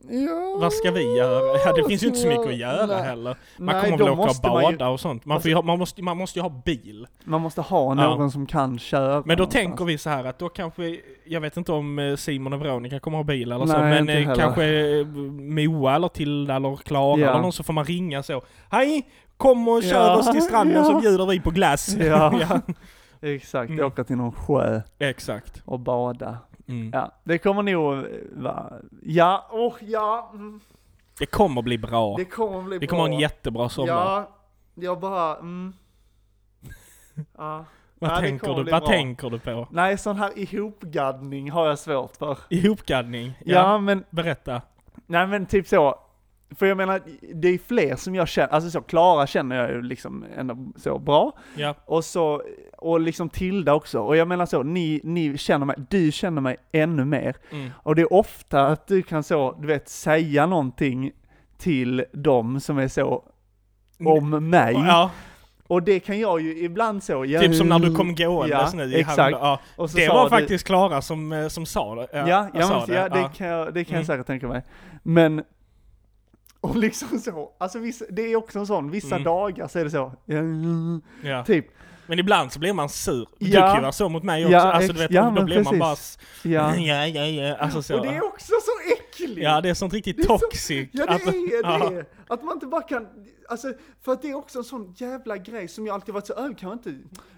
Ja. 0.10 0.58
Vad 0.60 0.74
ska 0.74 0.92
vi 0.92 1.18
göra? 1.18 1.58
Ja, 1.66 1.74
det 1.74 1.84
finns 1.88 2.04
ju 2.04 2.08
inte 2.08 2.20
så 2.20 2.28
mycket 2.28 2.48
att 2.48 2.56
göra 2.58 2.86
Nej. 2.86 3.04
heller. 3.04 3.36
Man 3.58 3.76
Nej, 3.76 3.84
kommer 3.92 3.98
väl 3.98 4.10
åka 4.20 4.22
och 4.22 4.54
man 4.54 4.62
ju- 4.72 4.78
bada 4.78 4.90
och 4.90 5.00
sånt. 5.00 5.26
Man, 5.26 5.42
får 5.42 5.52
ju, 5.52 5.62
man, 5.62 5.80
måste, 5.80 6.02
man 6.04 6.18
måste 6.18 6.40
ju 6.40 6.44
ha 6.44 6.62
bil. 6.66 7.08
Man 7.24 7.42
måste 7.42 7.62
ha 7.62 7.80
Ja. 7.88 7.94
någon 7.94 8.32
som 8.32 8.46
kan 8.46 8.80
köra. 8.80 9.08
Men 9.14 9.14
då 9.14 9.28
någonstans. 9.30 9.54
tänker 9.54 9.86
vi 9.86 9.98
så 9.98 10.10
här 10.10 10.24
att 10.26 10.40
då 10.40 10.50
kanske, 10.50 10.98
jag 11.26 11.42
vet 11.42 11.58
inte 11.58 11.72
om 11.72 12.00
eh, 12.00 12.16
Simon 12.16 12.54
och 12.54 12.62
Veronica 12.62 13.00
kommer 13.00 13.18
ha 13.18 13.24
bil 13.24 13.52
eller 13.52 13.66
så, 13.66 13.78
Nej, 13.78 13.82
men 13.90 14.00
inte 14.18 14.32
eh, 14.32 14.38
kanske 14.38 14.66
eh, 15.00 15.06
Moa 15.06 15.96
eller 15.96 16.08
Tilda 16.08 16.56
eller 16.56 16.76
Klara 16.76 17.20
Ja. 17.20 17.30
eller 17.30 17.42
någon 17.42 17.54
så 17.54 17.64
får 17.64 17.74
man 17.74 17.86
ringa 17.86 18.24
så. 18.24 18.42
Hej! 18.70 19.08
Kom 19.38 19.68
och 19.68 19.84
kör 19.84 20.08
Ja, 20.08 20.18
oss 20.18 20.32
till 20.32 20.42
stranden 20.42 20.86
så 20.86 20.92
ja. 20.92 21.00
bjuder 21.00 21.26
vi 21.26 21.40
på 21.40 21.50
glass. 21.52 21.96
Ja. 22.00 22.34
ja. 22.50 22.60
Exakt, 23.22 23.70
Mm. 23.70 23.86
åka 23.86 24.04
till 24.04 24.16
någon 24.16 24.32
sjö 24.32 24.82
Exakt. 25.00 25.62
och 25.66 25.80
bada. 25.80 26.38
Mm. 26.70 26.90
Ja, 26.94 27.12
det 27.24 27.38
kommer 27.38 27.64
nog 27.64 27.94
eh, 27.94 28.04
vara, 28.32 28.74
ja, 29.04 29.48
och 29.50 29.78
ja, 29.82 30.32
mm, 30.34 30.60
Det 31.20 31.26
kommer 31.26 31.62
bli 31.62 31.78
bra. 31.78 32.16
det 32.18 32.26
kommer 32.26 32.62
bli 32.64 32.78
Vi 32.78 32.88
kommer 32.88 33.04
bra. 33.04 33.08
ha 33.08 33.14
en 33.14 33.20
jättebra 33.20 33.70
sommar. 33.70 33.88
Ja, 33.88 34.30
jag 34.76 35.00
bara, 35.00 35.36
mm. 35.38 35.74
Ja. 37.38 37.66
vad 38.00 38.12
ja, 38.12 38.16
det 38.16 38.22
tänker, 38.22 38.48
du, 38.48 38.72
vad 38.72 38.82
bra. 38.82 38.90
tänker 38.90 39.30
du 39.30 39.40
på? 39.40 39.68
Nej, 39.72 39.98
sån 39.98 40.18
här 40.18 40.32
ihopgaddning 40.40 41.52
har 41.52 41.68
jag 41.68 41.80
svårt 41.80 42.16
för. 42.18 42.38
Ihopgaddning? 42.50 43.34
Ja, 43.46 43.78
men, 43.78 44.04
Berätta. 44.10 44.62
nej 45.06 45.28
men 45.28 45.46
typ 45.46 45.68
så. 45.68 45.96
För 46.56 46.66
jag 46.66 46.78
menar, 46.78 47.02
det 47.34 47.48
är 47.48 47.58
fler 47.68 47.96
som 47.96 48.16
jag 48.16 48.28
känner, 48.28 48.48
alltså 48.54 48.70
så, 48.70 48.82
Klara 48.82 49.28
känner 49.28 49.56
jag 49.56 49.70
ju 49.72 49.82
liksom 49.82 50.26
ändå 50.38 50.58
så 50.76 51.00
bra. 51.00 51.32
Ja. 51.56 51.76
Och 51.86 52.06
så, 52.06 52.42
och 52.78 53.00
liksom 53.00 53.30
Tilda 53.30 53.74
också. 53.74 54.00
Och 54.00 54.18
jag 54.18 54.28
menar 54.28 54.46
så, 54.46 54.64
ni, 54.64 55.02
ni 55.04 55.38
känner 55.38 55.66
mig, 55.66 55.76
du 55.90 56.12
känner 56.12 56.42
mig 56.42 56.58
ännu 56.72 57.06
mer. 57.06 57.36
Mm. 57.52 57.70
Och 57.84 57.96
det 57.96 58.02
är 58.02 58.14
ofta 58.14 58.68
att 58.68 58.88
du 58.88 59.02
kan 59.02 59.24
så, 59.24 59.58
du 59.62 59.68
vet, 59.68 59.90
säga 59.90 60.46
någonting 60.46 61.12
till 61.58 62.06
dem 62.14 62.60
som 62.60 62.78
är 62.78 62.88
så 62.88 63.24
om 64.06 64.50
mig. 64.50 64.74
Ja, 64.74 65.12
Och 65.68 65.84
det 65.84 66.00
kan 66.00 66.20
jag 66.20 66.42
ju 66.42 66.58
ibland 66.64 67.04
så, 67.04 67.26
ja, 67.26 67.40
typ 67.42 67.56
som 67.56 67.68
när 67.70 67.80
du 67.80 67.96
kom 67.96 68.16
gåendes 68.16 68.52
ja, 68.52 68.70
nu 68.74 68.84
i 68.84 69.00
exakt. 69.00 69.38
Ja, 69.42 69.60
Och 69.76 69.90
så 69.90 69.98
det 69.98 70.06
sa 70.08 70.14
var 70.14 70.24
du- 70.24 70.30
faktiskt 70.30 70.66
Klara 70.66 71.02
som, 71.02 71.32
eh, 71.32 71.48
som 71.48 71.66
sa 71.66 71.96
det. 71.96 72.08
Ja, 72.14 72.28
jag 72.28 72.50
ja, 72.54 72.62
sa 72.68 72.86
men, 72.88 72.96
ja 72.96 73.10
det 73.10 73.30
kan 73.38 73.48
jag, 73.48 73.74
det 73.74 73.84
kan 73.84 73.94
jag 73.96 74.00
Mm. 74.00 74.06
säkert 74.06 74.28
tänka 74.28 74.48
mig. 74.48 74.62
Men, 75.04 75.44
och 76.70 76.76
liksom 76.76 77.20
så, 77.20 77.52
alltså 77.58 77.80
vissa, 77.80 78.06
det 78.10 78.22
är 78.22 78.36
också 78.36 78.60
en 78.60 78.68
sån, 78.68 78.92
vissa 78.92 79.16
Mm. 79.16 79.24
dagar 79.24 79.68
så 79.68 79.80
är 79.80 79.84
det 79.84 79.90
så, 79.92 80.14
ja, 81.24 81.44
typ, 81.46 81.66
Men 82.08 82.20
ibland 82.20 82.52
så 82.52 82.60
blir 82.60 82.74
man 82.74 82.90
sur. 82.90 83.28
Du 83.40 83.48
Ja. 83.50 83.62
kan 83.62 83.76
ju 83.76 83.82
vara 83.82 83.92
så 83.92 84.10
mot 84.10 84.24
mig 84.24 84.46
också. 84.46 84.54
Ja, 84.54 84.62
alltså, 84.74 84.94
du 84.94 85.00
vet, 85.00 85.12
ja, 85.12 85.34
då 85.36 85.44
blir 85.44 85.56
man 85.56 85.64
precis. 85.66 85.80
bara... 85.80 85.94
s- 85.94 86.20
ja. 86.44 86.76
Ja, 86.76 87.08
ja, 87.08 87.26
ja. 87.26 87.56
Alltså 87.56 87.82
så. 87.82 87.98
Och 88.00 88.06
det 88.06 88.12
är 88.12 88.26
också 88.26 88.46
så 88.48 88.92
äckligt! 88.94 89.09
Ja, 89.38 89.62
det 89.62 89.70
är 89.70 89.74
sånt 89.74 89.94
riktigt 89.94 90.26
så- 90.26 90.38
toxic. 90.38 90.90
Ja 90.94 91.06
det 91.06 91.12
Att- 91.14 91.28
är 91.28 91.64
ja. 91.64 91.90
det! 91.90 92.06
Att 92.28 92.44
man 92.44 92.54
inte 92.54 92.66
bara 92.66 92.82
kan, 92.82 93.08
alltså, 93.50 93.68
för 94.02 94.12
att 94.12 94.22
det 94.22 94.30
är 94.30 94.36
också 94.36 94.58
en 94.58 94.64
sån 94.64 94.94
jävla 94.98 95.38
grej 95.38 95.68
som 95.68 95.86
jag 95.86 95.94
alltid 95.94 96.14
varit 96.14 96.28
så, 96.28 96.34
"Ö, 96.34 96.54
kan 96.60 96.72
inte, 96.74 96.90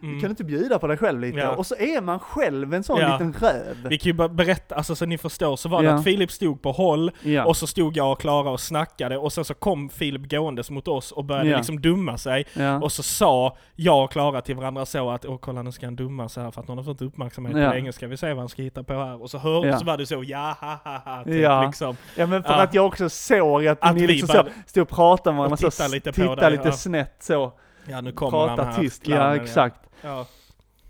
Mm. 0.04 0.22
kan 0.22 0.30
inte 0.30 0.44
bjuda 0.44 0.80
på 0.80 0.88
dig 0.88 0.98
själv 0.98 1.20
lite? 1.22 1.38
Ja. 1.38 1.56
Och 1.56 1.65
så 1.67 1.76
är 1.76 2.02
man 2.02 2.20
själv 2.20 2.74
en 2.74 2.84
sån 2.84 3.00
Ja. 3.00 3.12
liten 3.13 3.34
röv. 3.34 3.88
Vi 3.89 3.98
kan 3.98 4.10
ju 4.10 4.13
bara 4.13 4.30
berätta, 4.30 4.76
alltså 4.76 4.96
så 4.96 5.06
ni 5.06 5.17
förstår, 5.17 5.56
så 5.56 5.70
var 5.70 5.82
det 5.82 5.88
Ja. 5.88 5.94
att 5.96 6.04
Filip 6.04 6.32
stod 6.32 6.62
på 6.62 6.72
håll, 6.72 7.12
Ja. 7.24 7.46
och 7.46 7.58
så 7.58 7.67
stod 7.67 7.98
jag 7.98 8.12
och 8.12 8.22
Klara 8.22 8.50
och 8.50 8.60
snackade, 8.60 9.17
och 9.17 9.34
sen 9.34 9.46
så 9.46 9.54
kom 9.54 9.89
Filip 9.89 10.32
gåendes 10.32 10.70
mot 10.72 10.88
oss 10.88 11.12
och 11.12 11.26
började 11.26 11.50
Ja. 11.50 11.58
liksom 11.58 11.82
dumma 11.82 12.17
sig. 12.17 12.46
ja. 12.54 12.80
Och 12.82 12.91
så 12.91 13.04
sa 13.04 13.58
jag 13.76 14.04
och 14.04 14.12
Klara 14.12 14.41
till 14.41 14.56
varandra 14.56 14.86
så 14.86 15.10
att 15.10 15.26
åh 15.26 15.38
kolla 15.38 15.62
nu 15.62 15.72
ska 15.72 15.86
han 15.88 15.96
dumma 15.96 16.30
sig 16.30 16.44
här 16.44 16.52
för 16.52 16.62
att 16.62 16.67
någon 16.67 16.78
har 16.78 16.86
fått 16.86 17.02
uppmärksamhet 17.02 17.58
Ja. 17.58 17.67
på 17.70 17.74
länge, 17.76 17.94
ska 17.94 18.08
vi 18.08 18.17
se 18.17 18.28
vad 18.28 18.38
han 18.39 18.50
ska 18.50 18.62
hitta 18.62 18.84
på 18.84 18.94
här. 18.94 19.22
Och 19.22 19.30
så, 19.30 19.38
hör, 19.38 19.65
Ja. 19.65 19.80
så 19.80 19.86
var 19.86 19.98
det 19.98 20.06
så 20.06 20.24
ja 20.28 20.56
ha 20.62 20.78
ha 20.84 20.98
ha 21.06 21.24
typ, 21.24 21.41
Ja. 21.41 21.63
Liksom. 21.72 21.98
ja 22.16 22.28
men 22.28 22.44
för 22.44 22.50
Ja. 22.54 22.64
att 22.64 22.74
jag 22.74 22.86
också 22.88 23.10
såg 23.10 23.68
att, 23.68 23.78
Att 23.82 23.96
ni 23.96 24.08
liksom 24.08 24.28
bara- 24.28 24.44
så, 24.44 24.50
stod 24.66 24.82
och 24.82 24.90
pratade 24.90 25.34
med 25.34 25.38
varandra, 25.38 25.54
och 25.54 25.60
så 25.60 25.72
tittade 25.72 25.90
lite 25.92 26.12
dig, 26.36 26.52
lite 26.52 26.68
ja. 26.68 26.72
snett 26.72 27.16
så, 27.24 27.54
Ja 27.88 28.02
nu 28.02 28.12
kommer 28.12 28.48
han 28.48 28.60
här. 28.60 28.82
tyst, 28.82 29.08
ja 29.08 29.36
exakt. 29.36 29.90
Ja. 30.02 30.26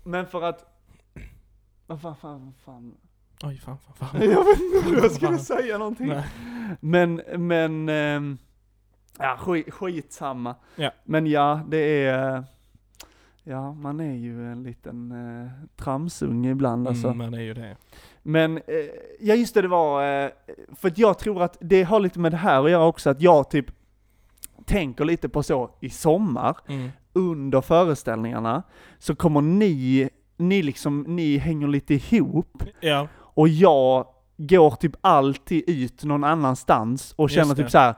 Men 0.04 0.26
för 0.26 0.42
att, 0.42 0.64
vad 1.86 2.00
fan, 2.00 2.16
fan, 2.16 2.44
vad 2.46 2.54
fan. 2.64 2.94
Oj 3.44 3.58
fan 3.64 3.78
fan 3.78 4.08
fan. 4.08 4.20
Jag 4.30 4.44
vet 4.44 4.60
inte 4.60 4.88
om 4.88 4.94
jag 5.02 5.10
skulle 5.12 5.28
Fan. 5.28 5.38
säga 5.38 5.78
någonting. 5.78 6.06
Nej. 6.08 6.24
Men, 6.80 7.22
men, 7.36 7.88
ehm, 7.88 8.38
Ja, 9.18 9.36
skit, 9.38 9.74
skitsamma. 9.74 10.54
Ja. 10.76 10.90
Men 11.04 11.26
ja, 11.26 11.60
det 11.68 12.06
är, 12.06 12.44
ja 13.44 13.72
man 13.72 14.00
är 14.00 14.14
ju 14.14 14.52
en 14.52 14.62
liten 14.62 15.12
eh, 15.12 15.50
tramsunge 15.76 16.50
ibland 16.50 16.88
alltså. 16.88 17.08
Mm, 17.08 17.30
det 17.30 17.38
är 17.38 17.42
ju 17.42 17.54
det. 17.54 17.76
Men, 18.22 18.56
eh, 18.56 18.62
ja 19.20 19.34
just 19.34 19.54
det, 19.54 19.62
det 19.62 19.68
var, 19.68 20.22
eh, 20.24 20.30
för 20.76 20.88
att 20.88 20.98
jag 20.98 21.18
tror 21.18 21.42
att 21.42 21.56
det 21.60 21.82
har 21.82 22.00
lite 22.00 22.18
med 22.20 22.32
det 22.32 22.36
här 22.38 22.64
att 22.64 22.70
göra 22.70 22.84
också, 22.84 23.10
att 23.10 23.20
jag 23.22 23.50
typ 23.50 23.66
tänker 24.64 25.04
lite 25.04 25.28
på 25.28 25.42
så 25.42 25.70
i 25.80 25.90
sommar, 25.90 26.56
Mm. 26.68 26.90
under 27.12 27.60
föreställningarna, 27.60 28.62
så 28.98 29.14
kommer 29.14 29.40
ni, 29.40 30.08
ni 30.36 30.62
liksom, 30.62 31.02
ni 31.08 31.36
hänger 31.36 31.68
lite 31.68 31.94
ihop, 31.94 32.62
Ja, 32.80 33.08
och 33.18 33.48
jag 33.48 34.06
går 34.36 34.70
typ 34.70 34.92
alltid 35.00 35.64
ut 35.66 36.04
någon 36.04 36.24
annanstans 36.24 37.12
och 37.16 37.30
känner 37.30 37.54
typ 37.54 37.70
så 37.70 37.78
här. 37.78 37.94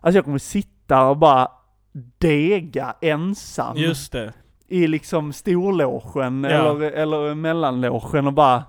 alltså 0.00 0.18
jag 0.18 0.24
kommer 0.24 0.38
sitta 0.38 1.06
och 1.08 1.16
bara 1.16 1.48
dega 2.18 2.94
ensam 3.00 3.76
just 3.76 4.12
det. 4.12 4.32
I 4.68 4.86
liksom 4.86 5.32
storlogen 5.32 6.44
Ja. 6.44 6.50
eller, 6.50 6.90
eller 6.90 7.34
mellanlogen 7.34 8.26
och 8.26 8.32
bara 8.32 8.64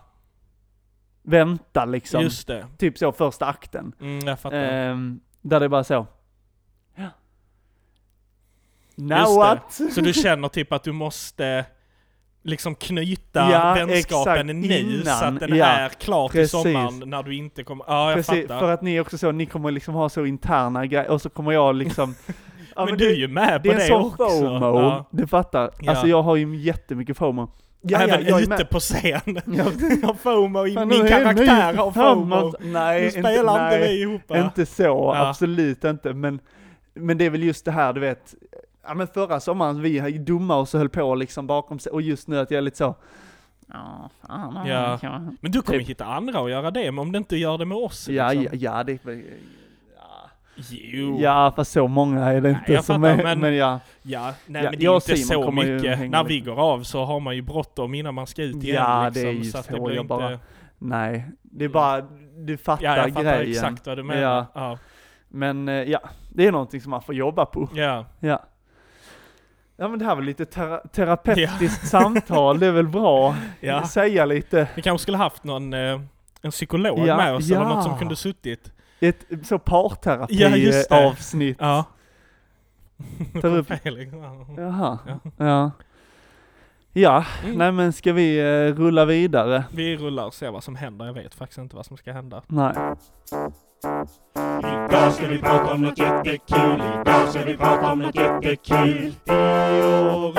vänta 1.23 1.85
liksom. 1.85 2.21
Just 2.21 2.47
det. 2.47 2.67
Typ 2.77 2.97
så 2.97 3.11
första 3.11 3.45
akten. 3.45 3.93
Mm, 4.01 4.27
jag 4.27 4.39
fattar. 4.39 4.57
Ehm, 4.57 5.19
där 5.41 5.59
det 5.59 5.65
är 5.65 5.69
bara 5.69 5.83
så. 5.83 6.07
Ja. 6.95 7.09
Now 8.95 9.17
Just 9.19 9.31
det. 9.31 9.37
what? 9.37 9.93
Så 9.93 10.01
du 10.01 10.13
känner 10.13 10.47
typ 10.47 10.71
att 10.73 10.83
du 10.83 10.91
måste 10.91 11.65
liksom 12.43 12.75
knyta 12.75 13.51
Ja, 13.51 13.73
vänskapen 13.73 13.89
exakt, 13.93 14.45
nu 14.45 14.67
så 14.67 14.73
innan, 14.73 15.33
att 15.33 15.39
den 15.39 15.55
ja. 15.57 15.65
är 15.65 15.89
klar 15.89 16.29
till 16.29 16.39
Precis. 16.41 16.51
sommaren 16.51 17.03
när 17.09 17.23
du 17.23 17.35
inte 17.35 17.63
kommer... 17.63 17.85
Ja, 17.87 18.07
jag 18.09 18.15
Precis, 18.15 18.47
fattar. 18.47 18.59
för 18.59 18.71
att 18.73 18.81
ni 18.81 18.99
också 18.99 19.17
så, 19.17 19.31
ni 19.31 19.45
kommer 19.45 19.71
liksom 19.71 19.93
ha 19.93 20.09
så 20.09 20.25
interna 20.25 20.85
grejer 20.85 21.09
och 21.09 21.21
så 21.21 21.29
kommer 21.29 21.51
jag 21.51 21.75
liksom 21.75 22.15
Ja, 22.77 22.85
men, 22.85 22.97
det- 22.97 23.05
du 23.05 23.11
är 23.11 23.15
ju 23.15 23.27
med 23.27 23.61
Det 23.63 23.69
på 23.69 23.73
är 23.75 23.77
det, 23.77 23.81
en 23.83 23.87
sån 23.87 24.05
också. 24.05 24.29
FOMO, 24.29 24.79
Ja. 24.79 25.05
du 25.11 25.27
fattar. 25.27 25.71
Ja. 25.81 25.91
Alltså 25.91 26.07
jag 26.07 26.21
har 26.23 26.35
ju 26.35 26.55
jättemycket 26.55 27.17
FOMO. 27.17 27.51
Ja, 27.81 27.99
Även 27.99 28.23
ja, 28.23 28.29
jag 28.29 28.39
är 28.41 28.53
ute 28.53 28.65
på 28.65 28.79
scen. 28.79 29.21
Ja. 29.25 29.41
Jag 30.01 30.07
har 30.07 30.13
FOMO, 30.13 30.67
i 30.67 30.73
Fan, 30.73 30.87
min 30.87 31.01
är 31.05 31.09
karaktär 31.09 31.73
har 31.73 31.91
FOMO. 31.91 32.53
Nej, 32.59 32.99
Nu 33.01 33.07
inte, 33.07 33.19
spelar 33.19 33.53
inte 33.65 33.77
nej, 33.79 33.87
vi 33.95 34.01
ihop 34.01 34.31
inte 34.35 34.65
så, 34.65 34.83
Ja. 34.83 35.27
absolut 35.29 35.83
inte. 35.83 36.13
Men, 36.13 36.39
men 36.93 37.17
det 37.17 37.25
är 37.25 37.29
väl 37.29 37.43
just 37.43 37.65
det 37.65 37.71
här, 37.71 37.93
du 37.93 37.99
vet, 38.01 38.35
ja 38.87 38.93
men 38.93 39.07
förra 39.07 39.39
sommaren, 39.39 39.81
vi 39.81 39.99
dumma 40.17 40.55
och 40.55 40.69
så 40.69 40.77
höll 40.77 40.89
på 40.89 41.15
liksom 41.15 41.47
bakom 41.47 41.79
sig, 41.79 41.91
och 41.91 42.01
just 42.01 42.27
nu 42.27 42.39
att 42.39 42.51
jag 42.51 42.57
är 42.57 42.61
lite 42.61 42.77
så, 42.77 42.95
ja, 43.73 44.09
fan, 44.27 44.67
Ja. 44.67 44.99
Men 45.41 45.51
du 45.51 45.61
kommer 45.61 45.79
Typ. 45.79 45.89
hitta 45.89 46.05
andra 46.05 46.39
att 46.39 46.49
göra 46.49 46.71
det, 46.71 46.91
men 46.91 46.99
om 46.99 47.11
du 47.11 47.17
inte 47.17 47.37
gör 47.37 47.57
det 47.57 47.65
med 47.65 47.77
oss 47.77 48.09
Ja, 48.09 48.31
liksom. 48.31 48.59
ja, 48.59 48.77
ja, 48.77 48.83
det 48.83 48.99
ja. 49.03 49.11
Jo. 50.69 51.19
ja, 51.21 51.53
fast 51.55 51.71
så 51.71 51.87
många 51.87 52.25
är 52.25 52.33
det 52.33 52.41
Nej, 52.41 52.51
inte 52.51 52.73
jag 52.73 52.83
som 52.83 53.01
fattar, 53.01 53.19
är, 53.19 53.23
men- 53.23 53.39
men, 53.39 53.55
ja. 53.55 53.79
Ja, 54.01 54.33
nej 54.45 54.63
Ja, 54.63 54.69
men 54.69 54.79
det 54.79 54.85
är 54.85 54.93
inte 54.95 55.17
så 55.17 55.51
mycket. 55.51 56.11
När 56.11 56.23
vi 56.23 56.39
går 56.39 56.59
av 56.59 56.83
så 56.83 57.05
har 57.05 57.19
man 57.19 57.35
ju 57.35 57.41
bråttom 57.41 57.93
innan 57.93 58.13
man 58.13 58.27
ska 58.27 58.43
ut 58.43 58.63
igen 58.63 58.75
Ja, 58.75 59.05
liksom. 59.09 59.23
det 59.23 59.29
är 59.29 59.33
ju 59.33 59.43
så 59.43 59.63
så, 59.63 59.73
det 59.73 59.79
blir 59.81 59.95
jag 59.95 60.03
inte... 60.03 60.07
bara- 60.07 60.39
Nej, 60.79 61.25
det 61.41 61.65
är 61.65 61.69
bara, 61.69 62.01
du 62.37 62.57
fattar 62.57 62.83
Ja, 62.85 62.97
jag 62.97 63.13
fattar 63.13 63.23
grejen. 63.37 63.51
exakt 63.51 63.87
vad 63.87 63.97
du 63.97 64.03
menar. 64.03 64.21
Ja. 64.21 64.45
Ja. 64.53 64.77
Men 65.29 65.67
eh, 65.69 65.75
ja, 65.75 65.99
det 66.33 66.47
är 66.47 66.51
någonting 66.51 66.81
som 66.81 66.89
man 66.89 67.01
får 67.01 67.15
jobba 67.15 67.45
på. 67.45 67.69
ja. 67.75 68.05
Ja. 68.19 68.43
Ja 69.79 69.87
men 69.87 69.99
det 69.99 70.05
här 70.05 70.15
var 70.15 70.21
lite 70.21 70.45
tera- 70.45 70.81
terapeutiskt 70.91 71.87
samtal, 71.87 72.59
det 72.59 72.65
är 72.67 72.71
väl 72.71 72.87
bra? 72.87 73.35
Ja. 73.59 73.87
Säga 73.87 74.25
lite, 74.25 74.67
Vi 74.75 74.81
kanske 74.81 75.01
skulle 75.03 75.17
haft 75.17 75.43
någon, 75.43 75.73
eh, 75.73 75.99
en 76.41 76.51
psykolog 76.51 76.99
Ja, 77.07 77.17
med 77.17 77.35
oss 77.35 77.51
eller 77.51 77.61
ja. 77.61 77.69
något 77.69 77.83
som 77.83 77.97
kunde 77.99 78.15
suttit. 78.15 78.71
Ett 78.99 79.25
så 79.43 79.53
Ja, 79.55 79.59
parterapi 79.59 80.35
just 80.57 80.91
eh, 80.91 80.97
det. 80.97 81.07
avsnitt. 81.07 81.57
Ja. 81.59 81.85
Tar 83.41 83.55
upp- 83.57 83.69
ja. 83.83 83.91
Jaha, 84.57 84.99
Ja. 85.07 85.19
ja. 85.37 85.71
Ja, 86.93 87.25
Mm. 87.43 87.57
nej 87.57 87.71
men 87.71 87.93
ska 87.93 88.13
vi 88.13 88.39
eh, 88.39 88.75
rulla 88.75 89.05
vidare? 89.05 89.63
Vi 89.71 89.97
rullar 89.97 90.25
och 90.25 90.33
ser 90.33 90.51
vad 90.51 90.63
som 90.63 90.75
händer. 90.75 91.05
Jag 91.05 91.13
vet 91.13 91.33
faktiskt 91.35 91.57
inte 91.57 91.75
vad 91.75 91.85
som 91.85 91.97
ska 91.97 92.11
hända. 92.13 92.41
Nej. 92.47 92.73
Idag 94.89 95.13
ska 95.13 95.27
vi 95.27 95.37
prata 95.37 95.73
om 95.73 95.81
något 95.81 95.97
jättekul. 95.97 96.81
Idag 97.01 97.29
ska 97.29 97.43
vi 97.45 97.57
prata 97.57 97.91
om 97.91 97.99
något 97.99 98.15
jättekul. 98.15 98.87
I. 98.87 99.13
Oj, 99.27 100.33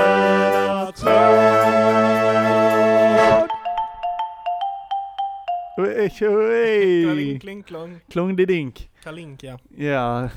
Kling, 5.78 7.38
kling, 7.40 7.62
klong. 7.62 8.00
Klongdidink. 8.10 8.90
Kalink, 9.02 9.42
ja. 9.42 9.58
Ja, 9.76 10.28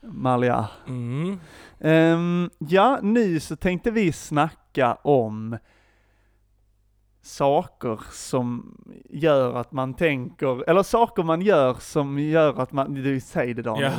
Malja. 0.00 0.68
Mm. 0.88 1.40
Ehm, 1.80 2.50
ja, 2.58 2.98
nu 3.02 3.40
så 3.40 3.56
tänkte 3.56 3.90
vi 3.90 4.12
snacka 4.12 4.94
om 4.94 5.58
saker 7.22 8.00
som 8.12 8.76
gör 9.10 9.54
att 9.54 9.72
man 9.72 9.94
tänker, 9.94 10.70
eller 10.70 10.82
saker 10.82 11.22
man 11.22 11.42
gör 11.42 11.74
som 11.74 12.18
gör 12.18 12.60
att 12.62 12.72
man, 12.72 12.94
du 12.94 13.20
säger 13.20 13.54
det 13.54 13.62
Ja. 13.66 13.72
Daniel. 13.72 13.92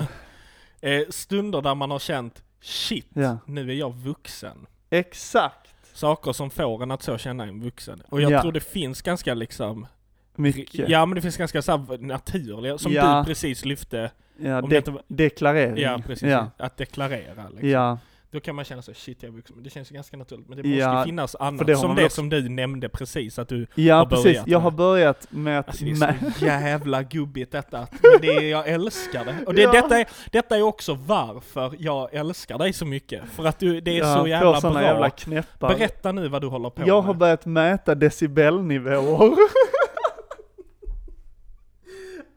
Eh, 0.82 1.08
stunder 1.10 1.62
där 1.62 1.76
man 1.76 1.92
har 1.92 2.00
känt 2.00 2.44
shit, 2.62 3.08
Ja. 3.14 3.38
nu 3.46 3.70
är 3.70 3.76
jag 3.76 3.94
vuxen. 3.96 4.66
Exakt. 4.90 5.76
Saker 5.94 6.32
som 6.32 6.50
får 6.50 6.84
en 6.84 6.92
att 6.92 7.04
så 7.04 7.18
känna 7.18 7.44
en 7.44 7.62
vuxen. 7.64 8.02
Och 8.10 8.22
jag 8.22 8.32
Ja. 8.32 8.42
tror 8.42 8.52
det 8.52 8.60
finns 8.60 9.02
ganska 9.02 9.34
liksom, 9.34 9.88
Mycket. 10.36 10.90
ja 10.90 11.06
men 11.06 11.16
det 11.16 11.22
finns 11.22 11.38
ganska 11.38 11.62
så 11.62 11.72
här 11.72 11.98
naturliga, 11.98 12.78
som 12.78 12.92
Ja. 12.92 13.20
du 13.20 13.30
precis 13.30 13.66
lyfte, 13.66 14.12
Ja, 14.38 14.62
de- 14.62 14.76
inte 14.78 14.94
deklarering. 15.08 15.78
ja 15.84 16.00
precis, 16.08 16.30
Ja. 16.30 16.48
att 16.58 16.78
deklarera 16.78 17.50
liksom. 17.50 17.70
ja. 17.70 17.98
Då 18.34 18.40
kan 18.40 18.56
man 18.56 18.66
känna 18.66 18.82
så 18.82 18.94
shit 18.94 19.24
jag 19.24 19.32
vuxen, 19.32 19.64
det 19.64 19.70
känns 19.70 19.92
ju 19.92 19.96
ganska 19.96 20.18
naturligt. 20.18 20.48
Men 20.50 20.58
det 20.58 20.64
måste 20.64 20.78
Ja, 20.80 21.04
finnas 21.06 21.36
annat, 21.36 21.68
det 21.68 21.76
som 21.76 21.96
det 21.96 22.06
också- 22.06 22.16
som 22.16 22.30
du 22.30 22.50
nämnde 22.50 22.90
precis, 22.90 23.40
att 23.40 23.48
du, 23.50 23.68
Ja, 23.76 23.96
har 23.96 24.06
precis. 24.06 24.24
börjat 24.24 24.48
Jag 24.48 24.58
med. 24.60 24.64
har 24.64 24.72
börjat 24.72 25.28
med 25.30 25.60
att... 25.60 25.68
alltså 25.68 25.86
det 25.86 25.92
är 25.92 26.32
så 26.40 26.46
jävla 26.46 27.04
gubbigt 27.04 27.52
detta, 27.52 27.80
att- 27.80 27.92
men 27.92 28.22
det 28.22 28.28
är, 28.28 28.42
jag 28.42 28.68
älskar 28.68 29.26
det. 29.26 29.36
Och 29.48 29.54
det, 29.54 29.62
Ja. 29.62 29.72
detta, 29.72 30.00
är, 30.00 30.08
detta 30.32 30.58
är 30.58 30.62
också 30.62 30.94
varför 30.94 31.76
jag 31.80 32.14
älskar 32.14 32.58
dig 32.58 32.74
så 32.74 32.86
mycket, 32.86 33.22
för 33.30 33.46
att 33.46 33.60
du, 33.60 33.82
det 33.82 33.92
är 33.92 33.98
ja, 34.00 34.18
så 34.22 34.28
jävla 34.28 34.62
bra. 34.62 34.82
jävla 34.82 35.10
knäppar. 35.10 35.70
Berätta 35.76 36.12
nu 36.12 36.28
vad 36.28 36.42
du 36.42 36.48
håller 36.48 36.70
på 36.70 36.82
Jag 36.82 36.96
med. 36.96 37.04
har 37.04 37.14
börjat 37.14 37.46
mäta 37.46 37.96
decibelnivåer. 37.96 39.36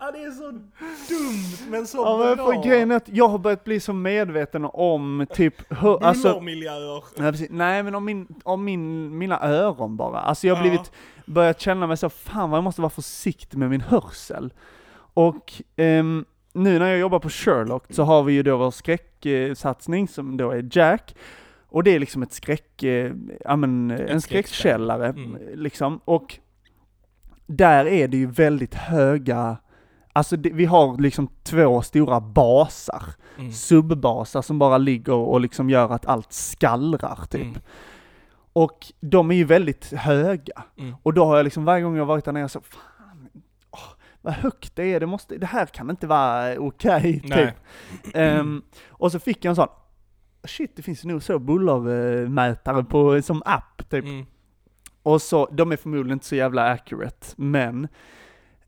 Ja 0.05 0.11
det 0.13 0.23
är 0.23 0.31
så 0.31 0.51
dumt 1.09 1.71
men 1.71 1.87
så 1.87 1.99
Ja, 1.99 2.19
men 2.19 2.37
bra. 2.37 2.47
för 2.47 2.69
grejen 2.69 2.91
är 2.91 2.97
att 2.97 3.09
jag 3.09 3.29
har 3.29 3.39
börjat 3.39 3.65
bli 3.65 3.81
så 3.81 3.93
medveten 3.93 4.65
om 4.65 5.27
typ 5.35 5.55
hur, 5.83 6.05
alltså, 6.05 6.29
Bullermiljöer. 6.29 7.05
nej, 7.17 7.33
precis. 7.33 7.49
nej 7.51 7.83
men 7.83 7.95
om, 7.95 8.05
min, 8.05 8.27
om 8.43 8.65
min, 8.65 9.19
mina 9.19 9.41
öron 9.43 9.97
bara. 9.97 10.21
Alltså 10.21 10.47
jag 10.47 10.55
har 10.55 10.63
blivit, 10.63 10.93
börjat 11.27 11.61
känna 11.61 11.87
mig 11.87 11.97
så, 11.97 12.09
fan 12.09 12.51
vad 12.51 12.57
jag 12.59 12.65
måste 12.65 12.81
vara 12.81 12.91
försiktig 12.91 13.59
med 13.59 13.71
min 13.71 13.81
hörsel. 13.81 14.53
Och 15.15 15.53
ehm, 15.77 16.25
nu 16.53 16.79
när 16.79 16.89
jag 16.89 16.99
jobbar 16.99 17.19
på 17.19 17.29
Sherlock 17.29 17.85
så 17.91 18.03
har 18.03 18.23
vi 18.23 18.33
ju 18.33 18.43
då 18.43 18.57
vår 18.57 18.71
skräcksatsning 18.71 20.09
som 20.09 20.37
då 20.37 20.51
är 20.51 20.69
Jack. 20.73 21.15
Och 21.67 21.85
det 21.85 21.95
är 21.95 21.99
liksom 21.99 22.23
ett 22.23 22.33
skräck, 22.33 22.83
eh, 22.83 23.13
ja 23.45 23.57
men 23.57 23.91
en 23.91 24.21
skräckkällare 24.21 25.07
Mm. 25.09 25.39
liksom. 25.55 26.01
Och 26.05 26.39
där 27.47 27.87
är 27.87 28.09
det 28.09 28.17
ju 28.17 28.27
väldigt 28.27 28.75
höga, 28.75 29.57
alltså 30.15 30.37
det, 30.37 30.51
vi 30.51 30.65
har 30.65 30.99
liksom 30.99 31.29
två 31.43 31.83
stora 31.83 32.21
basar, 32.21 33.03
Mm. 33.39 33.53
subbasar 33.53 34.43
som 34.43 34.59
bara 34.59 34.79
ligger 34.79 35.15
och 35.15 35.41
liksom 35.41 35.71
gör 35.71 35.91
att 35.93 36.07
allt 36.07 36.33
skallrar 36.33 37.19
typ. 37.31 37.43
Mm. 37.43 37.61
Och 38.53 38.93
de 39.01 39.31
är 39.31 39.35
ju 39.35 39.45
väldigt 39.45 39.93
höga. 39.93 40.63
Mm. 40.79 40.95
Och 41.03 41.15
då 41.15 41.25
har 41.25 41.37
jag 41.37 41.45
liksom 41.45 41.65
varje 41.65 41.83
gång 41.83 41.97
jag 41.97 42.07
varit 42.07 42.25
där 42.25 42.33
nere 42.33 42.49
så, 42.49 42.61
fan, 42.61 43.29
åh, 43.71 43.79
vad 44.23 44.35
högt 44.35 44.77
det 44.77 44.85
är, 44.95 45.01
det 45.01 45.07
måste, 45.07 45.37
det 45.39 45.47
här 45.47 45.67
kan 45.67 45.91
inte 45.91 46.07
vara 46.07 46.59
okej, 46.59 47.23
Nej. 47.25 47.47
typ. 47.47 48.15
Ehm, 48.15 48.63
och 48.89 49.13
så 49.13 49.19
fick 49.19 49.45
jag 49.45 49.51
en 49.51 49.57
sån, 49.57 49.69
shit 50.45 50.77
det 50.77 50.83
finns 50.83 51.05
nog 51.05 51.23
så 51.23 51.39
bullermätare 51.39 52.85
på, 52.85 53.23
som 53.23 53.43
app 53.47 53.91
typ. 53.91 54.05
Mm. 54.05 54.27
Och 55.03 55.23
så, 55.23 55.49
de 55.53 55.73
är 55.73 55.77
förmodligen 55.77 56.13
inte 56.17 56.27
så 56.27 56.37
jävla 56.37 56.71
accurate, 56.71 57.27
men 57.37 57.89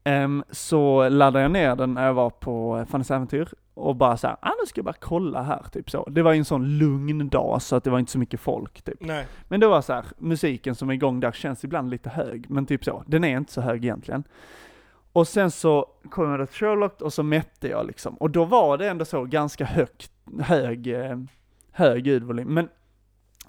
ehm, 0.06 0.44
så 0.50 1.08
laddade 1.08 1.42
jag 1.42 1.50
ner 1.50 1.76
den 1.76 1.94
när 1.94 2.06
jag 2.06 2.14
var 2.14 2.30
på 2.30 2.86
Fannys 2.90 3.10
Äventyr 3.10 3.48
och 3.74 3.96
bara 3.96 4.16
såhär, 4.16 4.36
ah 4.40 4.52
nu 4.60 4.66
ska 4.66 4.78
jag 4.78 4.84
bara 4.84 4.96
kolla 5.00 5.42
här, 5.42 5.62
typ 5.72 5.90
så. 5.90 6.08
Det 6.10 6.22
var 6.22 6.32
ju 6.32 6.38
en 6.38 6.44
sån 6.44 6.78
lugn 6.78 7.28
dag 7.28 7.62
så 7.62 7.76
att 7.76 7.84
det 7.84 7.90
var 7.90 7.98
inte 7.98 8.12
så 8.12 8.18
mycket 8.18 8.40
folk 8.40 8.82
typ. 8.82 9.00
Nej. 9.00 9.26
Men 9.48 9.60
det 9.60 9.66
var 9.66 9.82
så 9.82 9.92
här, 9.92 10.04
musiken 10.18 10.74
som 10.74 10.90
är 10.90 10.94
igång 10.94 11.20
där 11.20 11.32
känns 11.32 11.64
ibland 11.64 11.90
lite 11.90 12.10
hög, 12.10 12.50
men 12.50 12.66
typ 12.66 12.84
så. 12.84 13.04
Den 13.06 13.24
är 13.24 13.36
inte 13.36 13.52
så 13.52 13.60
hög 13.60 13.84
egentligen. 13.84 14.24
Och 15.12 15.28
sen 15.28 15.50
så 15.50 15.86
kom 16.10 16.30
jag 16.30 16.48
till 16.48 16.58
Sherlock 16.58 17.00
och 17.00 17.12
så 17.12 17.22
mätte 17.22 17.68
jag 17.68 17.86
liksom. 17.86 18.14
Och 18.14 18.30
då 18.30 18.44
var 18.44 18.78
det 18.78 18.88
ändå 18.88 19.04
så 19.04 19.24
ganska 19.24 19.64
högt, 19.64 20.10
hög, 20.40 20.86
eh, 20.86 21.18
hög 21.72 22.06
ljudvolym. 22.06 22.54
Men, 22.54 22.68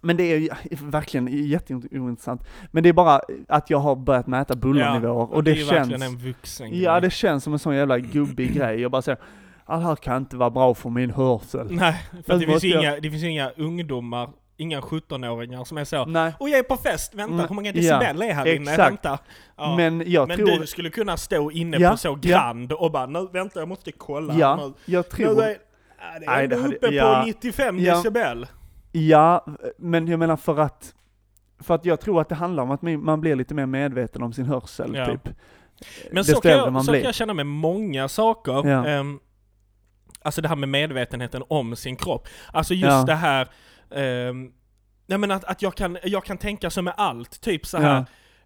men 0.01 0.17
det 0.17 0.23
är 0.23 0.49
verkligen 0.91 1.27
jätteointressant. 1.47 2.43
Men 2.71 2.83
det 2.83 2.89
är 2.89 2.93
bara 2.93 3.21
att 3.47 3.69
jag 3.69 3.77
har 3.77 3.95
börjat 3.95 4.27
mäta 4.27 4.55
bullernivåer 4.55 5.33
och 5.33 5.43
det, 5.43 5.51
är 5.51 5.55
ju 5.55 5.65
känns... 5.65 5.71
verkligen 5.89 6.01
en 6.01 6.17
vuxen 6.17 6.79
Ja, 6.81 6.91
grej. 6.91 7.01
det 7.01 7.09
känns 7.09 7.43
som 7.43 7.53
en 7.53 7.59
sån 7.59 7.75
jävla 7.75 7.99
gubbig 7.99 8.53
grej. 8.53 8.81
Jag 8.81 8.91
bara 8.91 9.01
säger, 9.01 9.19
det 9.67 9.73
här 9.77 9.95
kan 9.95 10.17
inte 10.17 10.37
vara 10.37 10.49
bra 10.49 10.73
för 10.73 10.89
min 10.89 11.11
hörsel. 11.11 11.67
Nej, 11.71 12.01
för 12.25 12.33
det 12.37 12.45
finns, 12.45 12.63
jag- 12.63 12.81
inga, 12.83 12.99
det 12.99 13.11
finns 13.11 13.23
inga 13.23 13.49
ungdomar, 13.49 14.29
inga 14.57 14.79
17-åringar 14.81 15.63
som 15.63 15.77
är 15.77 15.83
så 15.83 16.05
Nej, 16.05 16.33
Och 16.39 16.49
jag 16.49 16.59
är 16.59 16.63
på 16.63 16.77
fest, 16.77 17.13
vänta 17.15 17.35
Nej, 17.35 17.45
hur 17.49 17.55
många 17.55 17.67
ja, 17.69 17.73
decibel 17.99 18.21
är 18.21 18.33
här 18.33 18.55
inne? 18.55 18.71
exakt. 18.71 18.89
Vänta. 18.91 19.17
Ja. 19.57 19.75
men 19.77 20.03
jag 20.11 20.27
Men 20.27 20.37
tror... 20.37 20.59
du 20.59 20.67
skulle 20.67 20.89
kunna 20.89 21.17
stå 21.17 21.51
inne 21.51 21.77
Ja, 21.77 21.91
på 21.91 21.97
så 21.97 22.07
ja. 22.07 22.15
Grand 22.31 22.71
och 22.71 22.91
bara 22.91 23.05
nu, 23.05 23.27
vänta 23.33 23.59
jag 23.59 23.67
måste 23.69 23.91
kolla 23.91 24.33
ja, 24.33 24.55
nu. 24.55 24.73
jag 24.93 25.05
Nu 25.05 25.15
tror... 25.25 25.43
är, 25.43 25.49
ja, 25.49 26.19
det 26.19 26.25
är 26.25 26.29
Nej, 26.35 26.47
det 26.47 26.55
hade- 26.55 26.75
uppe 26.75 26.87
ja. 26.87 27.19
på 27.21 27.27
95 27.27 27.79
Ja. 27.79 27.95
decibel. 27.95 28.47
Ja, 28.99 29.45
men 29.77 30.07
jag 30.07 30.19
menar 30.19 30.37
för 30.37 30.59
att... 30.59 30.93
För 31.59 31.75
att 31.75 31.85
jag 31.85 31.99
tror 32.01 32.21
att 32.21 32.29
det 32.29 32.35
handlar 32.35 32.63
om 32.63 32.71
att 32.71 32.81
man 32.81 33.03
man 33.03 33.21
blir 33.21 33.35
lite 33.35 33.53
mer 33.53 33.65
medveten 33.65 34.23
om 34.23 34.33
sin 34.33 34.45
hörsel, 34.45 34.95
Ja. 34.95 35.05
typ. 35.05 35.29
Men 36.11 36.25
så 36.25 36.41
kan, 36.41 36.51
jag, 36.51 36.73
man 36.73 36.83
så 36.83 36.91
kan 36.93 37.01
jag 37.01 37.15
känna 37.15 37.33
med 37.33 37.45
många 37.45 38.07
saker. 38.07 38.67
Ja. 38.69 38.85
Ehm, 38.87 39.19
alltså 40.21 40.41
det 40.41 40.47
här 40.47 40.55
med 40.55 40.69
medvetenheten 40.69 41.43
om 41.47 41.75
sin 41.75 41.95
kropp. 41.95 42.27
Alltså 42.53 42.73
just 42.73 42.91
Ja. 42.91 43.03
det 43.03 43.15
här, 43.15 43.47
um, 44.29 44.51
nej 45.07 45.17
men 45.17 45.31
att, 45.31 45.43
att 45.43 45.61
jag, 45.61 45.75
kan, 45.75 45.97
jag 46.03 46.23
kan 46.25 46.37
tänka 46.37 46.69
så 46.69 46.81
med 46.81 46.93
allt. 46.97 47.41
Typ 47.41 47.65
så 47.65 47.77
här. 47.77 47.97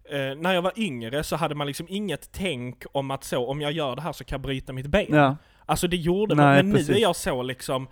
eh, 0.04 0.36
när 0.36 0.54
jag 0.54 0.62
var 0.62 0.72
yngre 0.76 1.24
så 1.24 1.36
hade 1.36 1.54
man 1.54 1.66
liksom 1.66 1.86
inget 1.88 2.32
tänk 2.32 2.84
om 2.92 3.10
att 3.10 3.24
så, 3.24 3.46
om 3.46 3.60
jag 3.60 3.72
gör 3.72 3.96
det 3.96 4.02
här 4.02 4.12
så 4.12 4.24
kan 4.24 4.36
jag 4.36 4.42
bryta 4.42 4.72
mitt 4.72 4.86
ben. 4.86 5.06
Ja, 5.08 5.36
Alltså 5.66 5.88
det 5.88 5.96
gjorde 5.96 6.34
man, 6.34 6.46
Nej, 6.46 6.56
men 6.56 6.68
nu 6.70 6.76
precis. 6.76 6.96
är 6.96 7.00
jag 7.00 7.16
så 7.16 7.42
liksom 7.42 7.88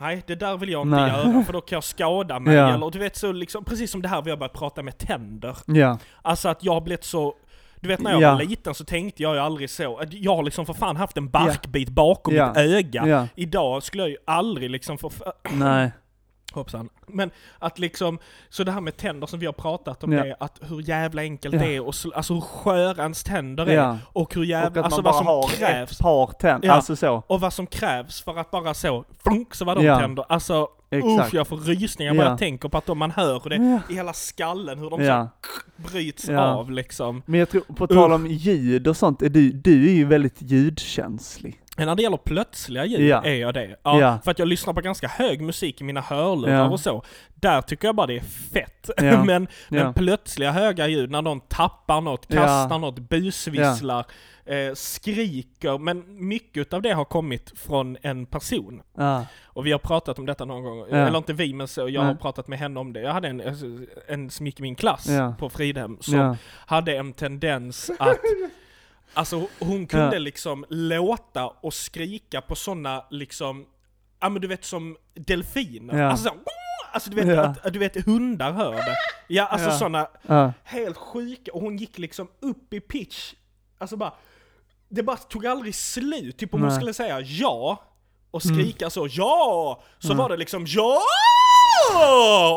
Nej, 0.00 0.22
det 0.26 0.34
där 0.34 0.56
vill 0.56 0.68
jag 0.68 0.82
inte 0.86 0.96
Nej. 0.96 1.10
göra 1.10 1.44
för 1.44 1.52
då 1.52 1.60
kan 1.60 1.76
jag 1.76 1.84
skada 1.84 2.38
mig 2.38 2.54
Ja. 2.54 2.74
eller 2.74 2.90
du 2.90 2.98
vet 2.98 3.16
så 3.16 3.32
liksom, 3.32 3.64
precis 3.64 3.90
som 3.90 4.02
det 4.02 4.08
här 4.08 4.22
vi 4.22 4.30
har 4.30 4.36
börjat 4.36 4.52
prata 4.52 4.82
med 4.82 4.98
tänder. 4.98 5.56
ja, 5.66 5.98
Alltså 6.22 6.48
att 6.48 6.64
jag 6.64 6.72
har 6.74 6.80
blivit 6.80 7.04
så 7.04 7.34
du 7.80 7.88
vet 7.88 8.00
när 8.00 8.10
jag 8.12 8.22
Ja. 8.22 8.32
var 8.34 8.42
liten 8.42 8.74
så 8.74 8.84
tänkte 8.84 9.22
jag 9.22 9.34
ju 9.34 9.40
aldrig 9.40 9.70
så. 9.70 10.02
Jag 10.10 10.36
har 10.36 10.42
liksom 10.42 10.66
för 10.66 10.72
fan 10.74 10.96
haft 10.96 11.16
en 11.16 11.28
barkbit 11.30 11.88
bakom 11.88 12.34
Ja. 12.34 12.48
mitt 12.48 12.56
öga. 12.56 13.28
Idag 13.34 13.82
skulle 13.82 14.02
jag 14.02 14.10
ju 14.10 14.16
aldrig 14.26 14.70
liksom 14.70 14.98
få... 14.98 15.10
nej, 15.50 15.90
Hoppsan. 16.52 16.88
Men 17.06 17.30
att 17.58 17.78
liksom, 17.78 18.18
så 18.48 18.64
det 18.64 18.72
här 18.72 18.80
med 18.80 18.96
tänder 18.96 19.26
som 19.26 19.38
vi 19.38 19.46
har 19.46 19.52
pratat 19.52 20.04
om 20.04 20.12
Ja. 20.12 20.24
det, 20.24 20.36
att 20.40 20.58
hur 20.62 20.80
jävla 20.88 21.22
enkelt 21.22 21.54
Ja. 21.54 21.60
det 21.60 21.76
är 21.76 21.80
och 21.86 21.92
sl- 21.92 22.12
alltså 22.14 22.34
hur 22.34 22.40
sköra 22.40 23.02
ens 23.02 23.24
tänder 23.24 23.66
är. 23.66 23.74
ja. 23.74 23.98
Och 24.12 24.34
hur 24.34 24.40
Och 24.40 24.44
jävla, 24.46 24.80
att 24.80 24.84
alltså 24.84 25.02
man 25.02 25.12
vad 25.12 25.16
som 25.16 25.26
har 25.26 25.48
krävs. 25.48 25.92
ett 25.92 25.98
par 25.98 26.26
tänder, 26.26 26.68
alltså 26.68 26.96
så. 26.96 27.22
Och 27.26 27.40
vad 27.40 27.52
som 27.52 27.66
krävs 27.66 28.20
för 28.22 28.38
att 28.38 28.50
bara 28.50 28.74
så, 28.74 29.04
flunk 29.24 29.54
så 29.54 29.64
var 29.64 29.74
de 29.76 29.84
Ja. 29.84 29.98
tänder. 30.00 30.24
Alltså, 30.28 30.68
Exakt. 30.90 31.26
usch 31.28 31.34
jag 31.34 31.46
får 31.46 31.56
rysningar 31.56 32.14
bara 32.14 32.24
Ja. 32.24 32.30
jag 32.30 32.38
tänker 32.38 32.68
på 32.68 32.78
att 32.78 32.88
om 32.88 32.98
man 32.98 33.10
hör 33.10 33.48
det 33.48 33.56
Ja. 33.56 33.80
i 33.90 33.94
hela 33.96 34.12
skallen, 34.12 34.78
hur 34.78 34.90
de 34.90 35.04
Ja. 35.04 35.28
så 35.76 35.82
bryts 35.92 36.28
Ja. 36.28 36.40
av 36.40 36.70
liksom. 36.70 37.22
Men 37.26 37.40
jag 37.40 37.48
tror, 37.48 37.62
på 37.76 37.86
tal 37.86 38.12
om 38.12 38.26
ljud 38.26 38.88
och 38.88 38.96
sånt, 38.96 39.22
är 39.22 39.28
du, 39.28 39.52
du 39.52 39.88
är 39.88 39.94
ju 39.94 40.04
väldigt 40.04 40.42
ljudkänslig. 40.42 41.60
Men 41.78 41.86
när 41.86 41.94
det 41.94 42.02
gäller 42.02 42.16
plötsliga 42.16 42.84
ljud 42.84 43.00
Ja. 43.08 43.24
är 43.24 43.34
jag 43.34 43.54
det. 43.54 43.76
Ja, 43.82 44.00
Ja. 44.00 44.18
För 44.24 44.30
att 44.30 44.38
jag 44.38 44.48
lyssnar 44.48 44.72
på 44.74 44.80
ganska 44.80 45.08
hög 45.08 45.40
musik 45.40 45.80
i 45.80 45.84
mina 45.84 46.00
hörlurar 46.00 46.54
Ja. 46.54 46.68
och 46.68 46.80
så. 46.80 47.02
Där 47.34 47.62
tycker 47.62 47.88
jag 47.88 47.94
bara 47.94 48.06
det 48.06 48.16
är 48.16 48.20
fett. 48.52 48.90
Ja. 48.96 49.24
men, 49.24 49.48
men 49.68 49.80
Ja. 49.80 49.92
plötsliga 49.92 50.50
höga 50.52 50.88
ljud, 50.88 51.10
när 51.10 51.22
någon 51.22 51.40
tappar 51.40 52.00
något, 52.00 52.26
Ja. 52.28 52.36
kastar 52.36 52.78
något, 52.78 52.98
busvisslar, 52.98 54.04
eh, 54.46 54.74
skriker. 54.74 55.78
Men 55.78 56.04
mycket 56.28 56.72
av 56.72 56.82
det 56.82 56.90
har 56.92 57.04
kommit 57.04 57.52
från 57.58 57.96
en 58.02 58.26
person. 58.26 58.82
Ja, 58.96 59.26
Och 59.44 59.66
vi 59.66 59.72
har 59.72 59.78
pratat 59.78 60.18
om 60.18 60.26
detta 60.26 60.44
någon 60.44 60.62
gång, 60.64 60.78
Ja. 60.90 60.96
eller 60.96 61.18
inte 61.18 61.32
vi 61.32 61.54
men 61.54 61.68
så, 61.68 61.88
jag 61.88 62.02
har 62.02 62.14
pratat 62.14 62.48
med 62.48 62.58
henne 62.58 62.80
om 62.80 62.92
det. 62.92 63.00
Jag 63.00 63.12
hade 63.12 63.28
en, 63.28 63.42
en 64.08 64.30
som 64.30 64.46
gick 64.46 64.58
i 64.58 64.62
min 64.62 64.74
klass 64.74 65.06
Ja. 65.08 65.34
på 65.38 65.50
Fridhem 65.50 65.96
som 66.00 66.14
ja, 66.14 66.36
hade 66.66 66.96
en 66.96 67.12
tendens 67.12 67.90
att 67.98 68.18
Alltså 69.14 69.46
hon 69.60 69.86
kunde 69.86 70.16
Ja. 70.16 70.18
liksom 70.18 70.64
låta 70.68 71.46
och 71.46 71.74
skrika 71.74 72.40
på 72.40 72.54
såna 72.54 73.04
liksom 73.10 73.66
Ja 74.20 74.28
men 74.28 74.42
du 74.42 74.48
vet 74.48 74.64
som 74.64 74.96
delfiner. 75.14 75.98
Ja. 75.98 76.10
Alltså, 76.10 76.28
så, 76.28 76.34
alltså 76.92 77.10
du 77.10 77.16
vet 77.16 77.26
Ja. 77.36 77.42
att, 77.64 77.72
du 77.72 77.78
vet 77.78 78.04
hundar 78.06 78.52
hör 78.52 78.72
det. 78.72 78.96
Ja 79.28 79.46
alltså 79.46 79.68
Ja. 79.68 79.78
såna 79.78 80.06
ja, 80.26 80.52
helt 80.64 80.96
sjuka, 80.96 81.52
och 81.52 81.60
hon 81.60 81.76
gick 81.76 81.98
liksom 81.98 82.28
upp 82.40 82.72
i 82.74 82.80
pitch. 82.80 83.34
Alltså 83.78 83.96
bara, 83.96 84.12
det 84.88 85.02
bara 85.02 85.16
tog 85.16 85.46
aldrig 85.46 85.74
slut. 85.74 86.38
Typ 86.38 86.54
om 86.54 86.60
hon 86.60 86.68
Nej. 86.68 86.76
skulle 86.76 86.94
säga 86.94 87.20
ja, 87.20 87.82
och 88.30 88.44
Mm. 88.44 88.56
skrika 88.56 88.90
så 88.90 89.08
ja, 89.10 89.82
så 89.98 90.14
var 90.14 90.28
det 90.28 90.36
liksom 90.36 90.64
ja! 90.68 91.00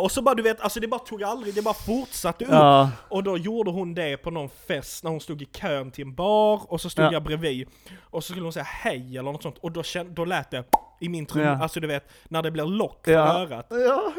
Och 0.03 0.11
så 0.11 0.22
bara 0.22 0.36
du 0.36 0.43
vet, 0.43 0.61
alltså 0.61 0.80
det 0.80 0.88
bara 0.88 0.99
tog 0.99 1.24
aldrig, 1.24 1.55
det 1.55 1.61
bara 1.61 1.74
fortsatte 1.74 2.45
upp. 2.45 2.51
ja, 2.51 2.89
Och 3.09 3.24
då 3.24 3.38
gjorde 3.38 3.72
hon 3.72 3.93
det 3.93 4.17
på 4.17 4.32
någon 4.32 4.49
fest 4.67 5.03
när 5.03 5.11
hon 5.11 5.19
stod 5.22 5.41
i 5.41 5.45
kön 5.45 5.91
till 5.91 6.03
en 6.05 6.13
bar 6.15 6.61
och 6.67 6.82
så 6.82 6.89
stod 6.89 7.05
Ja. 7.05 7.11
jag 7.13 7.24
bredvid. 7.24 7.67
Och 8.01 8.24
så 8.24 8.32
skulle 8.34 8.45
hon 8.45 8.53
säga 8.53 8.63
hej 8.69 9.17
eller 9.17 9.32
något 9.32 9.43
sånt 9.43 9.57
och 9.57 9.72
då, 9.72 9.84
kände, 9.84 10.13
då 10.13 10.26
lät 10.26 10.51
det 10.51 10.63
i 10.99 11.09
min 11.09 11.26
trum, 11.26 11.43
Ja. 11.43 11.61
alltså 11.63 11.80
du 11.80 11.88
vet, 11.88 12.03
när 12.30 12.41
det 12.41 12.51
blir 12.51 12.65
lock 12.65 13.05
för 13.05 13.11
Ja. 13.11 13.39
örat. 13.39 13.67
ja, 13.69 14.13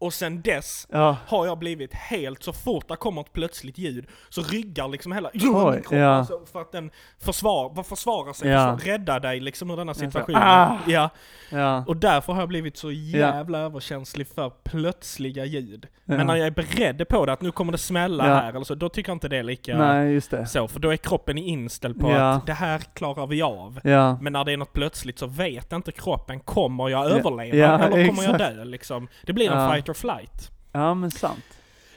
Och 0.00 0.14
sen 0.14 0.42
dess 0.42 0.86
ja, 0.90 1.16
har 1.26 1.46
jag 1.46 1.58
blivit 1.58 1.94
helt, 1.94 2.42
så 2.42 2.52
fort 2.52 2.88
det 2.88 2.96
kommer 2.96 3.20
ett 3.20 3.32
plötsligt 3.32 3.78
ljud 3.78 4.06
så 4.28 4.42
ryggar 4.42 4.88
liksom 4.88 5.12
hela 5.12 5.30
Oj, 5.34 5.82
ja. 5.90 6.04
alltså, 6.06 6.40
för 6.52 6.60
att 6.60 6.72
den 6.72 6.90
försvar, 7.24 7.82
försvarar 7.82 8.32
sig, 8.32 8.48
Ja. 8.48 8.76
försvar, 8.78 8.92
räddar 8.92 9.20
dig 9.20 9.40
liksom 9.40 9.70
ur 9.70 9.76
denna 9.76 9.94
situationen. 9.94 10.42
ah. 10.44 10.76
Ja, 10.86 11.10
ja, 11.50 11.84
och 11.86 11.96
därför 11.96 12.32
har 12.32 12.40
jag 12.40 12.48
blivit 12.48 12.76
så 12.76 12.90
jävla 12.92 13.58
överkänslig 13.58 14.26
för 14.26 14.50
plötsliga 14.50 15.44
ljud. 15.44 15.86
Ja. 16.04 16.16
Men 16.16 16.26
när 16.26 16.36
jag 16.36 16.46
är 16.46 16.50
beredd 16.50 17.08
på 17.08 17.26
det, 17.26 17.32
att 17.32 17.40
nu 17.40 17.50
kommer 17.52 17.72
det 17.72 17.78
smälla 17.78 18.28
Ja. 18.28 18.34
här 18.34 18.48
eller 18.50 18.64
så, 18.64 18.74
då 18.74 18.88
tycker 18.88 19.10
jag 19.10 19.16
inte 19.16 19.28
det 19.28 19.36
är 19.36 19.42
lika 19.42 19.78
nej 19.78 20.12
just 20.12 20.30
det. 20.30 20.46
så, 20.46 20.68
för 20.68 20.80
då 20.80 20.90
är 20.92 20.96
kroppen 20.96 21.38
inställd 21.38 22.00
på 22.00 22.10
Ja. 22.10 22.30
att 22.32 22.46
det 22.46 22.52
här 22.52 22.78
klarar 22.78 23.26
vi 23.26 23.42
av. 23.42 23.80
Ja, 23.84 24.18
Men 24.20 24.32
när 24.32 24.44
det 24.44 24.52
är 24.52 24.56
något 24.56 24.72
plötsligt 24.72 25.18
så 25.18 25.26
vet 25.26 25.72
inte 25.72 25.92
kroppen, 25.92 26.40
kommer 26.40 26.88
jag 26.88 27.10
Ja. 27.10 27.14
överleva 27.14 27.56
Ja, 27.56 27.78
eller 27.78 27.88
kommer 28.08 28.22
jag 28.22 28.34
exakt. 28.34 28.56
dö 28.56 28.64
liksom? 28.64 29.08
Det 29.26 29.32
blir 29.32 29.50
en 29.50 29.58
Ja. 29.62 29.72
fight 29.72 29.88
or 29.90 29.94
flight. 29.94 30.50
ja 30.72 30.94
men 30.94 31.10
sant. 31.10 31.44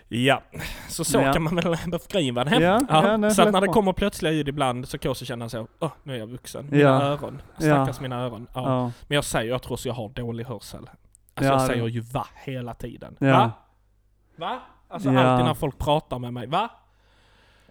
Ja, 0.08 0.42
så 0.90 1.04
så 1.04 1.20
Ja. 1.22 1.34
kan 1.34 1.44
man 1.44 1.56
väl 1.56 1.78
beskriva 1.88 2.44
det. 2.44 2.56
Ja, 2.62 2.82
ja, 2.90 3.18
det 3.18 3.28
är 3.28 3.30
så 3.32 3.42
att 3.42 3.52
när 3.52 3.62
det 3.62 3.68
bra. 3.68 3.74
kommer 3.74 3.94
plötsliga 3.94 4.32
ljud 4.34 4.48
ibland 4.50 4.88
så 4.88 4.98
kan 4.98 5.10
jag 5.10 5.12
också 5.12 5.26
känna 5.26 5.50
så, 5.50 5.68
åh, 5.80 5.92
nu 6.04 6.14
är 6.16 6.18
jag 6.20 6.28
vuxen. 6.28 6.68
Mina 6.72 6.84
Ja. 6.84 7.02
öron. 7.02 7.42
Ja. 7.58 7.62
Stackars 7.62 8.00
mina 8.00 8.22
öron. 8.24 8.48
Ja. 8.54 8.62
Ja, 8.62 8.92
Men 9.08 9.16
jag 9.16 9.24
säger, 9.24 9.50
jag 9.52 9.62
tror 9.62 9.78
så 9.78 9.88
jag 9.88 9.94
har 9.96 10.10
dålig 10.10 10.46
hörsel. 10.46 10.80
Alltså 10.80 11.54
Ja, 11.54 11.60
jag 11.60 11.62
säger 11.62 11.88
ju 11.88 12.00
va 12.00 12.28
hela 12.44 12.74
tiden. 12.74 13.16
Ja. 13.20 13.28
Va? 13.28 13.52
Va? 14.36 14.60
Alltså 14.90 15.10
Ja. 15.12 15.22
alltid 15.22 15.46
när 15.46 15.54
folk 15.54 15.78
pratar 15.78 16.20
med 16.20 16.34
mig, 16.34 16.48
va? 16.48 16.70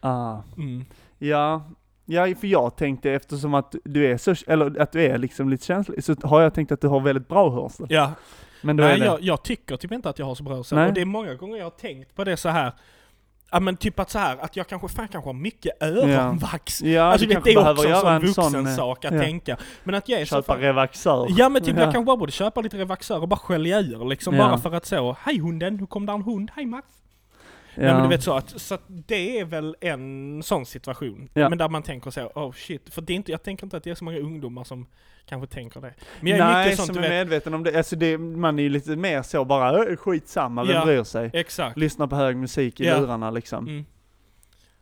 ah. 0.01 0.37
Mm. 0.57 0.85
ja, 1.19 1.63
ja, 2.05 2.35
för 2.41 2.47
jag 2.47 2.77
tänkte 2.77 3.11
eftersom 3.11 3.55
att 3.55 3.75
du 3.85 4.07
är 4.13 4.17
så, 4.17 4.35
eller 4.47 4.81
att 4.81 4.93
du 4.93 5.03
är 5.03 5.19
liksom 5.19 5.49
lite 5.49 5.65
känslig, 5.67 6.05
så 6.05 6.15
har 6.25 6.41
jag 6.41 6.55
tänkt 6.55 6.73
att 6.73 6.81
du 6.81 6.89
har 6.89 7.01
väldigt 7.01 7.29
bra 7.29 7.51
hörsel. 7.51 7.87
Ja, 7.91 8.13
Men 8.63 8.77
då 8.77 8.85
är 8.85 8.89
Nej, 8.89 8.99
det, 8.99 9.05
jag, 9.05 9.23
jag 9.23 9.43
tycker 9.43 9.77
typ 9.77 9.93
inte 9.93 10.09
att 10.09 10.19
jag 10.19 10.27
har 10.27 10.35
så 10.35 10.43
bra 10.43 10.55
hörsel. 10.55 10.79
Och 10.79 10.95
det 10.95 11.01
är 11.01 11.05
många 11.05 11.35
gånger 11.35 11.57
jag 11.57 11.65
har 11.65 11.71
tänkt 11.71 12.15
på 12.15 12.25
det 12.25 12.37
så 12.37 12.49
här. 12.49 12.73
Ja 13.55 13.61
men 13.61 13.77
typ 13.77 13.99
att 14.01 14.11
så 14.11 14.19
här 14.19 14.37
att 14.41 14.57
jag 14.57 14.67
kanske, 14.69 14.89
fan 14.89 15.09
kanske 15.09 15.29
har 15.29 15.35
mycket 15.35 15.83
öronvax. 15.83 16.83
ja, 16.83 17.03
alltså 17.03 17.27
du 17.27 17.35
vet, 17.35 17.45
det 17.45 17.53
är 17.53 17.71
också 17.71 17.89
en 17.89 18.01
sån 18.01 18.13
en 18.13 18.21
vuxen 18.21 18.51
sån, 18.51 18.67
eh, 18.67 18.75
sak 18.77 19.05
att 19.05 19.15
ja. 19.15 19.21
tänka. 19.21 19.57
Men 19.85 19.95
att 19.95 20.09
jag 20.09 20.21
är 20.21 20.25
så 20.25 20.35
köpa 20.35 20.53
fan, 20.53 20.61
Revaxör. 20.63 21.27
Ja 21.31 21.49
men 21.49 21.63
typ 21.63 21.77
Ja. 21.77 21.83
jag 21.83 21.93
kanske 21.93 22.07
bara 22.07 22.17
borde 22.17 22.33
köpa 22.33 22.61
lite 22.61 22.79
Revaxör 22.79 23.21
och 23.21 23.29
bara 23.29 23.37
skölja 23.37 23.81
ur 23.81 24.05
liksom. 24.09 24.37
Bara 24.37 24.59
för 24.59 24.73
att 24.75 24.87
så, 24.87 25.17
hej 25.21 25.39
hunden, 25.39 25.77
nu 25.77 25.87
kom 25.87 26.07
där 26.07 26.15
en 26.15 26.23
hund, 26.23 26.51
hej 26.55 26.67
Max. 26.67 26.89
Ja. 27.75 27.83
Nej 27.83 27.93
men 27.95 28.03
du 28.03 28.09
vet 28.09 28.23
så 28.23 28.33
att, 28.37 28.61
så 28.61 28.75
att 28.75 28.83
det 28.89 29.39
är 29.41 29.45
väl 29.45 29.77
en 29.81 30.43
sån 30.43 30.67
situation. 30.67 31.29
Ja. 31.35 31.49
Men 31.49 31.59
där 31.59 31.69
man 31.69 31.83
tänker 31.83 32.11
så, 32.11 32.21
oh 32.27 32.53
shit. 32.53 32.95
För 32.95 33.03
det 33.03 33.13
är 33.13 33.15
inte, 33.15 33.31
jag 33.33 33.43
tänker 33.43 33.67
inte 33.67 33.77
att 33.77 33.85
det 33.85 33.91
är 33.91 33.95
så 33.95 34.05
många 34.05 34.19
ungdomar 34.19 34.65
som 34.65 34.87
kanske 35.27 35.55
tänker 35.55 35.81
det. 35.81 35.95
Men 36.21 36.31
jag 36.31 36.39
är 36.41 36.45
Nej, 36.53 36.65
mycket 36.65 36.77
sånt 36.79 36.87
som 36.87 36.97
är 36.97 37.01
vet. 37.03 37.11
medveten 37.11 37.55
om 37.55 37.63
det. 37.63 37.77
Alltså 37.77 37.97
det, 37.97 38.19
man 38.19 38.59
är 38.59 38.63
ju 38.63 38.69
lite 38.69 38.97
mer 38.97 39.23
så 39.23 39.45
bara, 39.45 39.71
"Ö, 39.73 39.97
skitsamma, 39.97 40.65
vem 40.65 40.77
Ja. 40.77 40.85
bryr 40.85 41.05
sig? 41.05 41.31
Exakt. 41.33 41.77
Lyssna 41.77 42.09
på 42.09 42.17
hög 42.17 42.37
musik 42.37 42.81
i 42.81 42.85
Ja. 42.87 43.01
lurarna 43.01 43.31
liksom. 43.31 43.67
Mm. 43.69 43.85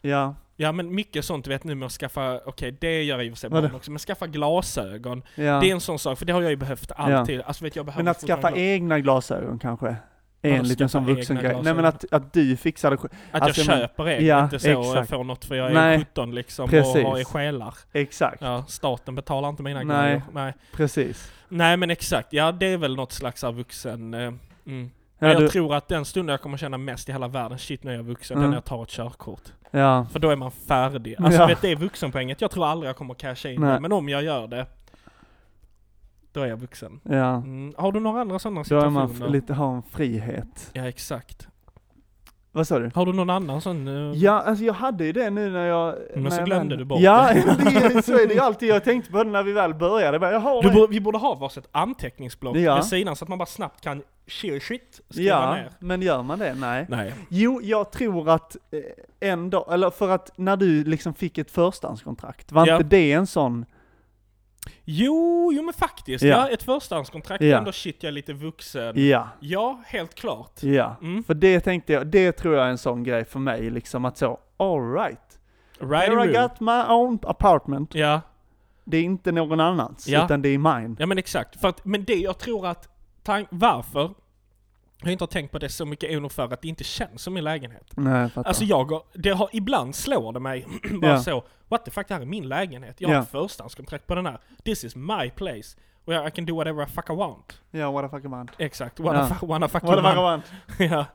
Ja, 0.01 0.34
Ja 0.57 0.72
men 0.72 0.95
mycket 0.95 1.24
sånt 1.24 1.45
du 1.45 1.51
vet 1.51 1.64
nu 1.64 1.74
med 1.74 1.86
att 1.86 1.93
skaffa, 1.93 2.41
okej 2.47 2.76
det 2.80 3.03
gör 3.03 3.16
jag 3.16 3.26
i 3.26 3.28
och 3.30 3.32
för 3.32 3.38
sig 3.38 3.51
barn 3.51 3.74
också, 3.74 3.91
men 3.91 3.99
skaffa 3.99 4.26
glasögon. 4.26 5.22
ja. 5.34 5.61
Det 5.61 5.70
är 5.70 5.72
en 5.72 5.80
sån 5.80 5.99
sak, 5.99 6.18
för 6.18 6.26
det 6.26 6.32
har 6.32 6.43
jag 6.43 6.51
ju 6.51 6.57
behövt 6.57 6.93
alltid. 6.97 7.41
Alltså 7.41 7.64
vet 7.64 7.76
jag 7.76 7.86
Men 7.97 8.09
att 8.09 8.16
skaffa 8.20 8.32
fortfarande- 8.36 8.61
egna 8.61 9.01
glasögon 9.01 9.59
kanske? 9.59 9.97
Är 10.43 10.51
en 10.53 10.68
liten 10.68 10.88
sån 10.88 11.07
vuxen 11.07 11.36
grej. 11.36 11.57
Nej 11.62 11.74
men 11.74 11.84
att, 11.84 12.05
att 12.12 12.32
du 12.32 12.57
fixar 12.57 12.91
det. 12.91 12.97
Att 13.32 13.43
alltså, 13.43 13.61
jag 13.61 13.80
köper 13.80 14.09
egna, 14.09 14.26
Ja, 14.26 14.45
inte 14.45 14.59
så 14.59 14.68
och 14.78 14.84
jag 14.84 14.91
exakt. 14.93 15.11
får 15.11 15.24
något 15.24 15.45
för 15.45 15.55
jag 15.55 15.70
är 15.70 15.74
Nej. 15.74 15.99
17 15.99 16.34
liksom 16.34 16.68
Precis. 16.68 16.97
och 17.05 17.11
har 17.11 17.18
är 17.18 17.24
skälar. 17.24 17.74
Exakt, 17.93 18.43
Ja, 18.43 18.64
staten 18.68 19.14
betalar 19.14 19.49
inte 19.49 19.62
mina 19.62 19.82
Nej. 19.82 20.05
grejer. 20.07 20.22
Nej. 20.32 20.53
precis. 20.72 21.32
Nej 21.49 21.76
men 21.76 21.91
exakt, 21.91 22.32
ja 22.32 22.53
det 22.53 22.66
är 22.66 22.76
väl 22.76 22.97
något 22.97 23.12
slags 23.12 23.45
av 23.45 23.57
vuxen... 23.57 24.14
Eh, 24.14 24.32
mm. 24.66 24.91
Ja, 25.22 25.28
jag 25.28 25.41
du, 25.43 25.49
tror 25.49 25.74
att 25.74 25.88
den 25.88 26.05
stunden 26.05 26.32
jag 26.32 26.41
kommer 26.41 26.57
känna 26.57 26.78
mest 26.78 27.09
i 27.09 27.12
hela 27.12 27.28
världen, 27.28 27.59
shit 27.59 27.84
nu 27.84 27.91
är 27.93 27.97
jag 27.97 28.03
vuxen, 28.03 28.34
Mm. 28.36 28.43
den 28.43 28.51
när 28.51 28.57
jag 28.57 28.64
tar 28.64 28.82
ett 28.82 28.88
körkort. 28.88 29.43
ja, 29.70 30.07
För 30.12 30.18
då 30.18 30.30
är 30.30 30.36
man 30.36 30.51
färdig. 30.51 31.14
Alltså 31.18 31.41
Ja. 31.41 31.47
vet 31.47 31.61
det 31.62 31.70
är 31.70 31.76
vuxenpoänget, 31.76 32.41
jag 32.41 32.51
tror 32.51 32.66
aldrig 32.66 32.88
jag 32.88 32.97
kommer 32.97 33.14
casha 33.14 33.49
in 33.49 33.61
Nej. 33.61 33.72
det, 33.74 33.80
men 33.80 33.93
om 33.93 34.09
jag 34.09 34.22
gör 34.22 34.47
det, 34.47 34.66
då 36.33 36.41
är 36.41 36.47
jag 36.47 36.57
vuxen. 36.57 37.01
ja. 37.05 37.35
Mm. 37.37 37.74
Har 37.78 37.93
du 37.93 38.01
några 38.01 38.20
andra 38.20 38.39
sådana 38.39 38.55
Då 38.57 38.61
är 38.61 38.64
situationer? 38.64 39.18
man 39.20 39.33
lite, 39.33 39.55
har 39.55 39.74
en 39.76 39.83
frihet. 39.83 40.70
Ja 40.72 40.89
exakt. 40.89 41.47
Vad 42.53 42.66
sa 42.66 42.78
du? 42.78 42.91
Har 42.95 43.07
du 43.07 43.12
någon 43.12 43.31
annan 43.31 43.61
sån? 43.61 43.89
eh, 43.89 44.18
Ja, 44.18 44.33
alltså 44.43 44.64
jag 44.64 44.74
hade 44.74 45.05
ju 45.05 45.12
det 45.12 45.31
nu 45.31 45.51
när 45.51 45.66
jag... 45.66 45.95
Men 46.14 46.22
när 46.22 46.31
så 46.31 46.37
jag 46.37 46.47
glömde 46.47 46.68
väl- 46.74 46.78
du 46.78 46.85
bort 46.85 47.01
Ja, 47.01 47.31
det. 47.35 47.57
det 47.70 47.76
är, 47.76 48.03
så 48.03 48.12
är 48.18 48.26
det 48.26 48.35
ju 48.35 48.41
alltid. 48.41 48.68
Jag 48.68 48.85
tänkte 48.85 49.11
på 49.12 49.24
det 49.24 49.31
när 49.31 49.43
vi 49.43 49.53
väl 49.53 49.74
började. 49.74 50.18
Bara, 50.18 50.33
jag 50.33 50.41
har 50.41 50.62
Du 50.62 50.70
borde, 50.70 50.87
vi 50.93 51.01
borde 51.01 51.18
ha 51.18 51.35
varsitt 51.35 51.68
anteckningsblock 51.72 52.57
Ja. 52.57 52.74
vid 52.76 52.85
sidan 52.85 53.16
så 53.16 53.24
att 53.24 53.28
man 53.28 53.39
bara 53.39 53.47
snabbt 53.47 53.81
kan 53.81 54.03
share 54.26 54.61
shit, 54.61 55.01
skriva 55.11 55.28
Ja, 55.28 55.55
ner. 55.55 55.70
men 55.78 56.03
gör 56.03 56.22
man 56.22 56.39
det? 56.39 56.55
Nej. 56.55 56.87
Nej. 56.89 57.14
Jo, 57.28 57.61
jag 57.62 57.91
tror 57.93 58.28
att 58.31 58.57
eh, 58.70 59.31
en 59.31 59.51
dag, 59.51 59.64
eller 59.72 59.91
för 59.91 60.09
att 60.09 60.31
när 60.37 60.57
du 60.57 60.85
liksom 60.85 61.14
fick 61.14 61.39
ett 61.39 61.51
förstahandskontrakt, 61.51 62.53
var 62.53 62.66
Ja. 62.66 62.76
inte 62.76 62.89
det 62.89 63.12
en 63.12 63.26
sån... 63.26 63.64
Jo, 64.84 65.50
jo 65.54 65.62
men 65.62 65.74
faktiskt. 65.74 66.24
Ja. 66.24 66.28
Ja, 66.30 66.48
ett 66.48 66.62
förstahandskontrakt 66.62 67.42
Ja. 67.44 67.58
ändå 67.58 67.72
shit, 67.72 68.02
jag 68.02 68.08
är 68.08 68.12
lite 68.12 68.32
vuxen. 68.32 69.08
Ja, 69.08 69.28
Ja, 69.40 69.80
helt 69.86 70.14
klart. 70.14 70.62
ja. 70.62 70.96
Mm. 71.02 71.24
För 71.24 71.34
det 71.34 71.61
tänkte 71.61 71.92
jag, 71.92 72.06
det 72.06 72.32
tror 72.32 72.54
jag 72.54 72.66
är 72.66 72.70
en 72.70 72.78
sån 72.78 73.02
grej 73.02 73.24
för 73.24 73.38
mig, 73.38 73.70
liksom 73.70 74.04
att 74.04 74.18
så, 74.18 74.38
alright. 74.56 75.38
Right 75.78 76.08
Here 76.08 76.30
I 76.30 76.32
got 76.42 76.61
my 76.61 76.82
own 76.94 77.18
apartment. 77.22 77.94
Ja. 77.94 78.20
Det 78.84 78.96
är 78.96 79.02
inte 79.02 79.32
någon 79.32 79.61
annans, 79.61 80.08
Ja. 80.08 80.24
utan 80.24 80.42
det 80.42 80.48
är 80.48 80.58
mine. 80.58 80.96
ja, 80.98 81.06
men 81.06 81.18
exakt. 81.18 81.64
Att, 81.64 81.84
men 81.84 82.04
det 82.04 82.14
jag 82.14 82.38
tror 82.38 82.66
att, 82.66 82.88
varför 83.50 84.11
jag 85.03 85.12
inte 85.12 85.22
har 85.24 85.26
tänkt 85.28 85.53
på 85.53 85.59
det 85.59 85.68
så 85.68 85.86
mycket 85.86 86.11
är 86.11 86.20
nog 86.20 86.32
för 86.32 86.44
att 86.53 86.62
det 86.62 86.68
inte 86.68 86.84
känns 86.84 87.22
som 87.22 87.34
min 87.34 87.44
lägenhet. 87.44 87.86
Nej, 87.96 88.20
jag 88.20 88.32
fattar. 88.32 88.48
Alltså 88.48 88.64
jag, 88.64 88.84
har- 88.90 89.03
det 89.14 89.30
har, 89.30 89.48
ibland 89.53 89.94
slår 89.94 90.32
det 90.32 90.40
mig 90.40 90.66
bara 91.01 91.11
Ja. 91.11 91.22
så, 91.22 91.44
what 91.68 91.84
the 91.84 91.90
fuck, 91.90 92.09
det 92.09 92.14
här 92.14 92.20
är 92.20 92.26
min 92.26 92.48
lägenhet. 92.48 92.96
Jag 93.01 93.09
har 93.09 93.14
Ja. 93.16 93.22
ett 93.22 93.30
förstahandskontrakt 93.30 94.07
på 94.07 94.14
den 94.14 94.26
här. 94.26 94.38
This 94.64 94.84
is 94.84 94.96
my 94.96 95.30
place. 95.36 95.76
Jag 96.14 96.28
I 96.28 96.30
can 96.30 96.46
do 96.46 96.54
whatever 96.56 96.82
I 96.82 96.86
fuck 96.86 97.11
I 97.11 97.12
want. 97.12 97.61
Ja, 97.70 97.90
what 97.90 98.11
the 98.11 98.16
fuck 98.20 98.32
I? 98.58 98.64
Exakt, 98.64 99.00
what 99.00 99.14
Ja. 99.16 99.28
the 99.28 99.34
fuck, 99.34 99.48
wanna 99.48 99.68
fuck 99.68 99.82
What 99.82 99.98
you 99.98 100.42
fuck 100.42 100.80
I? 100.80 100.84
ja. 100.90 101.06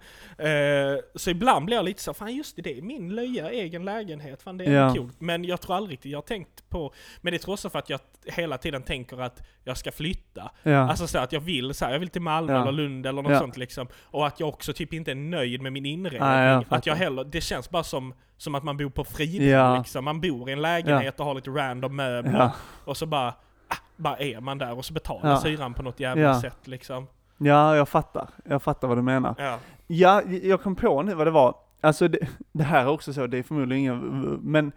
Eh, 0.45 0.97
så 1.15 1.29
ibland 1.29 1.65
blir 1.65 1.75
jag 1.77 1.85
lite 1.85 2.01
så, 2.03 2.13
fan 2.13 2.35
just 2.35 2.55
det, 2.55 2.61
det 2.61 2.77
är 2.77 2.81
min 2.81 3.15
löja, 3.15 3.51
egen 3.51 3.85
lägenhet, 3.85 4.41
fan 4.41 4.57
det 4.57 4.65
är 4.65 4.71
Ja. 4.71 4.93
coolt. 4.95 5.15
Men 5.21 5.43
jag 5.43 5.61
tror 5.61 5.75
aldrig 5.75 5.93
riktigt 5.93 6.11
jag 6.11 6.17
har 6.17 6.23
tänkt 6.23 6.69
på, 6.69 6.93
men 7.21 7.33
det 7.33 7.39
tror 7.39 7.53
också 7.53 7.69
för 7.69 7.79
att 7.79 7.89
jag 7.89 7.99
hela 8.25 8.57
tiden 8.57 8.83
tänker 8.83 9.21
att 9.21 9.41
jag 9.63 9.77
ska 9.77 9.91
flytta. 9.91 10.51
Ja. 10.63 10.77
Alltså 10.89 11.07
så 11.07 11.17
att 11.19 11.31
jag 11.31 11.39
vill 11.39 11.73
så 11.73 11.85
här, 11.85 11.91
jag 11.91 11.99
vill 11.99 12.09
till 12.09 12.21
Malmö 12.21 12.61
eller 12.61 12.71
Lund 12.71 13.05
eller 13.05 13.21
något 13.21 13.37
sånt 13.37 13.57
liksom. 13.57 13.87
Och 14.03 14.27
att 14.27 14.39
jag 14.39 14.49
också 14.49 14.73
typ 14.73 14.93
inte 14.93 15.11
är 15.11 15.15
nöjd 15.15 15.61
med 15.61 15.73
min 15.73 15.85
inredning. 15.85 16.29
Jag 16.29 16.63
att 16.69 16.85
jag 16.85 16.95
heller, 16.95 17.23
det 17.23 17.41
känns 17.41 17.69
bara 17.69 17.83
som, 17.83 18.13
som 18.37 18.55
att 18.55 18.63
man 18.63 18.77
bor 18.77 18.89
på 18.89 19.03
Fridhem 19.03 19.77
liksom. 19.77 20.05
Man 20.05 20.21
bor 20.21 20.49
i 20.49 20.53
en 20.53 20.61
lägenhet 20.61 21.19
och 21.19 21.25
har 21.25 21.35
lite 21.35 21.49
random 21.49 21.95
möbler. 21.95 22.49
Och 22.85 22.97
så 22.97 23.05
bara, 23.05 23.33
ah, 23.68 23.76
bara 23.95 24.18
är 24.18 24.41
man 24.41 24.57
där 24.57 24.78
och 24.78 24.86
så 24.86 24.93
betalar 24.93 25.30
Ja. 25.30 25.39
hyran 25.45 25.74
på 25.74 25.84
något 25.84 25.99
jävla 25.99 26.22
Ja. 26.24 26.41
sätt 26.41 26.68
liksom. 26.68 27.07
ja, 27.38 27.76
jag 27.76 27.89
fattar. 27.89 28.30
Jag 28.45 28.63
fattar 28.63 28.88
vad 28.88 28.97
du 28.97 29.01
menar. 29.01 29.36
Ja. 29.38 29.59
Ja, 29.88 30.22
jag 30.43 30.61
kom 30.61 30.76
på 30.76 31.01
nu 31.01 31.13
vad 31.13 31.28
det 31.28 31.32
var. 31.32 31.55
Alltså 31.82 32.07
det, 32.07 32.20
det 32.51 32.63
här 32.63 32.82
är 32.82 32.88
också 32.89 33.13
så, 33.13 33.28
det 33.28 33.38
är 33.38 33.43
förmodligen 33.43 33.80
ingen, 33.82 34.39
men 34.43 34.72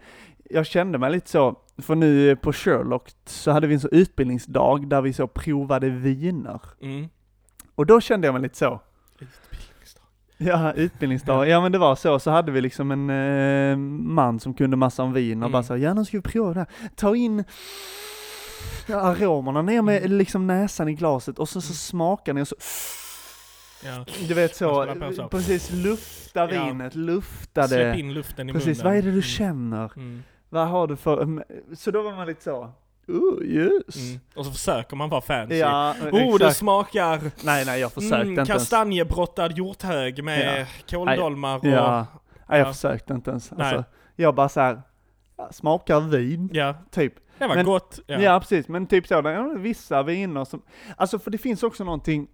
jag 0.49 0.65
kände 0.65 0.97
mig 0.97 1.11
lite 1.11 1.29
så, 1.29 1.55
för 1.77 1.95
nu 1.95 2.35
på 2.35 2.53
Sherlock 2.53 3.09
så 3.25 3.51
hade 3.51 3.67
vi 3.67 3.73
en 3.73 3.79
så 3.79 3.87
utbildningsdag 3.91 4.87
där 4.87 5.01
vi 5.01 5.13
så 5.13 5.27
provade 5.27 5.89
viner. 5.89 6.61
Mm. 6.81 7.09
Och 7.75 7.85
då 7.85 8.01
kände 8.01 8.27
jag 8.27 8.33
mig 8.33 8.41
lite 8.41 8.57
så, 8.57 8.81
Utbildningsdag. 9.19 10.03
ja 10.37 10.73
utbildningsdag, 10.73 11.47
ja 11.49 11.61
men 11.61 11.71
det 11.71 11.77
var 11.77 11.95
så, 11.95 12.19
så 12.19 12.31
hade 12.31 12.51
vi 12.51 12.61
liksom 12.61 12.91
en 12.91 13.09
eh, 13.09 13.77
man 14.13 14.39
som 14.39 14.53
kunde 14.53 14.77
massa 14.77 15.03
om 15.03 15.13
vin 15.13 15.37
och 15.43 15.47
Mm. 15.47 15.51
bara 15.51 15.63
så, 15.63 15.77
ja 15.77 15.93
nu 15.93 16.05
ska 16.05 16.17
vi 16.17 16.21
prova 16.23 16.53
det 16.53 16.59
här. 16.59 16.67
Ta 16.95 17.15
in 17.15 17.43
aromerna 18.89 19.61
ner 19.61 19.81
med 19.81 19.97
Mm. 19.97 20.17
liksom 20.17 20.47
näsan 20.47 20.89
i 20.89 20.93
glaset 20.93 21.39
och 21.39 21.49
så, 21.49 21.61
så 21.61 21.73
smakar 21.73 22.33
ni 22.33 22.41
och 22.41 22.47
så 22.47 22.55
Ja. 23.83 24.05
du 24.27 24.33
vet 24.33 24.55
så, 24.55 25.27
precis 25.31 25.71
lufta 25.71 26.53
Ja. 26.53 26.65
vinet, 26.65 26.95
lufta 26.95 27.67
Släpp 27.67 27.93
det. 27.95 27.99
in 27.99 28.13
luften 28.13 28.49
i 28.49 28.53
Precis, 28.53 28.77
munnen. 28.77 28.91
vad 28.91 28.97
är 28.97 29.01
det 29.01 29.07
du 29.07 29.11
Mm. 29.11 29.21
känner? 29.21 29.91
Mm. 29.95 30.23
Vad 30.49 30.67
har 30.67 30.87
du 30.87 30.95
för, 30.95 31.21
mm, 31.21 31.43
så 31.75 31.91
då 31.91 32.01
var 32.01 32.11
man 32.15 32.27
lite 32.27 32.43
så, 32.43 32.71
oh 33.07 33.43
yes. 33.43 33.95
Mm. 33.95 34.19
Och 34.35 34.45
så 34.45 34.51
försöker 34.51 34.95
man 34.95 35.09
vara 35.09 35.21
fancy. 35.21 35.55
Ja, 35.55 35.95
Oh, 36.11 36.19
det 36.29 36.35
exakt. 36.35 36.57
smakar 36.57 37.21
Nej, 37.43 37.65
nej, 37.65 37.79
jag 37.79 37.91
försökte 37.93 38.15
mm, 38.15 38.29
inte 38.29 38.39
ens. 38.39 38.49
kastanjebrottad 38.49 39.57
hjorthög 39.57 40.23
med 40.23 40.67
kåldolmar 40.89 41.57
och... 41.57 41.65
Ja, 41.65 42.05
nej, 42.47 42.59
jag 42.59 42.67
Ja. 42.67 42.73
försökte 42.73 43.13
inte 43.13 43.29
ens. 43.31 43.51
Nej. 43.51 43.67
Alltså, 43.67 43.83
jag 44.15 44.35
bara 44.35 44.49
så 44.49 44.59
här, 44.59 44.81
ja, 45.37 45.49
smakar 45.51 45.99
vin, 45.99 46.49
Ja, 46.53 46.75
typ. 46.91 47.13
Det 47.39 47.47
var 47.47 47.55
Men- 47.55 47.65
gott. 47.65 47.99
Ja. 48.07 48.19
Ja. 48.21 48.39
precis, 48.39 48.67
men 48.67 48.87
typ 48.87 49.07
så, 49.07 49.21
det 49.21 49.29
är 49.29 49.57
vissa 49.57 50.03
viner 50.03 50.45
som, 50.45 50.61
alltså 50.97 51.19
för 51.19 51.31
det 51.31 51.37
finns 51.37 51.63
också 51.63 51.83
någonting 51.83 52.27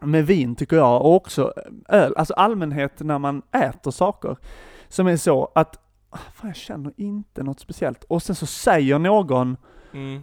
med 0.00 0.26
vin 0.26 0.54
tycker 0.56 0.76
jag, 0.76 1.00
och 1.02 1.14
också 1.14 1.52
öl, 1.88 2.14
alltså 2.16 2.34
allmänhet 2.34 3.00
när 3.00 3.18
man 3.18 3.42
äter 3.52 3.90
saker, 3.90 4.36
som 4.88 5.06
är 5.06 5.16
så 5.16 5.52
att, 5.54 5.76
ah, 6.10 6.18
fan 6.34 6.48
jag 6.48 6.56
känner 6.56 6.92
inte 6.96 7.42
något 7.42 7.60
speciellt, 7.60 8.04
och 8.04 8.22
sen 8.22 8.36
så 8.36 8.46
säger 8.46 8.98
någon, 8.98 9.56
Mm. 9.92 10.22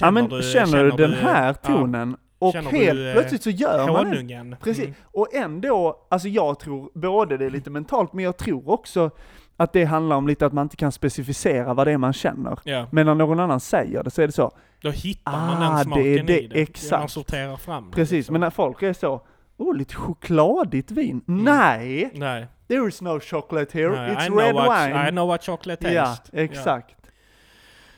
ja 0.00 0.10
men 0.10 0.42
känner, 0.42 0.84
du 0.84 0.90
den 0.90 1.12
här 1.12 1.52
tonen? 1.52 2.16
Och 2.38 2.52
Känner 2.52 2.70
du, 2.70 2.76
helt 2.76 2.98
eh, 3.06 3.12
plötsligt 3.12 3.42
så 3.42 3.50
gör 3.50 3.78
Ja, 3.78 3.92
man 3.92 4.04
det. 4.10 4.16
honungen. 4.16 4.56
Precis, 4.62 4.84
Mm. 4.84 4.94
och 5.04 5.34
ändå, 5.34 6.06
alltså 6.10 6.28
jag 6.28 6.58
tror 6.58 6.90
både 6.94 7.36
det 7.36 7.44
är 7.46 7.50
lite 7.50 7.70
mentalt, 7.70 8.12
men 8.12 8.24
jag 8.24 8.36
tror 8.36 8.70
också 8.70 9.10
att 9.56 9.72
det 9.72 9.84
handlar 9.84 10.16
om 10.16 10.26
lite 10.28 10.46
att 10.46 10.52
man 10.52 10.62
inte 10.62 10.76
kan 10.76 10.92
specificera 10.92 11.74
vad 11.74 11.86
det 11.86 11.92
är 11.92 11.98
man 11.98 12.12
känner. 12.12 12.58
Ja, 12.64 12.86
Men 12.92 13.06
när 13.06 13.14
någon 13.14 13.40
annan 13.40 13.60
säger 13.60 14.02
det 14.02 14.10
så 14.10 14.22
är 14.22 14.26
det 14.26 14.32
så, 14.32 14.52
då 14.80 14.90
hittar 14.90 15.32
Ah, 15.32 15.46
man 15.46 15.60
den 15.60 15.72
det 15.74 15.80
är 15.80 15.84
smaken 15.84 16.26
det, 16.26 16.42
i 16.42 16.46
det. 16.46 16.60
exakt. 16.62 17.00
Man 17.00 17.08
sorterar 17.08 17.56
fram 17.56 17.84
det, 17.90 17.96
precis, 17.96 18.12
liksom. 18.12 18.32
men 18.32 18.40
när 18.40 18.50
folk 18.50 18.82
är 18.82 18.92
så, 18.92 19.26
oh 19.56 19.76
lite 19.76 19.94
chokladigt 19.94 20.90
vin. 20.90 21.24
Mm. 21.28 21.44
Nej! 21.44 22.10
Nej. 22.14 22.46
There 22.68 22.88
is 22.88 23.00
no 23.02 23.20
chocolate 23.20 23.78
here, 23.78 23.90
Nej, 23.90 24.10
it's 24.16 24.26
I 24.26 24.30
red 24.46 24.54
what, 24.54 24.88
wine. 24.88 25.08
I 25.08 25.10
know 25.10 25.28
what 25.28 25.44
chocolate 25.44 25.92
ja, 25.92 26.04
taste. 26.06 26.30
exakt. 26.32 26.96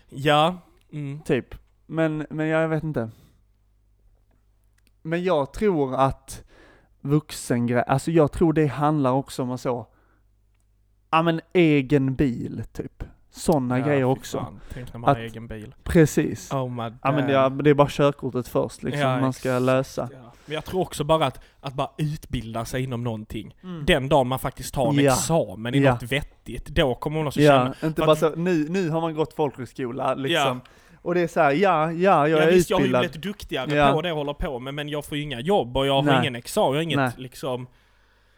Ja. 0.08 0.56
Mm. 0.92 1.20
Typ. 1.22 1.54
Men, 1.86 2.26
men 2.30 2.46
jag 2.46 2.68
vet 2.68 2.82
inte. 2.84 3.10
Men 5.02 5.24
jag 5.24 5.52
tror 5.52 5.94
att 5.94 6.42
vuxengrej, 7.00 7.84
alltså 7.86 8.10
jag 8.10 8.32
tror 8.32 8.52
det 8.52 8.66
handlar 8.66 9.10
också 9.12 9.42
om 9.42 9.50
att 9.50 9.60
så, 9.60 9.86
ja 11.10 11.22
men 11.22 11.40
egen 11.52 12.14
bil 12.14 12.62
typ. 12.72 13.02
Sådana 13.30 13.80
grejer 13.80 14.00
fy 14.00 14.04
också. 14.04 14.38
Fan. 14.38 14.60
Tänk 14.72 14.92
när 14.92 15.00
man 15.00 15.08
har 15.08 15.14
Att- 15.24 15.30
egen 15.32 15.46
bil. 15.46 15.74
Precis. 15.84 16.52
Oh 16.52 16.70
my 16.70 16.82
Ja 17.02 17.12
men 17.12 17.30
är, 17.30 17.62
det 17.62 17.70
är 17.70 17.74
bara 17.74 17.88
körkortet 17.90 18.48
först 18.48 18.82
liksom, 18.82 19.00
Ja, 19.02 19.20
man 19.20 19.32
ska 19.32 19.58
lösa. 19.58 20.08
Ja. 20.12 20.32
Men 20.46 20.54
jag 20.54 20.64
tror 20.64 20.80
också 20.80 21.04
bara 21.04 21.26
att, 21.26 21.40
att 21.60 21.74
bara 21.74 21.90
utbilda 21.98 22.64
sig 22.64 22.82
inom 22.84 23.04
någonting. 23.04 23.56
Mm. 23.62 23.84
Den 23.86 24.08
dagen 24.08 24.26
man 24.28 24.38
faktiskt 24.38 24.74
tar 24.74 24.88
en 24.88 24.94
Ja. 24.98 25.12
examen 25.12 25.74
i 25.74 25.78
Ja. 25.78 25.92
något 25.92 26.02
vettigt, 26.02 26.66
då 26.66 26.94
kommer 26.94 27.16
man 27.18 27.26
också 27.26 27.40
känna... 27.40 27.74
Ja, 27.80 27.86
inte 27.86 28.00
bara 28.02 28.12
att- 28.12 28.18
så, 28.18 28.30
nu, 28.36 28.68
nu 28.68 28.90
har 28.90 29.00
man 29.00 29.14
gått 29.14 29.32
folkhögskola 29.34 30.14
liksom. 30.14 30.60
Och 31.02 31.14
det 31.14 31.20
är 31.20 31.28
så 31.28 31.40
här, 31.40 31.50
ja, 31.52 31.92
ja, 31.92 32.28
jag 32.28 32.40
ja, 32.40 32.42
är 32.42 32.52
visst, 32.52 32.70
jag 32.70 32.76
har 32.76 32.80
ju 32.80 32.84
utbildad. 32.86 33.00
blivit 33.02 33.22
duktigare 33.22 33.74
Ja. 33.74 33.92
på 33.92 34.02
det 34.02 34.08
jag 34.08 34.16
håller 34.16 34.32
på 34.34 34.58
med, 34.58 34.74
men 34.74 34.88
jag 34.88 35.04
får 35.04 35.16
ju 35.18 35.22
inga 35.24 35.40
jobb 35.40 35.76
och 35.76 35.86
jag 35.86 35.92
har 35.94 36.02
Nej. 36.02 36.18
ingen 36.20 36.36
examen, 36.36 36.68
jag 36.72 36.78
har 36.78 36.82
inget 36.82 36.96
Nej. 36.96 37.12
liksom... 37.16 37.66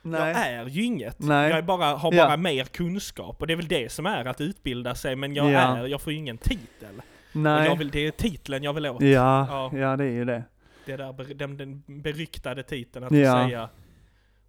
Nej. 0.03 0.21
Jag 0.21 0.45
är 0.47 0.67
ju 0.67 0.83
inget. 0.85 1.19
Nej. 1.19 1.51
Jag 1.51 1.65
bara, 1.65 1.85
har 1.97 2.15
Ja. 2.15 2.27
bara 2.27 2.37
mer 2.37 2.65
kunskap 2.65 3.41
och 3.41 3.47
det 3.47 3.53
är 3.53 3.57
väl 3.57 3.69
det 3.69 3.93
som 3.93 4.07
är 4.07 4.25
att 4.25 4.41
utbilda 4.41 4.95
sig, 4.95 5.17
men 5.17 5.35
jag 5.35 5.51
Ja. 5.51 5.59
är, 5.79 5.87
jag 5.87 6.01
får 6.01 6.13
ju 6.13 6.19
ingen 6.19 6.39
titel. 6.39 7.03
Nej. 7.33 7.67
Jag 7.69 7.77
vill, 7.77 7.91
det 7.91 8.07
är 8.07 8.11
titeln 8.11 8.65
jag 8.65 8.73
vill 8.73 8.87
åt. 8.87 9.03
Ja, 9.03 9.47
Ja. 9.73 9.79
ja, 9.79 9.97
det 9.97 10.05
är 10.05 10.11
ju 10.11 10.25
det. 10.25 10.43
Det 10.87 10.97
där, 10.97 11.35
den, 11.35 11.57
den 11.57 11.83
beryktade 12.03 12.63
titeln 12.63 13.05
att 13.05 13.13
Ja. 13.13 13.45
säga 13.45 13.69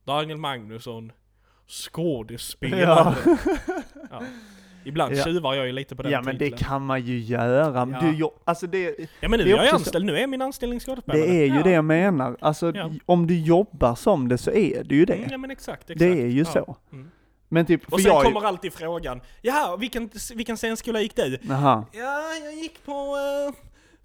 Daniel 0.05 0.37
Magnusson, 0.37 1.11
skådespelare. 1.67 3.15
Ja. 4.11 4.21
Ibland 4.84 5.15
Ja. 5.15 5.23
tjuvar 5.23 5.53
jag 5.53 5.65
ju 5.65 5.71
lite 5.71 5.95
på 5.95 6.03
den 6.03 6.11
Ja 6.11 6.21
men 6.21 6.38
det 6.38 6.45
titeln. 6.45 6.57
kan 6.69 6.86
man 6.86 7.01
ju 7.01 7.19
göra. 7.19 7.88
Ja. 7.91 7.99
Du, 8.01 8.15
jo, 8.17 8.34
alltså 8.43 8.67
det, 8.67 8.95
Ja 9.19 9.30
men 9.30 9.39
nu 9.39 9.45
det 9.45 9.51
är 9.51 9.55
jag 9.65 9.73
anställd, 9.75 10.05
nu 10.05 10.17
är 10.19 10.27
min 10.27 10.41
anställning 10.41 10.80
skådespelare. 10.80 11.21
det 11.21 11.30
är 11.43 11.45
ju 11.45 11.55
ja. 11.55 11.63
det 11.63 11.71
jag 11.71 11.86
menar. 11.86 12.38
Alltså 12.41 12.71
Ja. 12.75 12.91
om 13.05 13.27
du 13.27 13.39
jobbar 13.39 13.95
som 13.95 14.27
det 14.27 14.38
så 14.38 14.51
är 14.51 14.84
det 14.84 14.95
ju 14.95 15.05
det. 15.05 15.13
Mm, 15.13 15.27
ja 15.32 15.38
men 15.38 15.51
exakt, 15.51 15.82
exakt. 15.89 15.99
det 15.99 16.21
är 16.21 16.27
ju 16.27 16.45
så. 16.45 16.75
Mm. 16.91 17.11
Men 17.51 17.65
typ, 17.65 17.93
Och 17.93 18.01
sen 18.01 18.11
jag... 18.11 18.23
kommer 18.23 18.41
alltid 18.47 18.73
frågan, 18.73 19.21
jaha, 19.41 19.77
vilken, 19.77 20.09
vilken 20.36 20.57
scenskola 20.57 21.01
gick 21.01 21.15
du? 21.15 21.38
Jaha. 21.41 21.86
Ja, 21.91 22.21
jag 22.43 22.53
gick 22.53 22.86
på 22.86 22.91
uh, 22.91 23.53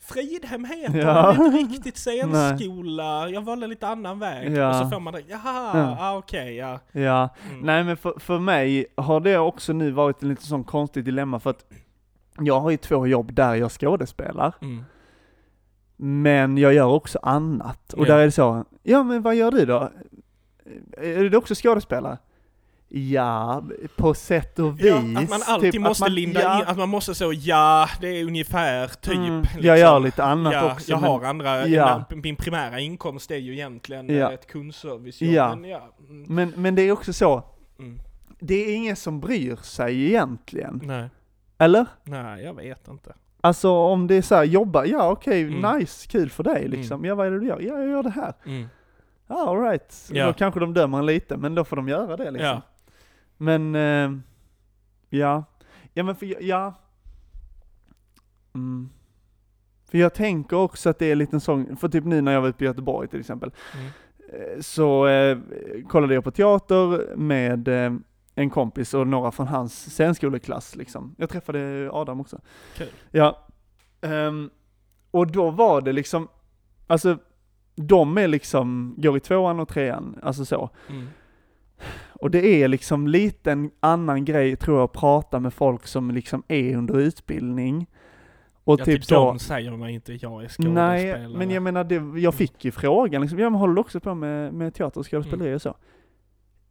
Fridhem 0.04 0.64
heter 0.64 0.98
Ja. 0.98 1.32
det, 1.52 1.58
inte 1.60 1.74
riktigt 1.74 1.96
scenskola, 1.98 3.28
jag 3.28 3.40
valde 3.42 3.66
lite 3.66 3.88
annan 3.88 4.18
väg. 4.18 4.52
Ja. 4.56 4.68
Och 4.70 4.76
så 4.76 4.90
får 4.90 5.00
man 5.00 5.12
det, 5.12 5.22
jaha, 5.28 5.70
Ja. 5.78 5.96
ah, 6.00 6.16
okej, 6.16 6.56
ja. 6.56 6.80
Ja. 6.92 7.28
Mm. 7.50 7.60
Nej 7.60 7.84
men 7.84 7.96
för, 7.96 8.14
för 8.18 8.38
mig 8.38 8.86
har 8.96 9.20
det 9.20 9.38
också 9.38 9.72
nu 9.72 9.90
varit 9.90 10.22
en 10.22 10.28
lite 10.28 10.42
sån 10.46 10.64
konstigt 10.64 11.04
dilemma 11.04 11.40
för 11.40 11.50
att 11.50 11.64
jag 12.38 12.60
har 12.60 12.70
ju 12.70 12.76
två 12.76 13.06
jobb 13.06 13.32
där 13.34 13.54
jag 13.54 13.70
skådespelar. 13.72 14.54
Mm. 14.60 14.84
Men 15.96 16.58
jag 16.58 16.74
gör 16.74 16.86
också 16.86 17.18
annat. 17.22 17.92
Och 17.92 18.06
Ja. 18.06 18.12
där 18.14 18.18
är 18.18 18.24
det 18.24 18.32
så, 18.32 18.64
ja 18.82 19.02
men 19.02 19.22
vad 19.22 19.34
gör 19.34 19.50
du 19.50 19.64
då? 19.66 19.90
Är 20.98 21.24
du 21.30 21.36
också 21.36 21.54
skådespelare? 21.54 22.18
Ja, 22.88 23.64
på 23.96 24.14
sätt 24.14 24.58
och 24.58 24.78
vis. 24.80 24.86
Ja, 24.86 24.96
att 24.96 25.28
man 25.30 25.40
alltid 25.46 25.72
Typ 25.72 25.80
måste 25.82 26.04
man, 26.04 26.14
linda 26.14 26.42
ja, 26.42 26.60
in, 26.60 26.66
att 26.66 26.76
man 26.76 26.88
måste 26.88 27.14
så, 27.14 27.32
ja, 27.32 27.88
det 28.00 28.08
är 28.20 28.24
ungefär, 28.24 28.88
typ. 28.88 29.14
mm, 29.14 29.40
liksom. 29.40 29.62
Jag 29.62 29.78
gör 29.78 30.00
lite 30.00 30.24
annat 30.24 30.52
ja, 30.52 30.72
också. 30.72 30.90
jag 30.90 31.00
men, 31.00 31.10
har 31.10 31.24
andra, 31.24 31.66
Ja. 31.68 32.04
min, 32.10 32.36
primära 32.36 32.80
inkomst 32.80 33.30
är 33.30 33.36
ju 33.36 33.52
egentligen 33.52 34.08
Ja. 34.16 34.32
ett 34.32 34.46
kundservicejobb. 34.46 35.34
Ja. 35.34 35.56
Men 35.56 35.70
ja. 35.70 35.94
mm. 36.08 36.22
men, 36.34 36.52
men 36.56 36.74
det 36.74 36.82
är 36.82 36.92
också 36.92 37.12
så, 37.12 37.42
Mm. 37.78 38.00
det 38.40 38.54
är 38.54 38.74
ingen 38.74 38.96
som 38.96 39.20
bryr 39.20 39.56
sig 39.56 40.04
egentligen. 40.06 40.80
Nej. 40.84 41.08
Eller? 41.58 41.86
Nej, 42.04 42.44
jag 42.44 42.54
vet 42.54 42.88
inte. 42.88 43.14
Alltså 43.40 43.70
om 43.70 44.06
det 44.06 44.14
är 44.14 44.22
så 44.22 44.34
här, 44.34 44.44
jobba, 44.44 44.84
ja 44.84 45.10
okej, 45.10 45.42
Mm. 45.42 45.78
nice, 45.78 46.08
kul 46.08 46.30
för 46.30 46.42
dig 46.42 46.68
liksom. 46.68 47.04
Ja 47.04 47.14
vad 47.14 47.26
är 47.26 47.30
det 47.30 47.40
du 47.40 47.46
gör? 47.46 47.60
Ja 47.60 47.78
jag 47.78 47.88
gör 47.88 48.02
det 48.02 48.10
här. 48.10 48.32
Mm. 48.46 48.68
Ja 49.26 49.48
alright. 49.48 50.08
Ja. 50.12 50.26
Då 50.26 50.32
kanske 50.32 50.60
de 50.60 50.74
dömer 50.74 50.98
en 50.98 51.06
lite, 51.06 51.36
men 51.36 51.54
då 51.54 51.64
får 51.64 51.76
de 51.76 51.88
göra 51.88 52.16
det 52.16 52.30
liksom. 52.30 52.60
Men, 53.36 53.74
eh, 53.74 54.10
ja. 55.08 55.44
Ja 55.92 56.02
men 56.02 56.16
för, 56.16 56.42
ja. 56.42 56.74
Mm. 58.54 58.88
För 59.90 59.98
jag 59.98 60.14
tänker 60.14 60.56
också 60.56 60.90
att 60.90 60.98
det 60.98 61.06
är 61.06 61.12
en 61.12 61.18
liten 61.18 61.40
sån, 61.40 61.76
för 61.76 61.88
typ 61.88 62.04
nu 62.04 62.20
när 62.20 62.32
jag 62.32 62.40
var 62.40 62.48
uppe 62.48 62.64
i 62.64 62.66
Göteborg 62.66 63.08
till 63.08 63.20
exempel, 63.20 63.50
Mm. 63.74 63.86
eh, 64.28 64.60
så 64.60 65.06
eh, 65.06 65.38
kollade 65.88 66.14
jag 66.14 66.24
på 66.24 66.30
teater 66.30 67.16
med 67.16 67.68
eh, 67.68 67.92
en 68.34 68.50
kompis 68.50 68.94
och 68.94 69.06
några 69.06 69.30
från 69.32 69.48
hans 69.48 69.90
scenskoleklass 69.94 70.76
liksom. 70.76 71.14
Jag 71.18 71.28
träffade 71.30 71.90
Adam 71.92 72.20
också. 72.20 72.40
Kul. 72.76 72.88
Ja. 73.10 73.46
Ehm, 74.00 74.50
och 75.10 75.26
då 75.26 75.50
var 75.50 75.80
det 75.80 75.92
liksom, 75.92 76.28
alltså 76.86 77.18
de 77.74 78.18
är 78.18 78.28
liksom, 78.28 78.94
går 78.96 79.16
i 79.16 79.20
tvåan 79.20 79.60
och 79.60 79.68
trean, 79.68 80.18
alltså 80.22 80.44
så. 80.44 80.70
Mm. 80.88 81.06
Och 82.14 82.30
det 82.30 82.46
är 82.62 82.68
liksom 82.68 83.08
lite 83.08 83.52
en 83.52 83.70
annan 83.80 84.24
grej 84.24 84.56
tror 84.56 84.76
jag 84.78 84.84
att 84.84 84.92
prata 84.92 85.40
med 85.40 85.54
folk 85.54 85.86
som 85.86 86.10
liksom 86.10 86.42
är 86.48 86.76
under 86.76 86.98
utbildning. 86.98 87.86
Och 88.64 88.80
Ja, 88.80 88.84
typ, 88.84 88.94
typ 88.94 89.04
så, 89.04 89.14
de 89.14 89.38
säger 89.38 89.70
man 89.76 89.88
inte, 89.88 90.12
jag 90.12 90.44
är 90.44 90.48
skådespelare. 90.48 90.74
nej, 90.74 91.28
men 91.28 91.50
jag 91.50 91.62
menar 91.62 91.84
det, 91.84 92.20
jag 92.20 92.34
fick 92.34 92.64
ju 92.64 92.70
frågan 92.70 93.22
liksom, 93.22 93.38
ja 93.38 93.50
men 93.50 93.60
håller 93.60 93.80
också 93.80 94.00
på 94.00 94.14
med, 94.14 94.54
med 94.54 94.74
teater 94.74 95.00
och 95.00 95.10
skådespeleri 95.10 95.46
Mm. 95.48 95.54
och 95.54 95.62
så? 95.62 95.74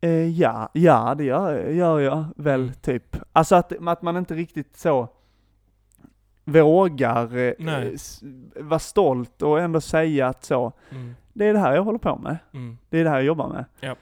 Eh, 0.02 0.28
ja, 0.39 0.70
ja 0.74 1.16
det 1.18 1.24
gör, 1.24 1.70
gör 1.70 2.00
jag 2.00 2.26
väl 2.36 2.62
Mm. 2.62 2.74
typ. 2.82 3.18
Alltså 3.32 3.56
att, 3.56 3.88
att 3.88 4.02
man 4.02 4.18
inte 4.18 4.34
riktigt 4.34 4.78
så 4.78 5.08
vågar 6.46 7.38
eh, 7.38 7.54
vara 8.64 8.80
stolt 8.80 9.41
och 9.41 9.60
ändå 9.60 9.82
säga 9.82 10.28
att 10.28 10.44
så, 10.44 10.72
Mm. 10.91 11.16
det 11.34 11.46
är 11.46 11.54
det 11.54 11.60
här 11.60 11.76
jag 11.76 11.84
håller 11.84 12.00
på 12.00 12.16
med. 12.16 12.38
Mm. 12.54 12.78
Det 12.89 12.98
är 13.00 13.04
det 13.04 13.10
här 13.10 13.18
jag 13.18 13.26
jobbar 13.26 13.50
med. 13.50 13.66
Ja. 13.80 13.96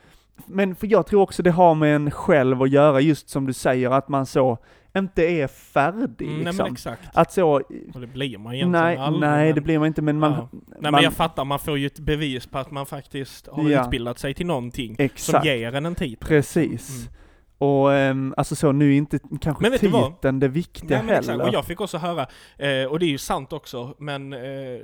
Men 0.48 0.76
för 0.76 0.88
jag 0.88 1.06
tror 1.08 1.22
också 1.22 1.44
det 1.44 1.52
har 1.52 1.76
med 1.76 1.96
en 1.96 2.12
själv 2.12 2.62
att 2.62 2.70
göra, 2.70 3.00
just 3.02 3.30
som 3.30 3.46
du 3.46 3.54
säger, 3.54 3.89
att 3.92 4.10
man 4.10 4.26
så 4.26 4.58
inte 4.98 5.24
är 5.24 5.48
färdig 5.48 6.28
Mm, 6.28 6.36
nej 6.36 6.46
liksom. 6.46 6.64
men 6.64 6.74
exakt. 6.74 7.02
Att 7.14 7.32
så, 7.32 7.62
Och 7.94 8.02
det 8.02 8.08
blir 8.08 8.38
man 8.38 8.54
egentligen 8.54 8.72
nej, 8.86 8.98
aldrig. 8.98 9.22
nej 9.30 9.46
men, 9.46 9.56
det 9.56 9.62
blir 9.62 9.80
man 9.80 9.88
inte, 9.88 10.02
men 10.02 10.20
man... 10.20 10.32
Ja. 10.32 10.50
Nej 10.52 10.62
man 10.82 10.92
men 10.92 11.04
jag 11.04 11.14
fattar, 11.14 11.46
man 11.46 11.60
får 11.60 11.78
ju 11.78 11.86
ett 11.86 12.00
bevis 12.00 12.48
på 12.48 12.58
att 12.58 12.72
man 12.72 12.86
faktiskt 12.86 13.48
har 13.48 13.70
Ja. 13.70 13.86
utbildat 13.86 14.20
sig 14.20 14.34
till 14.34 14.46
någonting 14.46 14.96
exakt, 15.00 15.44
som 15.44 15.48
ger 15.50 15.76
en 15.76 15.86
en 15.86 15.96
titel. 15.96 16.28
precis. 16.28 16.89
Mm. 16.89 17.14
Och 17.62 17.93
ehm, 17.93 18.34
alltså 18.38 18.55
så, 18.55 18.72
nu 18.72 18.93
är 18.93 18.97
inte 18.97 19.20
kanske 19.41 19.70
Men 19.70 19.80
titeln 19.80 20.39
det 20.39 20.47
viktiga 20.47 20.97
Nej 20.97 21.05
men 21.05 21.16
exakt, 21.16 21.30
heller. 21.30 21.43
och 21.47 21.53
jag 21.53 21.66
fick 21.66 21.82
också 21.82 21.97
höra, 21.97 22.28
eh, 22.57 22.86
och 22.86 22.99
det 22.99 23.05
är 23.05 23.09
ju 23.09 23.18
sant 23.18 23.53
också, 23.53 23.95
men 23.97 24.34
eh, 24.34 24.39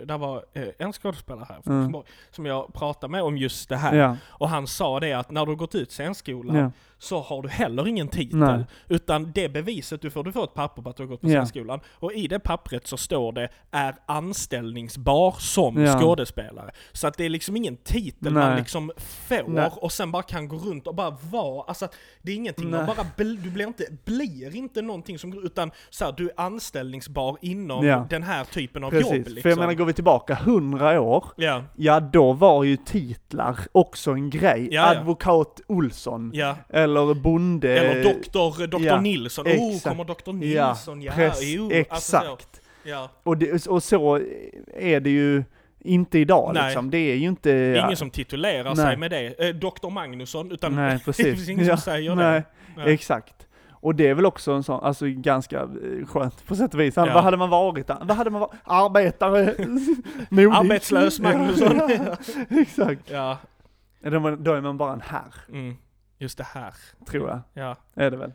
det 0.05 0.17
var 0.19 0.45
eh, 0.53 0.63
en 0.77 0.93
skådespelare 0.93 1.45
här 1.49 1.61
från 1.61 1.85
Mm. 1.85 2.01
Som 2.31 2.45
jag 2.45 2.73
pratade 2.73 3.11
med 3.11 3.23
om 3.23 3.37
just 3.37 3.69
det 3.69 3.77
här. 3.77 3.95
Ja, 3.95 4.17
Och 4.27 4.49
han 4.49 4.67
sa 4.67 4.99
det 4.99 5.13
att 5.13 5.31
när 5.31 5.45
du 5.45 5.55
gått 5.55 5.75
ut 5.75 5.91
scenskolan 5.91 6.55
ja, 6.55 6.71
så 6.99 7.19
har 7.21 7.41
du 7.41 7.49
heller 7.49 7.87
ingen 7.87 8.07
titel. 8.07 8.39
Nej. 8.39 8.65
Utan 8.87 9.31
det 9.35 9.49
beviset 9.49 10.01
du 10.01 10.09
får, 10.09 10.23
du 10.23 10.31
får 10.31 10.43
ett 10.43 10.53
papper 10.53 10.81
på 10.81 10.89
att 10.89 10.97
du 10.97 11.03
har 11.03 11.07
gått 11.07 11.21
på 11.21 11.29
Ja. 11.29 11.41
scenskolan. 11.45 11.79
Och 11.93 12.13
i 12.13 12.27
det 12.27 12.39
pappret 12.39 12.87
så 12.87 12.97
står 12.97 13.31
det 13.31 13.49
är 13.71 13.95
anställningsbar 14.05 15.35
som 15.39 15.81
Ja. 15.81 15.99
skådespelare. 15.99 16.71
Så 16.91 17.07
att 17.07 17.17
det 17.17 17.25
är 17.25 17.29
liksom 17.29 17.55
ingen 17.57 17.77
titel 17.77 18.33
man 18.33 18.49
Nej. 18.49 18.59
liksom 18.59 18.91
får 18.97 19.49
Nej. 19.49 19.69
och 19.75 19.91
sen 19.91 20.11
bara 20.11 20.23
kan 20.23 20.47
gå 20.47 20.57
runt 20.57 20.87
och 20.87 20.95
bara 20.95 21.17
vara. 21.31 21.63
Alltså 21.67 21.87
det 22.21 22.31
är 22.31 22.35
ingenting, 22.35 22.69
man 22.69 22.85
bara 22.85 23.05
du 23.17 23.49
blir 23.51 23.67
inte, 23.67 23.83
blir 24.05 24.55
inte 24.55 24.81
någonting 24.81 25.19
som 25.19 25.43
utan 25.45 25.71
så 25.89 26.05
här, 26.05 26.13
du 26.17 26.25
är 26.29 26.33
anställningsbar 26.41 27.37
inom 27.41 27.85
Ja. 27.85 28.07
den 28.09 28.23
här 28.23 28.43
typen 28.43 28.83
av 28.83 28.93
jobb. 28.93 29.03
precis. 29.03 29.25
Liksom. 29.27 29.41
För 29.41 29.49
jag 29.49 29.59
menar, 29.59 29.73
går 29.73 29.85
vi 29.85 29.93
tillbaka 29.93 30.35
hundra 30.35 31.01
år, 31.01 31.25
Ja, 31.35 31.63
ja 31.75 31.99
då 31.99 32.33
var 32.33 32.63
ju 32.63 32.77
titlar 32.77 33.57
också 33.71 34.11
en 34.11 34.29
grej. 34.29 34.77
Advokat 34.77 35.61
Olsson, 35.67 36.31
ja. 36.33 36.55
Eller 36.87 37.13
bonde. 37.13 37.79
Eller 37.79 38.03
doktor, 38.03 38.67
doktor 38.67 38.87
ja, 38.87 39.01
Nilsson. 39.01 39.45
Oh, 39.47 39.51
exakt. 39.51 39.83
kommer 39.83 40.03
doktor 40.03 40.43
Ja, 40.43 40.67
Nilsson? 40.67 41.01
Ja, 41.01 41.11
press, 41.11 41.41
jo. 41.43 41.71
exakt. 41.71 41.91
Alltså 41.93 42.37
så. 42.53 42.59
Ja. 42.83 43.09
Och, 43.23 43.37
det, 43.37 43.67
och 43.67 43.83
så 43.83 44.19
är 44.73 44.99
det 44.99 45.09
ju 45.09 45.43
inte 45.79 46.19
idag 46.19 46.51
Nej. 46.53 46.65
liksom. 46.65 46.89
Det 46.89 46.97
är 46.97 47.15
ju 47.15 47.27
inte... 47.27 47.51
Det 47.51 47.77
är 47.77 47.85
ingen 47.85 47.97
som 47.97 48.09
titulerar 48.09 48.75
sig 48.75 48.85
Nej. 48.85 48.97
med 48.97 49.11
det. 49.11 49.47
Eh, 49.47 49.55
Doktor 49.55 49.89
Magnusson, 49.89 50.51
utan 50.51 50.75
Nej, 50.75 50.93
det 50.97 51.03
precis. 51.05 51.25
finns 51.25 51.49
ingen 51.49 51.65
som 51.65 51.77
säger 51.77 52.15
nej, 52.15 52.25
det. 52.25 52.43
Nej. 52.83 52.93
Exakt. 52.93 53.47
Och 53.79 53.95
det 53.95 54.07
är 54.07 54.13
väl 54.13 54.25
också 54.25 54.51
en 54.51 54.63
sån, 54.63 54.83
alltså 54.83 55.05
ganska 55.07 55.59
eh, 55.59 56.05
skönt 56.07 56.45
på 56.45 56.55
sätt 56.55 56.73
och 56.73 56.79
vis. 56.79 56.95
Han, 56.95 57.07
Ja. 57.07 57.13
Vad 57.13 57.23
hade 57.23 57.37
man 57.37 57.49
varit? 57.49 57.89
Vad 57.89 58.11
hade 58.11 58.29
man 58.29 58.41
varit? 58.41 58.53
Arbetare. 58.63 59.41
Arbetslös 60.57 61.19
Magnusson. 61.19 61.81
Ja, 61.89 62.15
exakt. 62.49 63.09
ja, 63.11 63.37
Då 64.01 64.35
Då 64.35 64.53
är 64.53 64.61
man 64.61 64.77
bara 64.77 64.93
en 64.93 65.01
herr, 65.01 65.33
mm. 65.49 65.75
Just 66.17 66.37
det 66.37 66.43
här. 66.53 66.73
tror 67.09 67.29
jag. 67.29 67.39
Ja, 67.53 67.75
Är 67.95 68.11
det 68.11 68.17
väl? 68.17 68.33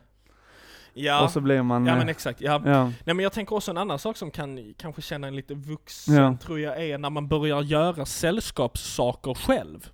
ja. 0.93 1.23
Och 1.23 1.31
så 1.31 1.41
blir 1.41 1.61
man... 1.61 1.85
ja 1.85 1.91
eh, 1.93 1.97
men 1.97 2.09
exakt. 2.09 2.41
Ja. 2.41 2.61
ja. 2.65 2.83
Nej 2.83 2.93
men 3.15 3.19
jag 3.19 3.33
tänker 3.33 3.55
också 3.55 3.71
en 3.71 3.77
annan 3.77 3.99
sak 3.99 4.17
som 4.17 4.31
kan 4.31 4.73
kanske 4.77 5.01
känna 5.01 5.27
en 5.27 5.35
lite 5.35 5.53
vuxen, 5.53 6.15
Ja. 6.15 6.37
tror 6.41 6.59
jag, 6.59 6.83
är 6.85 6.97
när 6.97 7.09
man 7.09 7.27
börjar 7.27 7.61
göra 7.61 8.05
sällskapssaker 8.05 9.33
själv. 9.33 9.89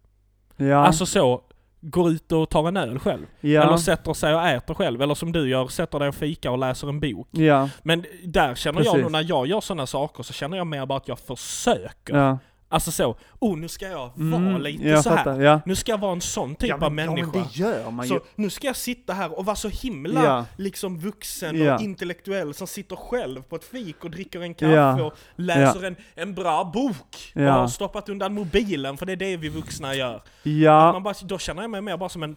Ja. 0.58 0.76
Alltså 0.86 1.06
så, 1.06 1.42
går 1.82 2.12
ut 2.12 2.32
och 2.32 2.50
tar 2.50 2.68
en 2.68 2.78
öl 2.78 3.00
själv. 3.00 3.26
ja. 3.40 3.64
Eller 3.64 3.78
sätter 3.78 4.14
sig 4.14 4.36
och 4.36 4.48
äter 4.48 4.74
själv. 4.74 5.02
Eller 5.02 5.16
som 5.16 5.32
du 5.32 5.50
gör, 5.50 5.68
sätter 5.68 6.00
dig 6.00 6.08
och 6.10 6.16
fikar 6.16 6.50
och 6.50 6.58
läser 6.58 6.90
en 6.90 7.00
bok. 7.00 7.28
ja. 7.32 7.70
Men 7.84 8.06
där 8.26 8.56
känner 8.56 8.80
jag 8.80 8.86
Precis. 8.94 9.02
nog, 9.04 9.12
när 9.12 9.26
jag 9.30 9.48
gör 9.48 9.62
sådana 9.62 9.88
saker 9.88 10.24
så 10.24 10.34
känner 10.34 10.58
jag 10.58 10.68
mer 10.68 10.86
bara 10.86 10.98
att 10.98 11.08
jag 11.08 11.20
försöker. 11.20 12.18
Ja. 12.18 12.38
Alltså 12.72 12.92
så, 12.92 13.16
oh 13.40 13.58
nu 13.58 13.68
ska 13.68 13.88
jag 13.88 14.12
vara 14.16 14.42
Mm, 14.42 14.62
lite 14.62 14.88
jag 14.88 15.04
så 15.04 15.10
här. 15.10 15.18
fattar, 15.18 15.42
ja. 15.42 15.62
Nu 15.66 15.76
ska 15.76 15.92
jag 15.92 15.98
vara 15.98 16.12
en 16.12 16.22
sån 16.22 16.56
typ 16.56 16.70
ja, 16.70 16.76
av 16.76 16.92
men, 16.94 16.96
människa. 16.96 17.30
Ja, 17.34 17.34
men 17.34 17.44
det 17.44 17.58
gör 17.60 17.92
man 17.92 18.06
ju. 18.06 18.10
så 18.10 18.20
nu 18.36 18.50
ska 18.50 18.68
jag 18.68 18.76
sitta 18.76 19.14
här 19.14 19.40
och 19.40 19.46
vara 19.46 19.56
så 19.56 19.70
himla 19.70 20.24
Ja. 20.26 20.46
liksom 20.58 21.00
vuxen 21.00 21.70
och 21.72 21.82
intellektuell 21.82 22.54
som 22.54 22.68
sitter 22.68 22.96
själv 22.96 23.42
på 23.42 23.56
ett 23.56 23.64
fik 23.64 24.04
och 24.04 24.12
dricker 24.12 24.42
en 24.42 24.54
kaffe 24.54 25.02
och 25.02 25.14
läser 25.36 25.84
en, 25.84 25.96
en 26.16 26.34
bra 26.36 26.72
bok 26.74 27.32
och 27.36 27.42
har 27.42 27.68
stoppat 27.68 28.10
undan 28.10 28.34
mobilen 28.34 28.98
för 28.98 29.06
det 29.06 29.12
är 29.12 29.16
det 29.18 29.38
vi 29.38 29.50
vuxna 29.50 29.96
gör. 29.96 30.22
Ja. 30.44 30.92
Man 30.92 31.04
bara, 31.04 31.14
då 31.24 31.38
känner 31.38 31.62
jag 31.62 31.72
mig 31.72 31.82
mer 31.82 31.98
bara 31.98 32.10
som 32.10 32.24
en 32.24 32.36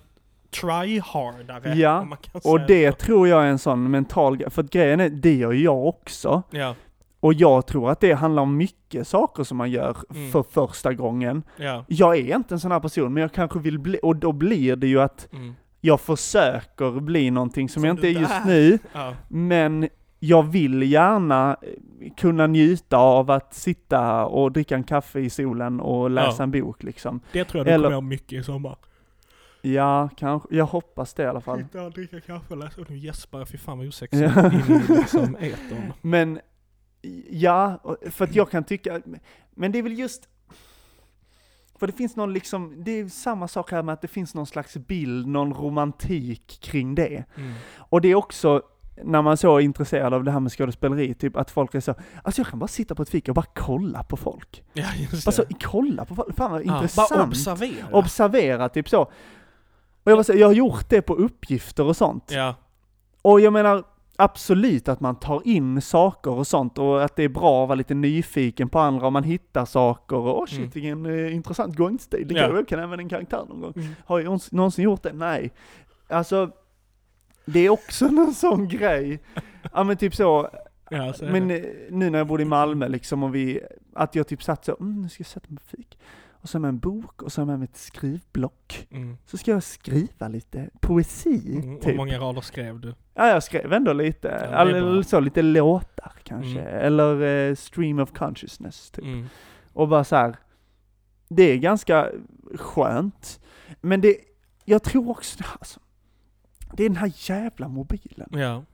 tryhardare. 0.60 1.74
Ja, 1.74 2.06
Och 2.44 2.60
det 2.60 2.92
så. 3.00 3.04
tror 3.06 3.28
jag 3.28 3.42
är 3.42 3.46
en 3.46 3.58
sån 3.58 3.90
mental 3.90 4.36
grej, 4.36 4.50
för 4.50 4.62
att 4.62 4.70
grejen 4.70 5.00
är, 5.00 5.08
det 5.08 5.34
gör 5.34 5.52
jag 5.52 5.86
också. 5.86 6.42
Ja, 6.50 6.74
Och 7.22 7.34
jag 7.34 7.66
tror 7.66 7.90
att 7.90 8.00
det 8.00 8.12
handlar 8.12 8.42
om 8.42 8.56
mycket 8.56 9.08
saker 9.08 9.44
som 9.44 9.56
man 9.58 9.70
gör 9.70 9.96
Mm. 10.10 10.30
för 10.30 10.42
första 10.42 10.92
gången. 10.94 11.42
ja. 11.56 11.84
Jag 11.88 12.16
är 12.16 12.36
inte 12.36 12.54
en 12.54 12.60
sån 12.60 12.72
här 12.72 12.80
person, 12.80 13.14
men 13.14 13.20
jag 13.20 13.32
kanske 13.32 13.58
vill 13.58 13.78
bli, 13.78 13.98
och 14.02 14.16
då 14.16 14.32
blir 14.32 14.76
det 14.76 14.86
ju 14.86 15.00
att 15.00 15.28
Mm. 15.32 15.54
jag 15.80 16.00
försöker 16.00 17.00
bli 17.00 17.30
någonting 17.30 17.68
som, 17.68 17.80
Som 17.80 17.86
jag 17.88 17.94
inte 17.96 18.08
är 18.08 18.20
just 18.20 18.32
är. 18.32 18.44
nu, 18.46 18.78
ja. 18.92 19.14
men 19.28 19.88
jag 20.18 20.42
vill 20.42 20.82
gärna 20.82 21.56
eh, 21.62 22.12
kunna 22.16 22.46
njuta 22.46 22.96
av 22.96 23.30
att 23.30 23.54
sitta 23.54 24.26
och 24.26 24.52
dricka 24.52 24.74
en 24.74 24.84
kaffe 24.84 25.20
i 25.20 25.30
solen 25.30 25.80
och 25.80 26.10
läsa 26.10 26.34
Ja. 26.38 26.42
en 26.42 26.50
bok 26.50 26.82
liksom. 26.82 27.20
Det 27.32 27.44
tror 27.44 27.58
jag 27.58 27.66
du 27.66 27.70
Eller- 27.70 27.82
kommer 27.84 27.90
göra 27.94 28.00
mycket 28.00 28.32
i 28.40 28.42
sommar. 28.42 28.76
Ja, 29.64 30.08
kanske, 30.16 30.56
jag 30.56 30.64
hoppas 30.66 31.14
det 31.14 31.22
i 31.22 31.26
alla 31.26 31.40
fall. 31.40 31.58
Sitta 31.58 31.82
och 31.82 31.92
dricka 31.92 32.20
kaffe 32.20 32.54
och 32.54 32.56
läsa. 32.56 32.80
Och 32.80 32.90
nu 32.90 32.96
gäspar 32.98 33.38
jag, 33.38 33.48
fy 33.48 33.58
fan 33.58 33.78
vad 33.78 33.86
osexigt. 33.86 34.36
In 34.36 34.70
i 34.88 34.92
liksom 34.96 35.36
etern. 35.40 35.92
Men, 36.00 36.40
ja, 37.30 37.80
för 38.10 38.24
att 38.24 38.34
jag 38.34 38.50
kan 38.50 38.64
tycka, 38.64 39.00
men 39.50 39.72
det 39.72 39.78
är 39.78 39.82
väl 39.82 39.98
just, 39.98 40.28
för 41.78 41.86
det 41.86 41.92
finns 41.92 42.16
någon 42.16 42.32
liksom, 42.32 42.84
det 42.84 42.90
är 43.00 43.08
samma 43.08 43.48
sak 43.48 43.70
här 43.70 43.82
med 43.82 43.92
att 43.92 44.00
det 44.00 44.08
finns 44.08 44.34
någon 44.34 44.46
slags 44.46 44.76
bild, 44.76 45.26
någon 45.26 45.54
romantik 45.54 46.58
kring 46.62 46.94
det. 46.94 47.24
Mm. 47.36 47.52
Och 47.76 48.00
det 48.00 48.08
är 48.08 48.14
också, 48.14 48.62
när 49.04 49.22
man 49.22 49.36
så 49.36 49.56
är 49.56 49.60
intresserad 49.60 50.14
av 50.14 50.24
det 50.24 50.30
här 50.30 50.40
med 50.40 50.52
skådespeleri, 50.52 51.14
typ 51.14 51.36
att 51.36 51.50
folk 51.50 51.74
är 51.74 51.80
så, 51.80 51.94
alltså 52.24 52.40
jag 52.40 52.48
kan 52.48 52.58
bara 52.58 52.68
sitta 52.68 52.94
på 52.94 53.02
ett 53.02 53.10
fika 53.10 53.30
och 53.30 53.34
bara 53.34 53.46
kolla 53.54 54.02
på 54.02 54.16
folk. 54.16 54.64
Ja, 54.72 54.86
just 54.98 55.12
det. 55.12 55.28
Alltså 55.28 55.44
kolla 55.60 56.04
på 56.04 56.14
folk, 56.14 56.36
fan 56.36 56.50
vad 56.50 56.66
Ja, 56.66 56.74
intressant. 56.74 57.10
Bara 57.10 57.24
observera. 57.24 57.86
Observera, 57.92 58.68
typ 58.68 58.88
så. 58.88 59.00
Och 60.04 60.12
jag, 60.12 60.26
säga, 60.26 60.38
jag 60.38 60.46
har 60.46 60.54
gjort 60.54 60.88
det 60.88 61.02
på 61.02 61.14
uppgifter 61.14 61.84
och 61.84 61.96
sånt. 61.96 62.30
ja. 62.30 62.54
Och 63.22 63.40
jag 63.40 63.52
menar, 63.52 63.84
absolut 64.16 64.88
att 64.88 65.00
man 65.00 65.16
tar 65.16 65.42
in 65.44 65.80
saker 65.82 66.30
och 66.30 66.46
sånt 66.46 66.78
och 66.78 67.04
att 67.04 67.16
det 67.16 67.22
är 67.22 67.28
bra 67.28 67.62
att 67.62 67.68
vara 67.68 67.74
lite 67.76 67.94
nyfiken 67.94 68.68
på 68.68 68.78
andra 68.78 69.06
om 69.06 69.12
man 69.12 69.24
hittar 69.24 69.64
saker 69.64 70.16
och 70.16 70.38
åh 70.38 70.46
shit 70.46 70.58
Mm. 70.58 70.70
vilken 70.70 71.06
eh, 71.26 71.34
intressant 71.34 71.76
gångstil, 71.76 72.28
det 72.28 72.34
Ja. 72.34 72.46
går, 72.48 72.56
jag 72.56 72.68
kan 72.68 72.80
använda 72.80 73.02
en 73.02 73.08
karaktär 73.08 73.44
någon 73.48 73.60
gång. 73.60 73.72
Mm. 73.76 73.88
Har 74.04 74.20
jag 74.20 74.40
någonsin- 74.50 74.84
gjort 74.84 75.02
det? 75.02 75.12
Nej. 75.12 75.52
Alltså, 76.08 76.50
det 77.44 77.60
är 77.60 77.70
också 77.70 78.06
någon 78.10 78.34
sån 78.34 78.68
grej. 78.68 79.20
Ja 79.72 79.84
men 79.84 79.96
typ 79.96 80.14
så, 80.14 80.48
Ja, 80.90 81.12
så 81.12 81.24
men 81.24 81.48
det. 81.48 81.58
eh, 81.58 81.64
nu 81.90 82.10
när 82.10 82.18
jag 82.18 82.26
bodde 82.26 82.42
i 82.42 82.46
Malmö 82.46 82.88
liksom 82.88 83.22
och 83.22 83.34
vi, 83.34 83.60
att 83.94 84.14
jag 84.14 84.26
typ 84.28 84.42
satt 84.42 84.64
så, 84.64 84.76
mm, 84.80 85.02
nu 85.02 85.08
ska 85.08 85.20
jag 85.20 85.26
sätta 85.26 85.46
mig 85.48 85.58
på 85.58 85.76
fik. 85.76 85.98
Och 86.42 86.48
så 86.48 86.58
har 86.58 86.60
med 86.60 86.68
en 86.68 86.78
bok 86.78 87.22
och 87.22 87.32
så 87.32 87.40
har 87.44 87.56
mig 87.56 87.64
ett 87.64 87.76
skrivblock. 87.76 88.86
Mm. 88.90 89.16
Så 89.26 89.36
ska 89.38 89.50
jag 89.50 89.62
skriva 89.62 90.28
lite 90.28 90.70
poesi, 90.80 91.52
Mm. 91.56 91.68
Hur 91.70 91.78
typ. 91.78 91.96
många 91.96 92.18
rader 92.18 92.40
skrev 92.40 92.80
du? 92.80 92.94
Ja, 93.14 93.28
jag 93.28 93.42
skrev 93.42 93.72
ändå 93.72 93.92
lite, 93.92 94.28
eller 94.30 94.92
bra. 94.94 95.02
så, 95.02 95.20
lite 95.20 95.42
låtar 95.42 96.12
kanske, 96.22 96.60
Mm. 96.60 96.86
eller 96.86 97.22
eh, 97.50 97.54
stream 97.54 97.98
of 97.98 98.12
consciousness 98.12 98.90
typ. 98.90 99.04
Mm. 99.04 99.26
Och 99.72 99.88
bara 99.88 100.04
så 100.04 100.16
här. 100.16 100.36
det 101.28 101.42
är 101.42 101.56
ganska 101.56 102.10
skönt. 102.54 103.40
Men 103.80 104.00
det, 104.00 104.16
jag 104.64 104.82
tror 104.82 105.10
också, 105.10 105.44
alltså, 105.58 105.80
det 106.76 106.84
är 106.84 106.88
den 106.88 106.96
här 106.96 107.12
jävla 107.16 107.68
mobilen. 107.68 108.28
Ja. 108.32 108.64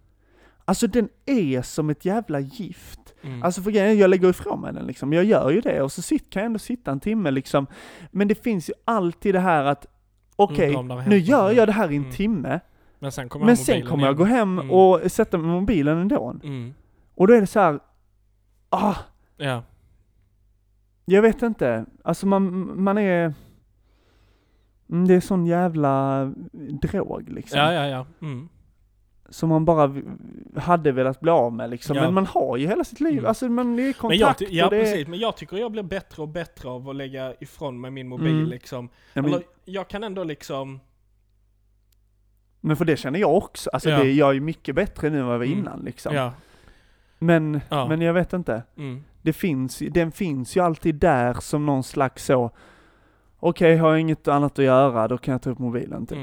Alltså 0.64 0.86
den 0.86 1.08
är 1.26 1.62
som 1.62 1.90
ett 1.90 2.04
jävla 2.04 2.40
gift. 2.40 2.97
Mm. 3.22 3.42
Alltså 3.42 3.62
för 3.62 3.70
grejen 3.70 3.98
jag 3.98 4.10
lägger 4.10 4.30
ifrån 4.30 4.60
mig 4.60 4.72
den 4.72 4.86
liksom, 4.86 5.12
jag 5.12 5.24
gör 5.24 5.50
ju 5.50 5.60
det 5.60 5.82
och 5.82 5.92
så 5.92 6.02
sit, 6.02 6.30
kan 6.30 6.40
jag 6.42 6.46
ändå 6.46 6.58
sitta 6.58 6.90
en 6.90 7.00
timme 7.00 7.30
liksom. 7.30 7.66
Men 8.10 8.28
det 8.28 8.34
finns 8.34 8.70
ju 8.70 8.74
alltid 8.84 9.34
det 9.34 9.40
här 9.40 9.64
att, 9.64 9.86
okej, 10.36 10.74
har 10.74 11.08
nu 11.08 11.18
gör 11.18 11.50
jag 11.50 11.68
det 11.68 11.72
här 11.72 11.90
i 11.92 11.96
en 11.96 12.02
Mm. 12.02 12.14
timme, 12.14 12.60
men 12.98 13.12
sen 13.12 13.28
kommer 13.28 13.46
men 13.46 13.56
sen 13.56 13.86
kommer 13.86 14.06
jag 14.06 14.16
gå 14.16 14.24
hem 14.24 14.58
Mm. 14.58 14.70
och 14.70 15.00
sätta 15.12 15.38
mig 15.38 15.46
med 15.46 15.60
mobilen 15.60 15.98
ändå. 15.98 16.34
Mm. 16.44 16.74
Och 17.14 17.26
då 17.26 17.34
är 17.34 17.40
det 17.40 17.46
så 17.46 17.60
här, 17.60 17.78
ah, 18.70 18.94
Ja. 19.36 19.62
jag 21.04 21.22
vet 21.22 21.42
inte, 21.42 21.84
alltså 22.04 22.26
man, 22.26 22.72
man 22.82 22.98
är, 22.98 23.34
mm, 24.90 25.08
det 25.08 25.14
är 25.14 25.20
sån 25.20 25.46
jävla 25.46 26.24
drog 26.82 27.28
liksom. 27.28 27.58
Ja, 27.58 27.72
ja, 27.72 27.86
ja. 27.86 28.06
Mm. 28.22 28.48
Som 29.30 29.48
man 29.48 29.64
bara 29.64 29.94
hade 30.56 30.92
velat 30.92 31.20
bli 31.20 31.30
av 31.30 31.52
med 31.52 31.70
liksom. 31.70 31.96
Ja. 31.96 32.02
Men 32.02 32.14
man 32.14 32.26
har 32.26 32.56
ju 32.56 32.66
hela 32.66 32.84
sitt 32.84 33.00
liv, 33.00 33.12
Mm. 33.12 33.26
alltså 33.26 33.48
man 33.48 33.78
är 33.78 33.82
i 33.82 33.84
Men 33.84 33.92
kontakt 33.94 34.20
jag, 34.20 34.38
ty- 34.38 34.46
ja, 34.50 34.68
det 34.70 34.80
precis. 34.80 35.08
Men 35.08 35.18
jag 35.18 35.36
tycker 35.36 35.56
jag 35.56 35.72
blir 35.72 35.82
bättre 35.82 36.22
och 36.22 36.28
bättre 36.28 36.68
av 36.68 36.88
att 36.88 36.96
lägga 36.96 37.34
ifrån 37.40 37.80
mig 37.80 37.90
min 37.90 38.08
mobil 38.08 38.36
Mm. 38.36 38.46
liksom. 38.48 38.88
Ja, 39.12 39.22
men, 39.22 39.30
Eller, 39.32 39.42
jag 39.64 39.88
kan 39.88 40.04
ändå 40.04 40.24
liksom... 40.24 40.80
men 42.60 42.76
för 42.76 42.84
det 42.84 42.96
känner 42.96 43.18
jag 43.18 43.36
också, 43.36 43.70
alltså 43.70 43.90
Ja. 43.90 43.98
det, 44.02 44.12
jag 44.12 44.36
är 44.36 44.40
mycket 44.40 44.74
bättre 44.74 45.10
nu 45.10 45.18
än 45.20 45.24
vad 45.26 45.34
jag 45.34 45.38
var 45.38 45.46
Mm. 45.46 45.58
innan 45.58 45.80
liksom. 45.80 46.14
Ja. 46.14 46.32
Men, 47.18 47.60
men 47.70 48.00
jag 48.00 48.14
vet 48.14 48.32
inte. 48.32 48.62
Mm. 48.76 49.04
Det 49.22 49.32
finns, 49.32 49.78
den 49.90 50.12
finns 50.12 50.56
ju 50.56 50.60
alltid 50.60 50.94
där 50.94 51.34
som 51.34 51.66
någon 51.66 51.82
slags 51.82 52.24
så, 52.24 52.50
okej 53.38 53.76
har 53.76 53.90
jag 53.90 54.00
inget 54.00 54.28
annat 54.28 54.58
att 54.58 54.64
göra, 54.64 55.08
då 55.08 55.18
kan 55.18 55.32
jag 55.32 55.42
ta 55.42 55.50
upp 55.50 55.58
mobilen 55.58 56.06
typ. 56.06 56.18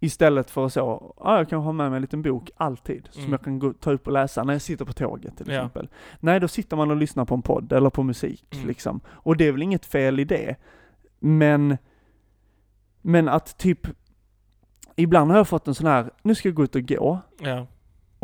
Istället 0.00 0.50
för 0.50 0.68
så, 0.68 1.14
ja 1.20 1.36
jag 1.38 1.48
kan 1.48 1.60
ha 1.60 1.72
med 1.72 1.90
mig 1.90 1.96
en 1.96 2.02
liten 2.02 2.22
bok 2.22 2.50
alltid, 2.56 3.08
som 3.10 3.20
Mm. 3.22 3.32
jag 3.32 3.42
kan 3.42 3.58
gå, 3.58 3.72
ta 3.72 3.92
upp 3.92 4.06
och 4.06 4.12
läsa 4.12 4.44
när 4.44 4.52
jag 4.52 4.62
sitter 4.62 4.84
på 4.84 4.92
tåget 4.92 5.36
till 5.36 5.46
Ja. 5.48 5.54
exempel. 5.54 5.88
Nej, 6.20 6.40
då 6.40 6.48
sitter 6.48 6.76
man 6.76 6.90
och 6.90 6.96
lyssnar 6.96 7.24
på 7.24 7.34
en 7.34 7.42
podd 7.42 7.72
eller 7.72 7.90
på 7.90 8.02
musik 8.02 8.44
Mm. 8.54 8.66
liksom. 8.66 9.00
Och 9.08 9.36
det 9.36 9.46
är 9.48 9.52
väl 9.52 9.62
inget 9.62 9.86
fel 9.86 10.20
i 10.20 10.24
det. 10.24 10.56
Men, 11.18 11.78
men 13.02 13.28
att 13.28 13.58
typ, 13.58 13.86
ibland 14.96 15.30
har 15.30 15.38
jag 15.38 15.48
fått 15.48 15.68
en 15.68 15.74
sån 15.74 15.86
här, 15.86 16.10
nu 16.22 16.34
ska 16.34 16.48
jag 16.48 16.56
gå 16.56 16.64
ut 16.64 16.74
och 16.74 16.82
gå, 16.88 17.20
Ja. 17.40 17.66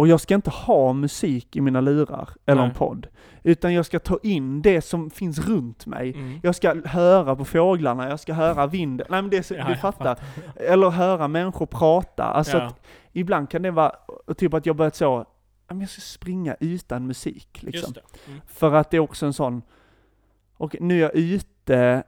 Och 0.02 0.08
jag 0.08 0.20
ska 0.20 0.34
inte 0.34 0.50
ha 0.50 0.92
musik 0.92 1.56
i 1.56 1.60
mina 1.60 1.80
lurar, 1.80 2.28
eller 2.46 2.62
en 2.62 2.68
Nej. 2.68 2.76
podd. 2.76 3.06
Utan 3.42 3.74
jag 3.74 3.86
ska 3.86 3.98
ta 3.98 4.18
in 4.22 4.62
det 4.62 4.82
som 4.82 5.10
finns 5.10 5.48
runt 5.48 5.86
mig. 5.86 6.12
Mm. 6.14 6.40
Jag 6.42 6.54
ska 6.54 6.74
höra 6.84 7.36
på 7.36 7.44
fåglarna, 7.44 8.08
jag 8.08 8.20
ska 8.20 8.32
höra 8.32 8.66
vinden, 8.66 9.06
nej 9.10 9.22
men 9.22 9.30
det, 9.30 9.50
är 9.50 9.56
Ja, 9.56 9.64
du 9.64 9.70
jag 9.70 9.80
fattar. 9.80 10.18
Eller 10.56 10.90
höra 10.90 11.28
människor 11.28 11.66
prata. 11.66 12.24
Alltså 12.24 12.56
ja. 12.58 12.64
att 12.64 12.80
ibland 13.12 13.50
kan 13.50 13.62
det 13.62 13.70
vara, 13.70 13.92
typ 14.36 14.54
att 14.54 14.66
jag 14.66 14.76
börjat 14.76 14.96
så, 14.96 15.26
"Ja, 15.68 15.76
jag 15.76 15.88
ska 15.88 16.00
springa 16.00 16.56
utan 16.60 17.06
musik 17.06 17.62
liksom. 17.62 17.92
Just. 17.96 18.28
Mm. 18.28 18.40
För 18.46 18.74
att 18.74 18.90
det 18.90 18.96
är 18.96 19.00
också 19.00 19.26
en 19.26 19.32
sån, 19.32 19.62
okej 20.56 20.80
nu 20.82 20.96
är 20.96 21.00
jag 21.02 21.14
ute 21.14 22.02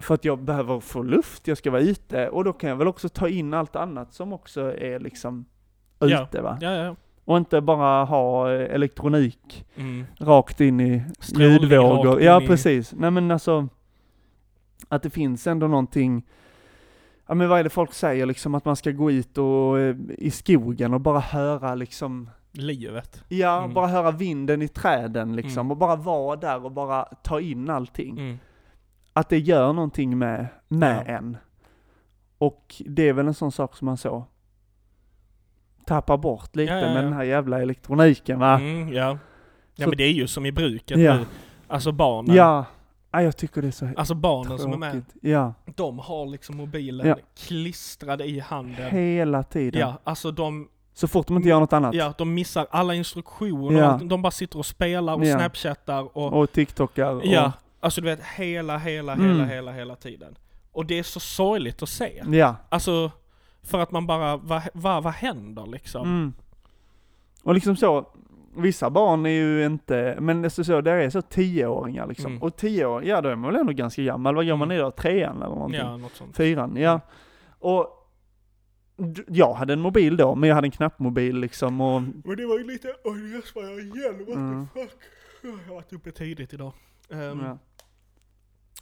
för 0.00 0.14
att 0.14 0.24
jag 0.24 0.38
behöver 0.38 0.80
få 0.80 1.02
luft, 1.02 1.48
jag 1.48 1.58
ska 1.58 1.70
vara 1.70 1.82
ute 1.82 2.28
och 2.28 2.44
då 2.44 2.52
kan 2.52 2.70
jag 2.70 2.76
väl 2.76 2.88
också 2.88 3.08
ta 3.08 3.28
in 3.28 3.54
allt 3.54 3.76
annat 3.76 4.14
som 4.14 4.32
också 4.32 4.76
är 4.76 5.00
liksom 5.00 5.44
Ja. 5.98 6.22
ute 6.22 6.42
va. 6.42 6.58
Ja, 6.60 6.70
ja. 6.74 6.96
Och 7.28 7.36
inte 7.36 7.60
bara 7.60 8.04
ha 8.04 8.52
eh, 8.52 8.74
elektronik 8.74 9.64
Mm. 9.76 10.04
rakt 10.18 10.60
in 10.60 10.80
i 10.80 11.02
Strålning 11.20 11.50
ljudvågor. 11.52 12.22
Ja 12.22 12.42
i- 12.42 12.46
precis. 12.46 12.92
Nej 12.96 13.10
men 13.10 13.30
alltså, 13.30 13.68
att 14.88 15.02
det 15.02 15.10
finns 15.10 15.46
ändå 15.46 15.66
någonting, 15.68 16.26
ja 17.26 17.34
men 17.34 17.48
vad 17.48 17.58
är 17.60 17.64
det 17.64 17.70
folk 17.70 17.92
säger 17.94 18.26
liksom, 18.26 18.54
att 18.54 18.64
man 18.64 18.76
ska 18.76 18.90
gå 18.90 19.10
ut 19.10 19.38
och 19.38 19.78
eh, 19.78 19.96
i 20.18 20.30
skogen 20.30 20.94
och 20.94 21.00
bara 21.00 21.20
höra 21.20 21.74
liksom, 21.74 22.30
Livet. 22.52 23.22
ja 23.28 23.58
Mm. 23.58 23.74
bara 23.74 23.86
höra 23.86 24.10
vinden 24.10 24.62
i 24.62 24.68
träden 24.68 25.36
liksom, 25.36 25.60
Mm. 25.60 25.70
och 25.70 25.76
bara 25.76 25.96
vara 25.96 26.36
där 26.36 26.64
och 26.64 26.72
bara 26.72 27.04
ta 27.04 27.40
in 27.40 27.70
allting. 27.70 28.18
Mm. 28.18 28.38
Att 29.12 29.28
det 29.28 29.38
gör 29.38 29.72
någonting 29.72 30.18
med, 30.18 30.46
med 30.68 31.04
Ja. 31.06 31.12
en. 31.12 31.36
Och 32.38 32.74
det 32.86 33.08
är 33.08 33.12
väl 33.12 33.26
en 33.26 33.34
sån 33.34 33.52
sak 33.52 33.76
som 33.76 33.86
man 33.86 33.96
så 33.96 34.24
tappar 35.86 36.16
bort 36.16 36.56
lite 36.56 36.72
Ja, 36.72 36.78
ja, 36.80 36.86
med 36.86 36.96
ja. 36.96 37.02
den 37.02 37.12
här 37.12 37.22
jävla 37.24 37.62
elektroniken 37.62 38.38
va. 38.38 38.54
Mm, 38.60 38.92
ja. 38.92 39.18
Ja 39.74 39.84
Så- 39.84 39.88
men 39.90 39.96
det 39.98 40.04
är 40.04 40.12
ju 40.12 40.26
som 40.26 40.46
i 40.46 40.52
bruket 40.52 40.96
nu. 40.98 41.24
Alltså 41.68 41.92
barnen. 41.92 42.36
Ja, 42.36 42.64
ja 43.12 43.22
jag 43.22 43.36
tycker 43.36 43.62
det 43.62 43.68
är 43.68 43.72
så 43.72 43.88
Alltså 43.96 44.14
barnen 44.14 44.58
som 44.58 44.72
är 44.72 44.76
med. 44.76 44.92
tråkigt. 44.92 45.14
Ja, 45.22 45.54
De 45.76 45.98
har 45.98 46.26
liksom 46.26 46.56
mobilen 46.56 47.06
Ja. 47.08 47.16
klistrad 47.46 48.20
i 48.22 48.38
handen. 48.40 48.90
hela 48.90 49.42
tiden. 49.42 49.80
Ja, 49.80 49.98
alltså 50.04 50.30
de, 50.30 50.68
Så 50.94 51.08
fort 51.08 51.26
de 51.26 51.36
inte 51.36 51.48
gör 51.48 51.60
något 51.60 51.72
annat. 51.72 51.94
ja, 51.94 52.14
de 52.18 52.34
missar 52.34 52.66
alla 52.70 52.94
instruktioner. 52.94 53.78
Ja. 53.80 54.00
De 54.04 54.22
bara 54.22 54.30
sitter 54.30 54.58
och 54.58 54.66
spelar 54.66 55.14
och 55.14 55.24
Ja. 55.24 55.38
snapchattar 55.38 56.16
och... 56.18 56.32
Och 56.32 56.52
TikTokar 56.52 57.10
och... 57.14 57.26
Ja, 57.26 57.52
alltså 57.80 58.00
du 58.00 58.06
vet 58.06 58.20
hela, 58.36 58.78
hela, 58.78 59.12
Mm. 59.12 59.30
hela, 59.30 59.44
hela, 59.46 59.72
hela 59.72 59.96
tiden. 59.96 60.36
Och 60.72 60.86
det 60.86 60.98
är 60.98 61.02
så 61.02 61.20
sorgligt 61.20 61.82
att 61.82 61.88
se. 61.88 62.22
Ja. 62.30 62.56
Alltså, 62.68 63.10
för 63.66 63.78
att 63.80 63.90
man 63.90 64.06
bara, 64.06 64.36
vad, 64.36 64.62
vad, 64.74 65.02
vad 65.02 65.12
händer 65.12 65.66
liksom? 65.66 66.02
Mm. 66.08 66.32
Och 67.42 67.54
liksom 67.54 67.76
så, 67.76 68.06
vissa 68.56 68.90
barn 68.90 69.26
är 69.26 69.30
ju 69.30 69.66
inte, 69.66 70.16
men 70.20 70.42
det 70.42 70.58
är 70.58 70.62
så, 70.62 70.80
det 70.80 70.90
är 70.90 71.10
så 71.10 71.22
tioåringar 71.22 72.06
liksom. 72.06 72.26
Mm. 72.32 72.42
Och 72.42 72.56
tio 72.56 72.86
år, 72.86 73.04
ja 73.04 73.20
då 73.20 73.28
är 73.28 73.36
man 73.36 73.50
väl 73.52 73.60
ändå 73.60 73.72
ganska 73.72 74.02
gammal. 74.02 74.34
Vad 74.34 74.44
gör 74.44 74.56
man 74.56 74.68
Mm. 74.70 74.76
idag? 74.76 74.96
Trean 74.96 75.36
eller 75.36 75.46
någonting? 75.54 75.80
Ja, 75.80 75.96
något 75.96 76.12
sånt. 76.14 76.36
Fyran, 76.36 76.76
ja. 76.76 77.00
Och 77.58 77.86
d- 78.96 79.22
jag 79.28 79.54
hade 79.54 79.72
en 79.72 79.80
mobil 79.80 80.16
då, 80.16 80.34
men 80.34 80.48
jag 80.48 80.54
hade 80.54 80.66
en 80.66 80.70
knappmobil 80.70 81.36
liksom 81.38 81.80
och... 81.80 82.02
Men 82.02 82.36
det 82.36 82.46
var 82.46 82.58
ju 82.58 82.64
lite, 82.64 82.88
oj 83.04 83.32
jag 83.34 83.44
svär 83.44 83.80
igen, 83.80 84.18
what 84.26 84.36
Mm. 84.36 84.66
the 84.74 84.80
fuck. 84.80 84.92
Jag 85.42 85.50
har 85.50 85.74
varit 85.74 85.92
uppe 85.92 86.10
tidigt 86.12 86.52
idag. 86.54 86.72
Ehm, 87.10 87.40
Ja. 87.44 87.58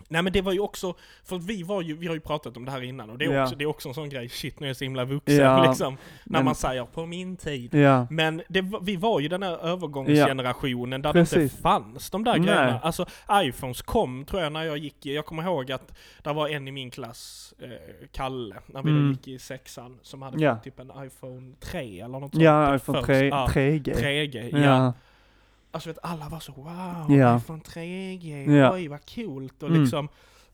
Nej 0.08 0.22
men 0.22 0.32
det 0.32 0.42
var 0.42 0.52
ju 0.52 0.60
också, 0.60 0.94
för 1.24 1.38
vi 1.38 1.62
var 1.62 1.82
ju, 1.82 1.96
vi 1.96 2.06
har 2.06 2.14
ju 2.14 2.20
pratat 2.20 2.56
om 2.56 2.64
det 2.64 2.70
här 2.70 2.82
innan 2.82 3.10
och 3.10 3.18
det 3.18 3.24
är, 3.24 3.32
Ja. 3.34 3.42
också, 3.42 3.56
det 3.56 3.64
är 3.64 3.66
också 3.66 3.88
en 3.88 3.94
sån 3.94 4.08
grej, 4.08 4.28
shit 4.28 4.60
nu 4.60 4.66
är 4.66 4.68
jag 4.68 4.76
så 4.76 4.84
himla 4.84 5.04
vuxen 5.04 5.36
Ja, 5.36 5.66
liksom. 5.68 5.96
När 6.24 6.38
men- 6.38 6.44
man 6.44 6.54
säger 6.54 6.84
på 6.84 7.06
min 7.06 7.36
tid. 7.36 7.74
Ja. 7.74 8.06
Men 8.10 8.42
det, 8.48 8.64
vi 8.82 8.96
var 8.96 9.20
ju 9.20 9.28
den 9.28 9.42
här 9.42 9.58
övergångsgenerationen 9.66 11.02
där 11.02 11.12
det 11.12 11.20
inte 11.20 11.34
Precis. 11.34 11.60
fanns 11.60 12.10
de 12.10 12.24
där 12.24 12.32
Nej. 12.38 12.46
grejerna. 12.46 12.80
Alltså 12.82 13.06
iPhones 13.32 13.82
kom 13.82 14.24
tror 14.24 14.42
jag 14.42 14.52
när 14.52 14.62
jag 14.64 14.78
gick 14.78 15.06
jag 15.06 15.26
kommer 15.26 15.42
ihåg 15.42 15.72
att 15.72 15.94
det 16.22 16.32
var 16.32 16.48
en 16.48 16.68
i 16.68 16.72
min 16.72 16.90
klass, 16.90 17.54
eh, 17.62 17.68
Kalle, 18.12 18.56
när 18.66 18.82
vi 18.82 18.90
Mm. 18.90 19.10
gick 19.10 19.28
i 19.28 19.38
sexan, 19.38 19.98
som 20.02 20.22
hade 20.22 20.58
typ 20.64 20.78
en 20.80 20.92
iPhone 21.06 21.54
3 21.60 22.00
eller 22.00 22.20
något 22.20 22.32
sånt. 22.32 22.44
Ja, 22.44 22.76
iPhone 22.76 22.98
först- 22.98 23.06
3, 23.06 23.28
ja, 23.28 23.48
3G. 23.52 23.94
3G, 23.94 24.64
ja. 24.64 24.92
Alltså 25.74 25.88
vet, 25.90 25.98
alla 26.02 26.28
var 26.28 26.40
så 26.40 26.52
wow, 26.52 27.16
Ja. 27.18 27.36
iPhone 27.36 27.62
3G, 27.62 28.56
Ja. 28.56 28.72
oj 28.72 28.88
vad 28.88 29.00
coolt 29.14 29.62
och 29.62 29.68
Mm. 29.68 29.80
liksom 29.82 30.08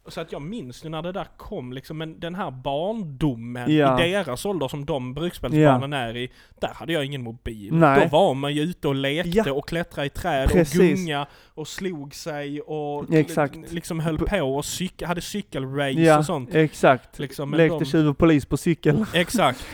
så 0.09 0.21
att 0.21 0.33
jag 0.33 0.43
minns 0.43 0.85
ju 0.85 0.89
när 0.89 1.03
det 1.03 1.13
där 1.13 1.27
kom 1.37 1.73
liksom, 1.73 1.99
men 1.99 2.21
den 2.21 2.35
här 2.35 2.51
barndomen 2.51 3.75
Ja. 3.77 4.05
i 4.05 4.11
deras 4.13 4.47
ålder 4.47 4.69
som 4.69 4.85
de 4.85 5.15
brukspelsbarnen 5.15 5.93
är 5.93 6.17
i, 6.17 6.31
där 6.61 6.69
hade 6.75 6.93
jag 6.93 7.05
ingen 7.05 7.23
mobil. 7.23 7.75
Nej. 7.75 8.01
Då 8.11 8.17
var 8.19 8.35
man 8.35 8.55
ju 8.55 8.63
ute 8.63 8.89
och 8.89 8.95
lekte 8.95 9.31
Ja. 9.47 9.53
och 9.53 9.69
klättrade 9.69 10.07
i 10.07 10.11
träd 10.11 10.49
Precis. 10.51 10.81
och 10.81 10.87
gunga 10.87 11.27
och 11.55 11.69
slog 11.69 12.15
sig 12.15 12.61
och 12.61 13.13
Exakt. 13.15 13.57
li- 13.57 13.65
liksom 13.71 14.01
höll 14.01 14.19
på 14.19 14.25
och 14.25 14.65
cyk- 14.65 15.07
hade 15.07 15.21
cykelrace 15.21 16.01
Ja, 16.01 16.19
och 16.19 16.25
sånt. 16.27 16.55
exakt. 16.55 17.19
Liksom, 17.19 17.55
Lekte 17.55 17.79
de- 17.79 17.85
tjuv 17.85 18.09
och 18.09 18.19
polis 18.19 18.47
på 18.47 18.57
cykel. 18.57 19.05
Exakt, 19.15 19.67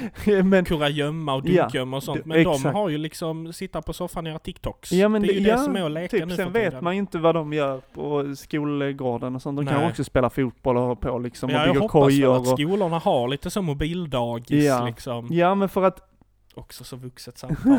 men, 0.44 0.64
kurragömma 0.64 1.34
och 1.34 1.42
Ja, 1.48 1.62
dunkgömma 1.62 1.96
och 1.96 2.02
sånt. 2.02 2.24
Men 2.26 2.44
de 2.44 2.50
exakt. 2.54 2.74
har 2.74 2.88
ju 2.88 2.98
liksom, 2.98 3.52
sitta 3.52 3.82
på 3.82 3.92
soffan 3.92 4.26
och 4.26 4.30
göra 4.30 4.38
TikToks. 4.38 4.92
ja 4.92 5.08
men 5.08 5.22
det 5.22 5.28
är 5.28 5.40
ju 5.40 5.48
ja, 5.48 5.56
det 5.56 5.62
som 5.62 5.76
är 5.76 5.82
att 5.84 5.90
leka 5.90 6.16
typ, 6.16 6.26
nu 6.28 6.36
sen 6.36 6.52
vet 6.52 6.80
man 6.80 6.94
ju 6.94 6.98
inte 6.98 7.18
vad 7.18 7.34
de 7.34 7.52
gör 7.52 7.80
på 7.94 8.36
skolgården 8.36 9.34
och 9.34 9.42
sånt. 9.42 9.56
De 9.56 9.66
kan 9.66 9.80
Nej. 9.80 9.90
också 9.90 10.04
spela 10.16 10.30
fotboll 10.30 10.76
och 10.76 10.82
hålla 10.82 10.94
på 10.94 11.18
liksom 11.18 11.50
Ja, 11.50 11.56
och 11.62 11.66
jag 11.68 11.74
bygga 11.74 11.80
hoppas 11.86 11.94
väl 11.94 12.20
kojor 12.22 12.36
att 12.36 12.46
skolorna 12.48 12.98
har 12.98 13.28
lite 13.28 13.50
så 13.50 13.62
mobildagis 13.62 14.64
Ja. 14.64 14.84
liksom. 14.86 15.26
Ja 15.30 15.54
men 15.54 15.68
för 15.68 15.82
att 15.82 16.12
Också 16.54 16.84
så 16.84 16.96
vuxet 16.96 17.38
samtal. 17.38 17.78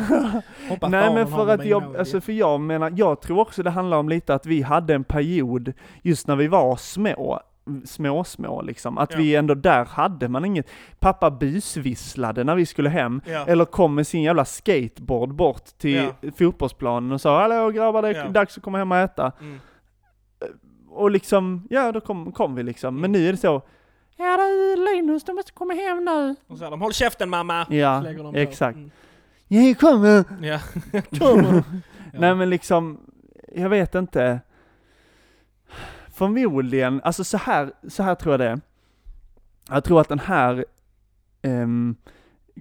Nej 0.90 1.14
men 1.14 1.26
för 1.26 1.48
att 1.48 1.64
jag, 1.66 1.96
alltså 1.96 2.20
för 2.20 2.32
jag 2.32 2.60
menar, 2.60 2.92
jag 2.96 3.20
tror 3.20 3.40
också 3.40 3.62
det 3.62 3.70
handlar 3.70 3.96
om 3.96 4.08
lite 4.08 4.34
att 4.34 4.46
vi 4.46 4.62
hade 4.62 4.94
en 4.94 5.04
period 5.04 5.72
just 6.02 6.26
när 6.26 6.36
vi 6.36 6.48
var 6.48 6.76
små, 6.76 7.40
små 7.84 8.24
små 8.24 8.62
liksom, 8.62 8.98
att 8.98 9.12
Ja. 9.12 9.18
vi 9.18 9.34
ändå 9.36 9.54
där 9.54 9.84
hade 9.84 10.28
man 10.28 10.44
inget, 10.44 10.66
pappa 10.98 11.30
busvisslade 11.30 12.44
när 12.44 12.54
vi 12.54 12.66
skulle 12.66 12.88
hem, 12.88 13.20
Ja. 13.26 13.44
eller 13.46 13.64
kom 13.64 13.94
med 13.94 14.06
sin 14.06 14.22
jävla 14.22 14.44
skateboard 14.44 15.34
bort 15.34 15.64
till 15.78 15.94
Ja. 16.20 16.30
fotbollsplanen 16.38 17.12
och 17.12 17.20
sa 17.20 17.40
hallå 17.40 17.70
grabbar 17.70 18.02
det 18.02 18.08
är 18.08 18.28
dags 18.28 18.56
att 18.56 18.62
komma 18.62 18.78
hem 18.78 18.92
och 18.92 18.98
äta. 18.98 19.32
Mm. 19.40 19.60
Och 20.98 21.10
liksom, 21.10 21.66
ja 21.70 21.92
då 21.92 22.00
kom, 22.00 22.32
kom 22.32 22.54
vi 22.54 22.62
liksom. 22.62 23.00
Men 23.00 23.12
nu 23.12 23.28
är 23.28 23.32
det 23.32 23.38
så, 23.38 23.62
ja 24.16 24.36
du 24.36 24.76
Linus, 24.84 25.24
du 25.24 25.32
måste 25.32 25.52
komma 25.52 25.74
hem 25.74 26.04
nu. 26.04 26.30
Och 26.46 26.52
så 26.52 26.56
säger 26.56 26.70
de 26.70 26.80
'Håll 26.80 26.92
käften 26.92 27.30
mamma!' 27.30 27.66
Ja, 27.70 28.04
exakt. 28.34 28.76
Mm. 28.76 28.90
Ja, 29.48 29.74
kom 29.80 30.02
nu. 30.02 30.24
Ja. 30.42 30.60
Kommer. 31.18 31.62
Ja. 32.12 32.20
Nej 32.20 32.34
men 32.34 32.50
liksom, 32.50 33.00
jag 33.54 33.68
vet 33.68 33.94
inte. 33.94 34.40
Förmodligen, 36.12 37.00
alltså 37.04 37.24
så 37.24 37.36
här, 37.36 37.72
så 37.88 38.02
här 38.02 38.14
tror 38.14 38.32
jag 38.32 38.40
det 38.40 38.48
är. 38.48 38.60
Jag 39.68 39.84
tror 39.84 40.00
att 40.00 40.08
den 40.08 40.18
här 40.18 40.64
ehm, 41.42 41.96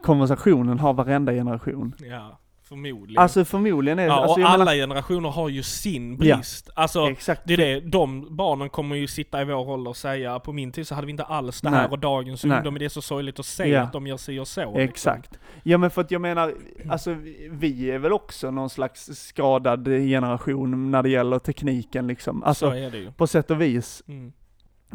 konversationen 0.02 0.80
har 0.80 0.94
varenda 0.94 1.32
generation. 1.32 1.96
ja, 2.00 2.40
förmodligen. 2.70 3.22
Alltså 3.24 3.46
förmodligen 3.46 4.00
är 4.00 4.04
det, 4.04 4.08
ja, 4.10 4.14
alltså, 4.22 4.42
och 4.42 4.50
alla 4.50 4.66
menar, 4.66 4.74
generationer 4.76 5.30
har 5.30 5.50
ju 5.50 5.64
sin 5.64 6.18
Ja. 6.22 6.36
brist. 6.36 6.70
Alltså, 6.76 7.10
exakt. 7.10 7.42
det 7.46 7.54
är 7.54 7.58
det, 7.58 7.80
de 7.80 8.36
barnen 8.36 8.70
kommer 8.70 8.96
ju 8.96 9.08
sitta 9.08 9.42
i 9.42 9.46
vår 9.46 9.70
ålder 9.70 9.90
och 9.90 9.98
säga 9.98 10.40
på 10.40 10.54
min 10.54 10.72
tid 10.72 10.88
så 10.88 10.96
hade 10.96 11.06
vi 11.08 11.12
inte 11.12 11.24
alls 11.24 11.62
det 11.62 11.70
Nej. 11.70 11.80
här 11.80 11.92
och 11.92 12.00
dagens 12.00 12.44
Nej. 12.44 12.58
ungdom, 12.58 12.76
det 12.80 12.86
är 12.86 12.90
så 12.90 13.02
sorgligt 13.02 13.40
att 13.40 13.46
se 13.46 13.68
Ja. 13.70 13.82
att 13.82 13.94
de 13.94 14.08
gör 14.08 14.18
si 14.18 14.40
och 14.40 14.48
så. 14.48 14.62
liksom. 14.62 14.82
Exakt. 14.82 15.40
Ja 15.64 15.78
men 15.78 15.90
för 15.90 16.02
att 16.02 16.12
jag 16.12 16.22
menar, 16.22 16.54
alltså 16.90 17.16
vi- 17.52 17.92
är 17.92 17.98
väl 18.00 18.14
också 18.14 18.52
någon 18.52 18.70
slags 18.70 19.06
skadad 19.28 19.86
generation 19.86 20.92
när 20.92 21.04
det 21.04 21.10
gäller 21.10 21.40
tekniken 21.40 22.08
liksom. 22.08 22.40
så 22.42 22.46
Alltså 22.46 22.68
är 22.68 22.92
det 22.92 22.98
ju. 22.98 23.12
på 23.12 23.28
sätt 23.28 23.52
och 23.52 23.62
vis. 23.62 24.04
Mm. 24.08 24.32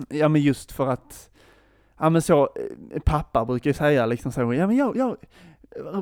Ja 0.09 0.29
men 0.29 0.41
just 0.43 0.73
för 0.73 0.89
att, 0.89 1.31
ja 2.01 2.11
men 2.11 2.23
så, 2.23 2.43
eh, 2.95 3.01
pappa 3.05 3.45
brukar 3.45 3.71
ju 3.71 3.75
säga 3.75 4.07
liksom 4.07 4.33
så, 4.33 4.41
ja 4.41 4.67
men 4.67 4.77
jag, 4.77 4.97
jag, 4.97 5.17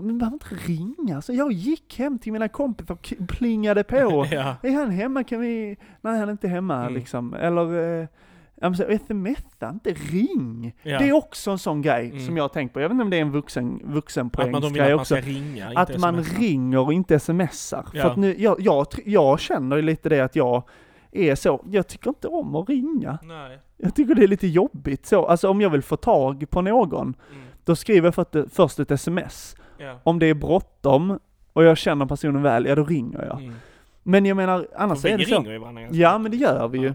men 0.02 0.18
behöver 0.18 0.34
inte 0.34 0.54
ringa, 0.54 1.22
så 1.22 1.32
jag 1.32 1.52
gick 1.52 1.98
hem 1.98 2.18
till 2.18 2.32
mina 2.32 2.48
kompisar 2.48 2.94
och 2.94 3.12
plingade 3.28 3.84
på. 3.84 3.96
ja. 4.30 4.56
Är 4.62 4.70
han 4.72 4.90
hemma 4.90 5.24
kan 5.24 5.40
vi, 5.40 5.76
nej 6.00 6.18
han 6.18 6.28
är 6.28 6.32
inte 6.32 6.48
hemma 6.48 6.80
Mm. 6.80 6.94
liksom. 6.94 7.34
Eller, 7.34 8.00
eh, 8.00 8.06
smsa, 8.62 9.70
inte 9.70 9.90
ring. 9.90 10.74
Ja. 10.82 10.98
Det 10.98 11.08
är 11.08 11.12
också 11.12 11.50
en 11.50 11.58
sån 11.58 11.82
grej 11.82 12.10
Mm. 12.10 12.26
som 12.26 12.36
jag 12.36 12.44
har 12.44 12.48
tänkt 12.48 12.72
på, 12.74 12.80
jag 12.80 12.88
vet 12.88 12.92
inte 12.94 13.04
om 13.04 13.10
det 13.10 13.16
är 13.16 13.20
en 13.22 13.30
vuxen, 13.32 13.66
man, 13.82 13.92
vuxenpoängsgrej 13.94 14.82
att 14.82 14.90
man 14.90 15.00
också. 15.00 15.14
ringa, 15.16 15.72
Att 15.76 15.98
man 15.98 16.22
ringer 16.22 16.78
och 16.78 16.92
inte 16.92 17.20
smsar. 17.20 17.86
Ja. 17.92 18.02
För 18.02 18.10
att 18.10 18.16
nu, 18.16 18.34
jag, 18.38 18.60
jag, 18.60 18.86
jag 19.04 19.40
känner 19.40 19.82
lite 19.82 20.08
det 20.08 20.20
att 20.20 20.36
jag 20.36 20.62
är 21.12 21.34
så, 21.34 21.64
jag 21.70 21.86
tycker 21.88 22.10
inte 22.10 22.28
om 22.28 22.54
att 22.54 22.68
ringa. 22.68 23.18
Nej. 23.22 23.58
Jag 23.76 23.94
tycker 23.94 24.14
det 24.14 24.22
är 24.22 24.28
lite 24.28 24.46
jobbigt 24.46 25.06
så, 25.06 25.26
alltså 25.26 25.48
om 25.48 25.60
jag 25.60 25.70
vill 25.70 25.82
få 25.82 25.96
tag 25.96 26.50
på 26.50 26.62
någon, 26.62 27.14
Mm. 27.30 27.42
Då 27.70 27.76
skriver 27.76 28.06
jag 28.06 28.14
för 28.14 28.22
att, 28.22 28.36
först 28.52 28.78
ett 28.78 28.90
sms. 28.90 29.56
Ja. 29.78 30.00
Om 30.02 30.18
det 30.18 30.26
är 30.26 30.34
bråttom 30.34 31.18
och 31.52 31.64
jag 31.64 31.78
känner 31.78 32.06
personen 32.06 32.42
väl, 32.42 32.66
ja 32.66 32.74
då 32.74 32.84
ringer 32.84 33.24
jag. 33.24 33.42
Mm. 33.42 33.54
Men 34.02 34.26
jag 34.26 34.36
menar, 34.36 34.68
annars 34.76 35.04
är 35.04 35.18
det 35.18 35.24
så. 35.24 35.38
ringer 35.38 35.52
ju 35.52 35.58
varandra 35.58 35.88
Ja 35.90 36.18
men 36.18 36.30
det 36.30 36.36
gör 36.36 36.68
vi 36.68 36.78
ju. 36.78 36.86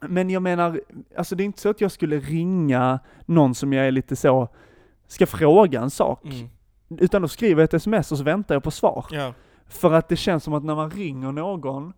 Ja. 0.00 0.08
Men 0.08 0.30
jag 0.30 0.42
menar, 0.42 0.80
alltså 1.16 1.36
det 1.36 1.42
är 1.42 1.44
inte 1.44 1.60
så 1.60 1.70
att 1.70 1.80
jag 1.80 1.92
skulle 1.92 2.18
ringa 2.18 2.98
någon 3.26 3.54
som 3.54 3.72
jag 3.72 3.86
är 3.86 3.90
lite 3.90 4.16
så, 4.16 4.48
ska 5.06 5.26
fråga 5.26 5.80
en 5.80 5.90
sak. 5.90 6.24
Mm. 6.24 6.48
Utan 6.88 7.22
då 7.22 7.28
skriver 7.28 7.62
jag 7.62 7.64
ett 7.64 7.74
sms 7.74 8.12
och 8.12 8.18
så 8.18 8.24
väntar 8.24 8.54
jag 8.54 8.62
på 8.62 8.70
svar. 8.70 9.06
Ja. 9.10 9.34
För 9.68 9.92
att 9.92 10.08
det 10.08 10.16
känns 10.16 10.44
som 10.44 10.54
att 10.54 10.64
när 10.64 10.74
man 10.74 10.90
ringer 10.90 11.32
någon, 11.32 11.92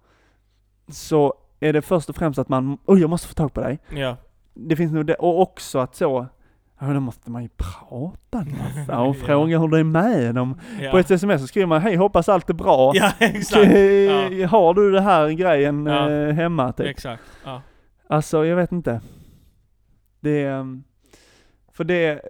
så 0.89 1.35
är 1.61 1.73
det 1.73 1.83
först 1.83 2.09
och 2.09 2.17
främst 2.17 2.39
att 2.39 2.49
man, 2.49 2.79
oj 2.85 3.01
jag 3.01 3.11
måste 3.11 3.29
få 3.29 3.35
tag 3.35 3.53
på 3.53 3.61
dig. 3.61 3.79
Ja. 3.89 4.17
Det 4.55 4.77
finns 4.77 4.93
nog 4.93 5.07
det, 5.07 5.15
och 5.15 5.43
också 5.43 5.79
att 5.79 5.95
så, 5.95 6.27
ja 6.81 6.87
då 6.93 7.01
måste 7.01 7.31
man 7.31 7.43
ju 7.43 7.49
prata 7.49 8.39
en 8.39 8.55
massa 8.59 9.01
och 9.01 9.17
Ja. 9.17 9.27
fråga 9.27 9.59
hur 9.59 9.69
det 9.69 9.79
är 9.79 9.85
med 9.85 10.35
dem. 10.35 10.61
Ja. 10.81 10.91
På 10.91 10.99
ett 10.99 11.11
sms 11.11 11.41
så 11.41 11.47
skriver 11.47 11.67
man, 11.67 11.81
hej 11.83 11.97
hoppas 11.97 12.29
allt 12.29 12.51
är 12.51 12.55
bra. 12.55 12.93
ja, 12.95 13.13
exakt. 13.19 13.65
Eh, 13.65 14.49
Har 14.51 14.75
du 14.75 14.91
det 14.93 15.01
här 15.01 15.29
grejen 15.31 15.87
Ja. 15.87 16.11
eh, 16.11 16.35
hemma 16.35 16.73
typ? 16.73 16.87
Exakt. 16.87 17.23
Ja. 17.45 17.63
Alltså 18.09 18.45
jag 18.47 18.57
vet 18.57 18.73
inte. 18.73 19.01
Det 20.21 20.49
um, 20.51 20.85
för 21.73 21.85
det, 21.85 22.21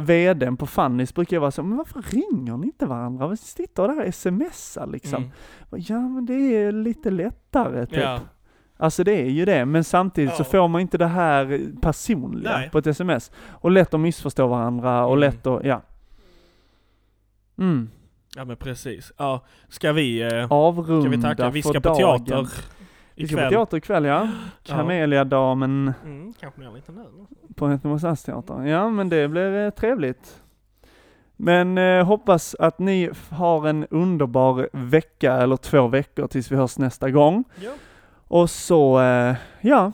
vdn 0.00 0.56
på 0.56 0.66
Fannys 0.66 1.14
brukar 1.14 1.36
ju 1.36 1.40
vara 1.40 1.50
så, 1.50 1.62
men 1.62 1.76
varför 1.78 2.02
ringer 2.02 2.56
ni 2.56 2.66
inte 2.66 2.86
varandra? 2.86 3.26
Vad 3.26 3.38
sitter 3.38 3.88
där 3.88 4.06
och 4.08 4.14
smsar 4.14 4.86
liksom? 4.86 5.22
Mm. 5.22 5.30
Ja 5.88 6.00
men 6.00 6.26
det 6.26 6.34
är 6.34 6.72
lite 6.72 7.10
lättare 7.10 7.86
typ. 7.86 7.98
Alltså 8.80 9.04
det 9.04 9.12
är 9.22 9.30
ju 9.30 9.44
det, 9.44 9.64
men 9.64 9.84
samtidigt 9.84 10.34
så 10.34 10.40
Ja. 10.40 10.44
får 10.44 10.68
man 10.68 10.80
inte 10.80 10.98
det 10.98 11.06
här 11.06 11.60
personliga 11.82 12.50
Nej. 12.52 12.70
på 12.70 12.78
ett 12.78 12.86
sms. 12.86 13.30
Och 13.48 13.70
lätt 13.70 13.94
att 13.94 14.00
missförstå 14.00 14.46
varandra 14.46 15.06
och 15.06 15.16
Mm. 15.16 15.20
lätt 15.20 15.46
att, 15.46 15.64
ja. 15.64 15.82
Mm. 17.58 17.90
ja 18.36 18.44
men 18.44 18.56
precis. 18.56 19.12
Ja. 19.16 19.44
Ska 19.68 19.92
vi, 19.92 20.22
eh, 20.22 20.52
Avrunda 20.52 21.02
ska 21.02 21.10
vi 21.10 21.22
tacka? 21.22 21.50
Vi 21.50 21.62
ska 21.62 21.72
på 21.80 21.88
dagen. 21.88 22.24
teater 22.24 22.48
Vi 23.14 23.26
ska 23.26 23.36
på 23.36 23.40
ikväll. 23.40 23.50
teater 23.52 23.76
ikväll 23.76 24.04
ja. 24.04 24.28
Kameliadamen 24.66 25.92
Mm, 26.04 26.34
kanske 26.40 26.60
blir 26.60 26.70
lite 26.70 26.92
nu. 26.92 27.04
på 27.54 27.70
Göteborgsteatern. 27.70 28.66
Ja 28.66 28.90
men 28.90 29.08
det 29.08 29.28
blir 29.28 29.64
eh, 29.64 29.70
trevligt. 29.70 30.42
Men 31.40 31.78
eh, 31.78 32.04
hoppas 32.06 32.54
att 32.54 32.78
ni 32.78 33.10
har 33.30 33.68
en 33.68 33.86
underbar 33.90 34.68
vecka 34.72 35.32
eller 35.34 35.56
två 35.56 35.86
veckor 35.88 36.26
tills 36.26 36.52
vi 36.52 36.56
hörs 36.56 36.78
nästa 36.78 37.10
gång. 37.10 37.44
Ja, 37.64 37.70
Och 38.28 38.50
så, 38.50 39.00
eh, 39.00 39.36
ja, 39.60 39.92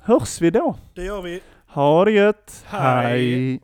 hörs 0.00 0.40
vi 0.40 0.50
då. 0.50 0.76
det 0.94 1.04
gör 1.04 1.22
vi. 1.22 1.40
Ha 1.66 2.04
det 2.04 2.10
gött. 2.12 2.64
Hej. 2.66 3.60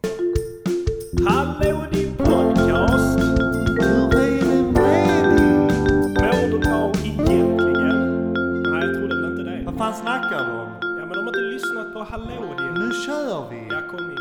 Hallå 1.29 1.85
din 1.93 2.15
podcast! 2.17 3.19
Hur 3.19 4.15
är 4.15 4.41
det 4.41 4.63
med 4.63 5.25
dig? 5.35 6.43
Mår 6.43 6.49
du 6.51 6.59
bra 6.59 6.93
egentligen? 7.05 8.33
Nej, 8.63 8.87
jag 8.87 8.95
trodde 8.99 9.15
väl 9.23 9.31
inte 9.31 9.43
det. 9.51 9.63
Vad 9.67 9.75
fan 9.79 9.95
snackar 9.95 10.45
du 10.45 10.53
om? 10.61 10.69
Ja, 10.81 11.07
men 11.07 11.09
de 11.09 11.19
har 11.19 11.27
inte 11.29 11.39
lyssnat 11.41 11.93
på 11.93 12.07
Hallå 12.11 12.55
din. 12.59 12.75
Nu 12.85 12.91
kör 13.07 13.51
vi! 13.51 13.69
Ja, 13.71 13.81
kom 13.91 14.11
in. 14.11 14.17